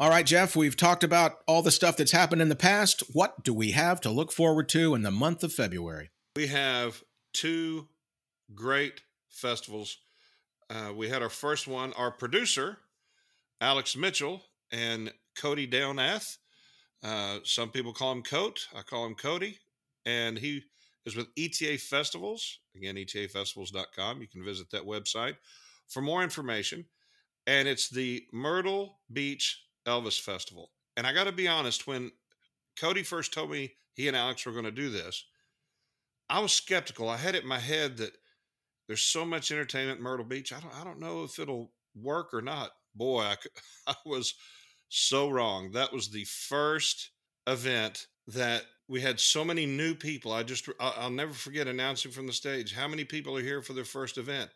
[0.00, 3.02] All right, Jeff, we've talked about all the stuff that's happened in the past.
[3.14, 6.10] What do we have to look forward to in the month of February?
[6.36, 7.02] We have
[7.32, 7.88] two
[8.54, 9.98] great festivals.
[10.70, 12.78] Uh, we had our first one, our producer,
[13.60, 16.36] Alex Mitchell, and Cody Delnath.
[17.02, 18.68] Uh, some people call him Coat.
[18.76, 19.58] I call him Cody.
[20.06, 20.62] And he
[21.06, 22.60] is with ETA Festivals.
[22.76, 24.20] Again, etafestivals.com.
[24.20, 25.34] You can visit that website
[25.88, 26.84] for more information.
[27.48, 30.70] And it's the Myrtle Beach Elvis Festival.
[30.96, 32.12] And I got to be honest, when
[32.78, 35.24] Cody first told me he and Alex were going to do this,
[36.28, 37.08] I was skeptical.
[37.08, 38.12] I had it in my head that
[38.86, 40.52] there's so much entertainment in Myrtle Beach.
[40.52, 42.70] I don't, I don't know if it'll work or not.
[42.94, 43.36] Boy, I,
[43.86, 44.34] I was
[44.88, 45.72] so wrong.
[45.72, 47.10] That was the first
[47.46, 50.32] event that we had so many new people.
[50.32, 53.74] I just, I'll never forget announcing from the stage how many people are here for
[53.74, 54.50] their first event.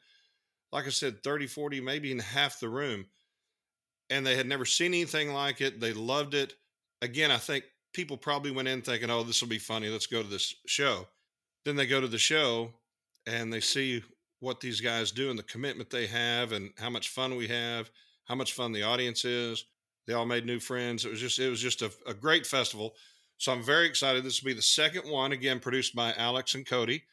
[0.72, 3.06] Like I said, 30, 40, maybe in half the room
[4.12, 5.80] and they had never seen anything like it.
[5.80, 6.54] They loved it.
[7.00, 7.64] Again, I think
[7.94, 9.88] people probably went in thinking, oh, this will be funny.
[9.88, 11.06] Let's go to this show.
[11.64, 12.72] Then they go to the show
[13.26, 14.04] and they see
[14.40, 17.90] what these guys do and the commitment they have and how much fun we have,
[18.24, 19.64] how much fun the audience is.
[20.06, 21.06] They all made new friends.
[21.06, 22.94] It was just it was just a, a great festival.
[23.38, 24.24] So I'm very excited.
[24.24, 27.04] This will be the second one, again, produced by Alex and Cody.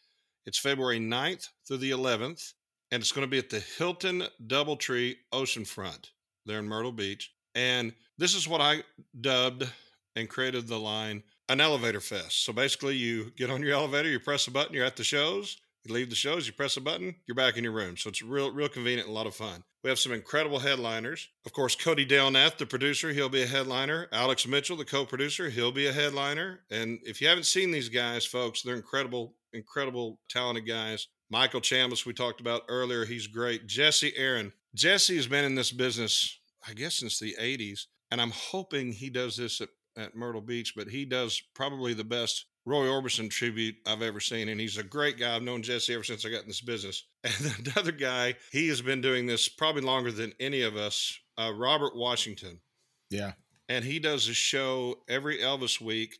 [0.46, 2.54] It's February 9th through the 11th,
[2.92, 6.10] and it's going to be at the Hilton Doubletree Oceanfront
[6.50, 7.32] there in Myrtle Beach.
[7.56, 8.84] And this is what I
[9.20, 9.70] dubbed
[10.16, 12.46] and created the line an elevator fest.
[12.46, 15.58] So basically, you get on your elevator, you press a button, you're at the shows.
[15.86, 17.96] You leave the shows, you press a button, you're back in your room.
[17.96, 19.64] So it's real, real convenient and a lot of fun.
[19.82, 21.30] We have some incredible headliners.
[21.46, 24.08] Of course, Cody Delnath, the producer, he'll be a headliner.
[24.12, 26.60] Alex Mitchell, the co-producer, he'll be a headliner.
[26.70, 31.08] And if you haven't seen these guys, folks, they're incredible, incredible, talented guys.
[31.30, 33.66] Michael Chambliss, we talked about earlier, he's great.
[33.68, 34.52] Jesse Aaron.
[34.76, 37.82] Jesse has been in this business, I guess, since the 80s.
[38.12, 42.04] And I'm hoping he does this at, at Myrtle Beach, but he does probably the
[42.04, 44.50] best Roy Orbison tribute I've ever seen.
[44.50, 45.36] And he's a great guy.
[45.36, 47.06] I've known Jesse ever since I got in this business.
[47.24, 51.52] And another guy, he has been doing this probably longer than any of us, uh,
[51.54, 52.62] Robert Washington.
[53.10, 53.34] Yeah.
[53.68, 56.20] And he does a show every Elvis week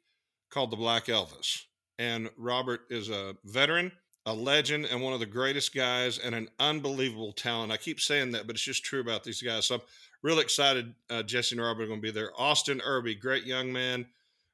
[0.50, 1.64] called The Black Elvis.
[1.98, 3.92] And Robert is a veteran,
[4.26, 7.72] a legend, and one of the greatest guys and an unbelievable talent.
[7.72, 9.68] I keep saying that, but it's just true about these guys.
[9.68, 9.82] So I'm
[10.22, 10.94] really excited.
[11.10, 12.32] Uh, Jesse and Robert are going to be there.
[12.38, 14.06] Austin Irby, great young man,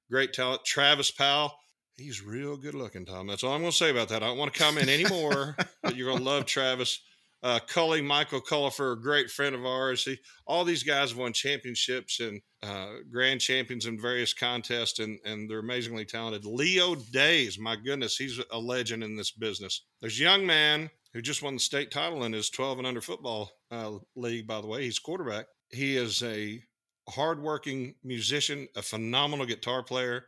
[0.10, 0.64] great talent.
[0.66, 1.54] Travis Powell
[1.98, 3.28] He's real good looking, Tom.
[3.28, 4.22] That's all I'm going to say about that.
[4.22, 7.00] I don't want to comment anymore, but you're going to love Travis.
[7.42, 10.04] Uh, Cully, Michael Cullifer, a great friend of ours.
[10.04, 10.18] He,
[10.48, 15.50] all these guys have won championships and uh, grand champions in various contests, and, and
[15.50, 16.44] they're amazingly talented.
[16.44, 19.84] Leo Days, my goodness, he's a legend in this business.
[20.02, 23.02] There's a young man who just won the state title in his 12 and under
[23.02, 24.84] football uh, league, by the way.
[24.84, 25.46] He's quarterback.
[25.70, 26.62] He is a
[27.10, 30.26] hardworking musician, a phenomenal guitar player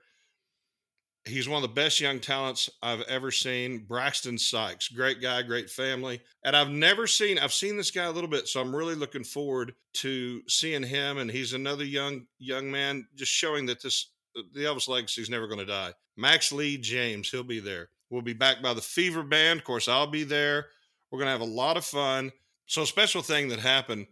[1.27, 3.79] He's one of the best young talents I've ever seen.
[3.79, 6.21] Braxton Sykes, great guy, great family.
[6.43, 9.23] And I've never seen, I've seen this guy a little bit, so I'm really looking
[9.23, 11.17] forward to seeing him.
[11.17, 15.47] And he's another young, young man, just showing that this, the Elvis legacy is never
[15.47, 15.93] going to die.
[16.15, 17.89] Max Lee James, he'll be there.
[18.09, 19.59] We'll be back by the Fever Band.
[19.59, 20.67] Of course, I'll be there.
[21.11, 22.31] We're going to have a lot of fun.
[22.67, 24.07] So, a special thing that happened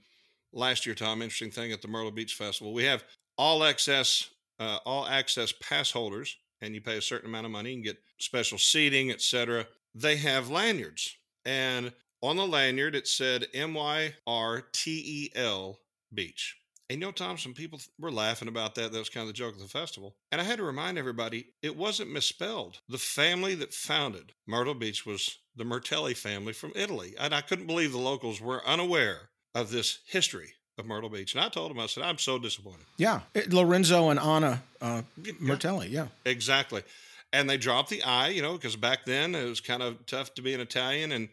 [0.56, 2.74] last year, Tom, interesting thing at the Myrtle Beach Festival.
[2.74, 3.04] We have
[3.38, 4.30] all access,
[4.60, 7.98] uh, all access pass holders and you pay a certain amount of money and get
[8.18, 9.68] special seating, etc.
[9.94, 11.16] They have lanyards,
[11.46, 15.80] and on the lanyard it said M Y R T E L
[16.14, 16.58] Beach.
[16.90, 18.92] And you know, Tom, some people were laughing about that.
[18.92, 20.16] That was kind of the joke of the festival.
[20.32, 22.80] And I had to remind everybody it wasn't misspelled.
[22.88, 27.16] The family that founded Myrtle Beach was the Mertelli family from Italy.
[27.20, 31.34] And I couldn't believe the locals were unaware of this history of Myrtle Beach.
[31.34, 32.86] And I told him, I said, I'm so disappointed.
[32.98, 33.22] Yeah.
[33.50, 35.02] Lorenzo and Anna uh,
[35.42, 35.90] Mertelli.
[35.90, 36.08] Yeah.
[36.26, 36.84] Exactly.
[37.32, 40.34] And they dropped the I, you know, because back then it was kind of tough
[40.36, 41.30] to be an Italian and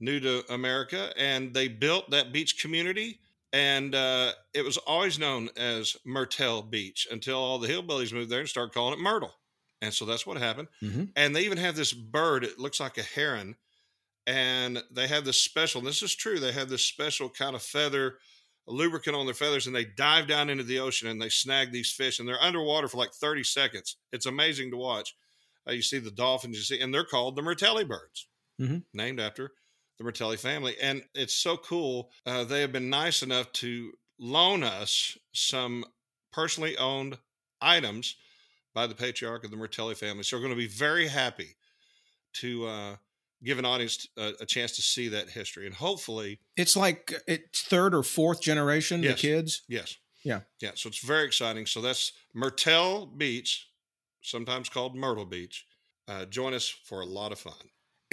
[0.00, 1.12] new to America.
[1.16, 3.20] And they built that beach community.
[3.52, 8.40] And uh, it was always known as Myrtle Beach until all the hillbillies moved there
[8.40, 9.34] and started calling it Myrtle.
[9.82, 10.68] And so that's what happened.
[10.82, 11.04] Mm-hmm.
[11.14, 13.56] And they even have this bird, it looks like a heron.
[14.26, 18.18] And they have this special, this is true, they have this special kind of feather
[18.66, 21.92] lubricant on their feathers and they dive down into the ocean and they snag these
[21.92, 23.96] fish and they're underwater for like 30 seconds.
[24.12, 25.14] It's amazing to watch.
[25.68, 28.26] Uh, you see the dolphins, you see, and they're called the Mertelli birds,
[28.60, 28.78] mm-hmm.
[28.92, 29.52] named after
[29.98, 30.74] the Mertelli family.
[30.80, 32.10] And it's so cool.
[32.24, 35.84] Uh, they have been nice enough to loan us some
[36.32, 37.18] personally owned
[37.60, 38.16] items
[38.74, 40.22] by the patriarch of the Mertelli family.
[40.22, 41.56] So we're going to be very happy
[42.34, 42.96] to uh,
[43.44, 45.66] give an audience a, a, chance to see that history.
[45.66, 49.62] And hopefully it's like it's third or fourth generation yes, the kids?
[49.68, 49.96] Yes.
[50.24, 50.40] Yeah.
[50.60, 51.66] Yeah so it's very exciting.
[51.66, 53.68] So that's myrtle beach
[54.22, 55.66] sometimes called myrtle beach.
[56.08, 57.54] Uh, join us for a lot of fun.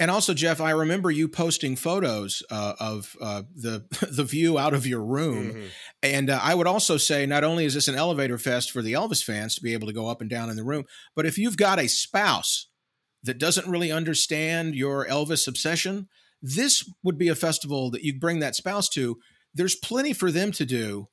[0.00, 4.74] And also jeff i remember you posting photos uh, of uh, the the view out
[4.74, 5.50] of your room.
[5.50, 5.66] Mm-hmm.
[6.02, 8.92] and uh, i would also say not only is this an elevator fest for the
[8.92, 10.84] elvis fans to be able to go up and down in the room
[11.14, 12.66] but if you've got a spouse
[13.24, 16.08] that doesn't really understand your Elvis obsession,
[16.40, 19.18] this would be a festival that you bring that spouse to.
[19.54, 21.08] There's plenty for them to do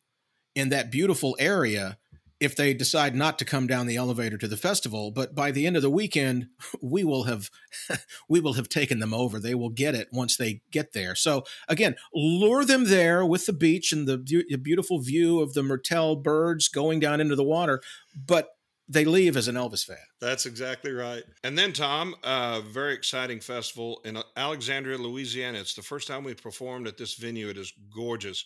[0.55, 1.97] in that beautiful area
[2.41, 5.65] if they decide not to come down the elevator to the festival but by the
[5.65, 6.47] end of the weekend
[6.81, 7.49] we will have
[8.27, 11.43] we will have taken them over they will get it once they get there so
[11.69, 14.17] again lure them there with the beach and the,
[14.49, 17.79] the beautiful view of the myrtle birds going down into the water
[18.13, 18.49] but
[18.87, 19.97] they leave as an Elvis fan.
[20.19, 21.23] That's exactly right.
[21.43, 25.59] And then, Tom, a uh, very exciting festival in Alexandria, Louisiana.
[25.59, 27.49] It's the first time we've performed at this venue.
[27.49, 28.45] It is gorgeous.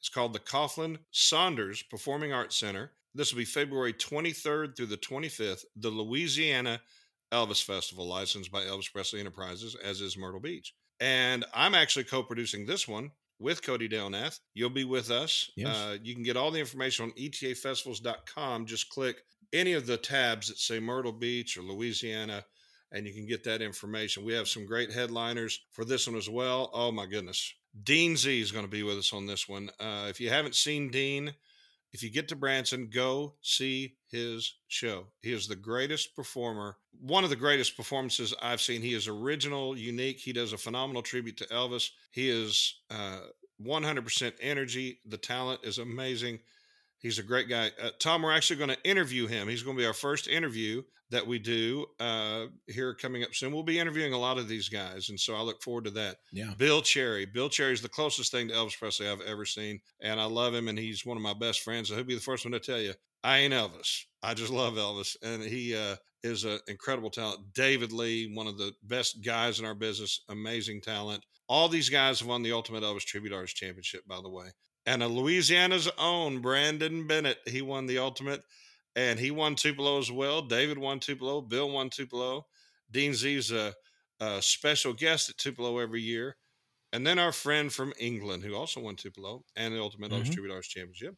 [0.00, 2.92] It's called the Coughlin Saunders Performing Arts Center.
[3.14, 6.80] This will be February 23rd through the 25th, the Louisiana
[7.32, 10.74] Elvis Festival, licensed by Elvis Presley Enterprises, as is Myrtle Beach.
[11.00, 14.38] And I'm actually co producing this one with Cody Delnath.
[14.54, 15.50] You'll be with us.
[15.56, 15.76] Yes.
[15.76, 18.66] Uh, you can get all the information on etafestivals.com.
[18.66, 19.22] Just click
[19.52, 22.44] any of the tabs that say Myrtle Beach or Louisiana,
[22.90, 24.24] and you can get that information.
[24.24, 26.70] We have some great headliners for this one as well.
[26.72, 27.54] Oh, my goodness.
[27.82, 29.70] Dean Z is going to be with us on this one.
[29.80, 31.34] Uh, if you haven't seen Dean,
[31.92, 35.06] if you get to Branson, go see his show.
[35.20, 38.82] He is the greatest performer, one of the greatest performances I've seen.
[38.82, 40.18] He is original, unique.
[40.18, 41.90] He does a phenomenal tribute to Elvis.
[42.10, 43.20] He is uh,
[43.62, 45.00] 100% energy.
[45.06, 46.40] The talent is amazing.
[47.02, 47.70] He's a great guy.
[47.82, 49.48] Uh, Tom, we're actually going to interview him.
[49.48, 53.52] He's going to be our first interview that we do uh, here coming up soon.
[53.52, 56.16] We'll be interviewing a lot of these guys, and so I look forward to that.
[56.32, 56.54] Yeah.
[56.56, 57.26] Bill Cherry.
[57.26, 60.54] Bill Cherry is the closest thing to Elvis Presley I've ever seen, and I love
[60.54, 61.88] him, and he's one of my best friends.
[61.88, 64.04] So he'll be the first one to tell you I ain't Elvis.
[64.22, 67.52] I just love Elvis, and he uh, is an incredible talent.
[67.52, 71.24] David Lee, one of the best guys in our business, amazing talent.
[71.48, 74.46] All these guys have won the Ultimate Elvis Tribute Artist Championship, by the way.
[74.86, 78.42] And a Louisiana's own Brandon Bennett, he won the Ultimate,
[78.96, 80.42] and he won Tupelo as well.
[80.42, 81.40] David won Tupelo.
[81.40, 82.46] Bill won Tupelo.
[82.90, 83.74] Dean Z's a,
[84.20, 86.36] a special guest at Tupelo every year.
[86.92, 90.50] And then our friend from England, who also won Tupelo and the Ultimate Mhm.
[90.50, 91.14] Artist Championship,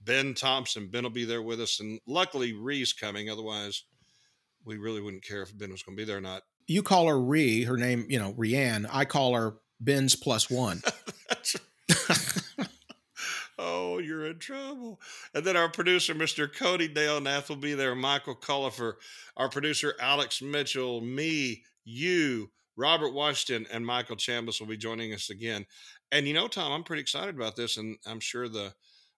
[0.00, 0.88] Ben Thompson.
[0.88, 1.78] Ben will be there with us.
[1.78, 3.30] And luckily, Ree's coming.
[3.30, 3.84] Otherwise,
[4.64, 6.42] we really wouldn't care if Ben was going to be there or not.
[6.66, 8.88] You call her Ree, her name, you know, Rianne.
[8.90, 10.82] I call her Ben's plus one.
[13.82, 15.00] oh, you're in trouble.
[15.34, 16.52] And then our producer, Mr.
[16.52, 17.94] Cody Delnath, will be there.
[17.94, 18.94] Michael Cullifer,
[19.36, 25.30] our producer, Alex Mitchell, me, you, Robert Washington, and Michael Chambers will be joining us
[25.30, 25.66] again.
[26.10, 28.74] And you know, Tom, I'm pretty excited about this, and I'm sure the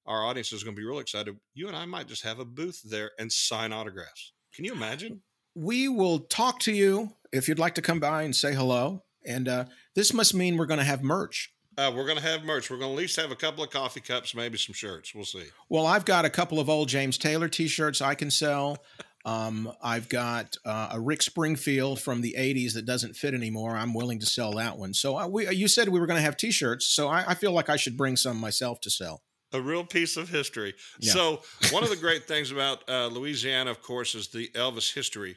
[0.07, 1.35] our audience is going to be real excited.
[1.55, 4.33] You and I might just have a booth there and sign autographs.
[4.55, 5.23] Can you imagine?
[5.55, 9.03] we will talk to you if you'd like to come by and say hello.
[9.27, 9.65] And uh,
[9.95, 11.54] this must mean we're going to have merch.
[11.77, 12.71] Uh, we're going to have merch.
[12.71, 15.15] We're going to at least have a couple of coffee cups, maybe some shirts.
[15.15, 15.45] We'll see.
[15.69, 18.79] Well, I've got a couple of old James Taylor T-shirts I can sell.
[19.25, 23.75] Um, I've got uh, a Rick Springfield from the '80s that doesn't fit anymore.
[23.77, 24.93] I'm willing to sell that one.
[24.93, 27.53] So I, we, you said we were going to have T-shirts, so I, I feel
[27.53, 29.23] like I should bring some myself to sell.
[29.53, 30.75] a real piece of history.
[31.01, 31.13] Yeah.
[31.13, 35.37] So, one of the great things about uh, Louisiana, of course, is the Elvis history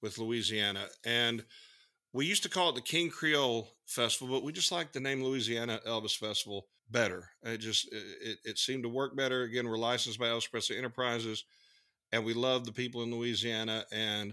[0.00, 0.86] with Louisiana.
[1.04, 1.44] And
[2.16, 5.22] we used to call it the King Creole Festival, but we just like the name
[5.22, 7.28] Louisiana Elvis Festival better.
[7.42, 9.42] It just it, it seemed to work better.
[9.42, 11.44] Again, we're licensed by Elvis Presley Enterprises,
[12.12, 14.32] and we love the people in Louisiana and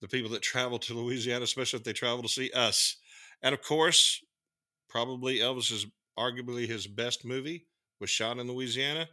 [0.00, 2.96] the people that travel to Louisiana, especially if they travel to see us.
[3.42, 4.22] And of course,
[4.88, 5.86] probably Elvis's
[6.16, 7.66] arguably his best movie
[8.00, 9.08] was shot in Louisiana,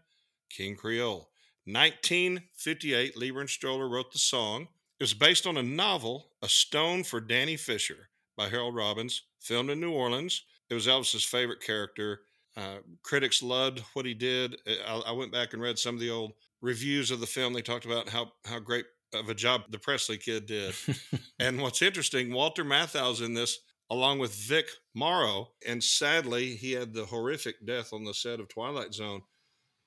[0.51, 1.31] King Creole.
[1.65, 4.67] 1958, Leiber and Stoller wrote the song.
[5.03, 8.07] It was based on a novel, A Stone for Danny Fisher,
[8.37, 10.45] by Harold Robbins, filmed in New Orleans.
[10.69, 12.21] It was Elvis's favorite character.
[12.55, 14.55] Uh, critics loved what he did.
[14.65, 16.31] I, I went back and read some of the old
[16.61, 17.51] reviews of the film.
[17.51, 20.73] They talked about how how great of a job the Presley kid did.
[21.37, 23.59] and what's interesting, Walter Matthau's in this
[23.89, 28.47] along with Vic Morrow, and sadly, he had the horrific death on the set of
[28.47, 29.23] Twilight Zone.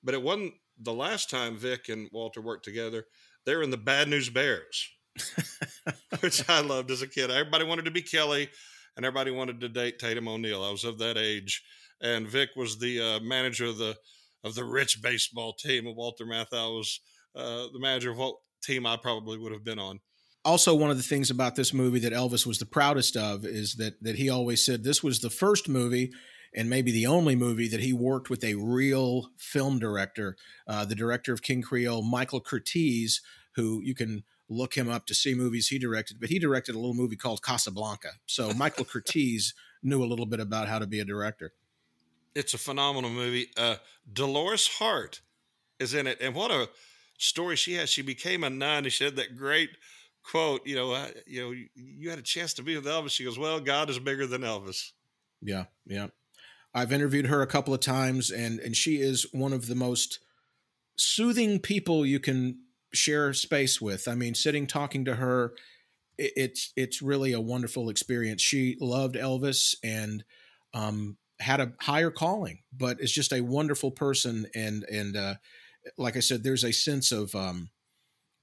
[0.03, 3.07] But it wasn't the last time Vic and Walter worked together.
[3.47, 4.91] They were in the Bad News Bears,
[6.19, 7.31] which I loved as a kid.
[7.31, 8.49] Everybody wanted to be Kelly,
[8.95, 10.63] and everybody wanted to date Tatum O'Neal.
[10.63, 11.63] I was of that age,
[12.01, 13.95] and Vic was the uh, manager of the
[14.43, 16.99] of the rich baseball team, and Walter Matthau was
[17.35, 19.99] uh, the manager of what team I probably would have been on.
[20.45, 23.75] also one of the things about this movie that Elvis was the proudest of is
[23.75, 26.11] that that he always said this was the first movie
[26.55, 30.35] and maybe the only movie that he worked with a real film director,
[30.67, 33.21] uh, the director of King Creole, Michael Curtiz,
[33.55, 36.79] who you can look him up to see movies he directed, but he directed a
[36.79, 38.11] little movie called Casablanca.
[38.25, 39.53] So Michael Curtiz
[39.83, 41.53] knew a little bit about how to be a director.
[42.35, 43.47] It's a phenomenal movie.
[43.57, 43.77] Uh,
[44.11, 45.21] Dolores Hart
[45.79, 46.69] is in it, and what a
[47.17, 47.89] story she has.
[47.89, 49.71] She became a nun, and she had that great
[50.23, 50.65] quote.
[50.65, 53.11] You know, uh, you know, you, you had a chance to be with Elvis.
[53.11, 54.91] She goes, "Well, God is bigger than Elvis."
[55.41, 56.07] Yeah, yeah.
[56.73, 60.19] I've interviewed her a couple of times, and and she is one of the most
[60.95, 62.59] soothing people you can
[62.93, 64.07] share space with.
[64.07, 65.53] I mean, sitting talking to her,
[66.17, 68.41] it, it's it's really a wonderful experience.
[68.41, 70.23] She loved Elvis and
[70.73, 74.47] um, had a higher calling, but is just a wonderful person.
[74.55, 75.35] And and uh,
[75.97, 77.69] like I said, there's a sense of um,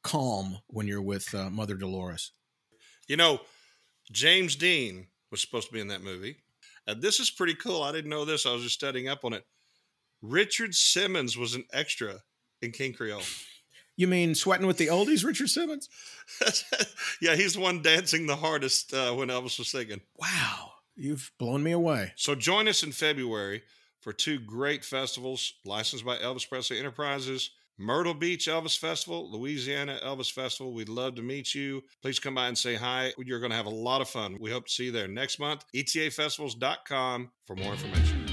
[0.03, 2.33] calm when you're with uh, Mother Dolores.
[3.09, 3.41] You know,
[4.11, 6.37] James Dean was supposed to be in that movie.
[6.87, 7.83] And this is pretty cool.
[7.83, 8.47] I didn't know this.
[8.47, 9.45] I was just studying up on it.
[10.23, 12.23] Richard Simmons was an extra
[12.63, 13.23] in King Creole.
[13.97, 15.89] You mean sweating with the oldies, Richard Simmons?
[17.21, 20.01] yeah, he's the one dancing the hardest uh, when Elvis was singing.
[20.17, 20.73] Wow.
[20.97, 22.13] You've blown me away.
[22.17, 23.63] So join us in February
[24.01, 27.51] for two great festivals licensed by Elvis Presley Enterprises.
[27.77, 30.73] Myrtle Beach Elvis Festival, Louisiana Elvis Festival.
[30.73, 31.83] We'd love to meet you.
[32.03, 33.13] Please come by and say hi.
[33.19, 34.37] You're going to have a lot of fun.
[34.39, 35.65] We hope to see you there next month.
[35.75, 38.24] ETAFestivals.com for more information.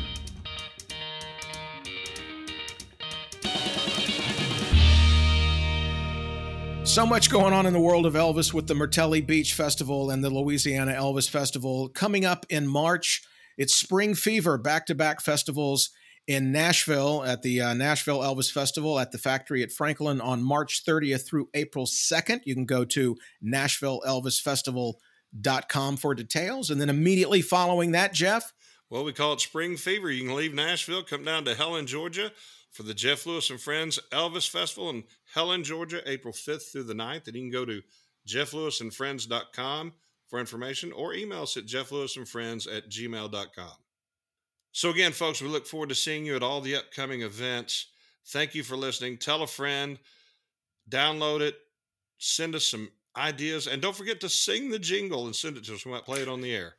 [6.91, 10.21] So much going on in the world of Elvis with the Myrtle Beach Festival and
[10.21, 11.87] the Louisiana Elvis Festival.
[11.87, 13.23] Coming up in March,
[13.57, 15.91] it's Spring Fever, back to back festivals
[16.27, 20.83] in Nashville at the uh, Nashville Elvis Festival at the factory at Franklin on March
[20.83, 22.41] 30th through April 2nd.
[22.43, 26.69] You can go to NashvilleElvisFestival.com for details.
[26.69, 28.51] And then immediately following that, Jeff?
[28.89, 30.11] Well, we call it Spring Fever.
[30.11, 32.33] You can leave Nashville, come down to Helen, Georgia
[32.71, 35.03] for the Jeff Lewis and Friends Elvis Festival in
[35.33, 37.27] Helen, Georgia, April 5th through the 9th.
[37.27, 37.81] And you can go to
[38.27, 39.93] jefflewisandfriends.com
[40.27, 43.73] for information or email us at jefflewisandfriends at gmail.com.
[44.71, 47.87] So, again, folks, we look forward to seeing you at all the upcoming events.
[48.27, 49.17] Thank you for listening.
[49.17, 49.99] Tell a friend,
[50.89, 51.55] download it,
[52.17, 55.73] send us some ideas, and don't forget to sing the jingle and send it to
[55.73, 55.85] us.
[55.85, 56.75] We might play it on the air.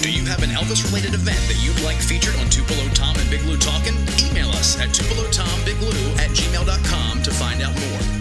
[0.00, 3.28] Do you have an Elvis related event that you'd like featured on Tupelo Tom and
[3.30, 3.96] Big Lou Talkin'?
[4.30, 8.17] Email us at tupelotombiglu at gmail.com to find out more.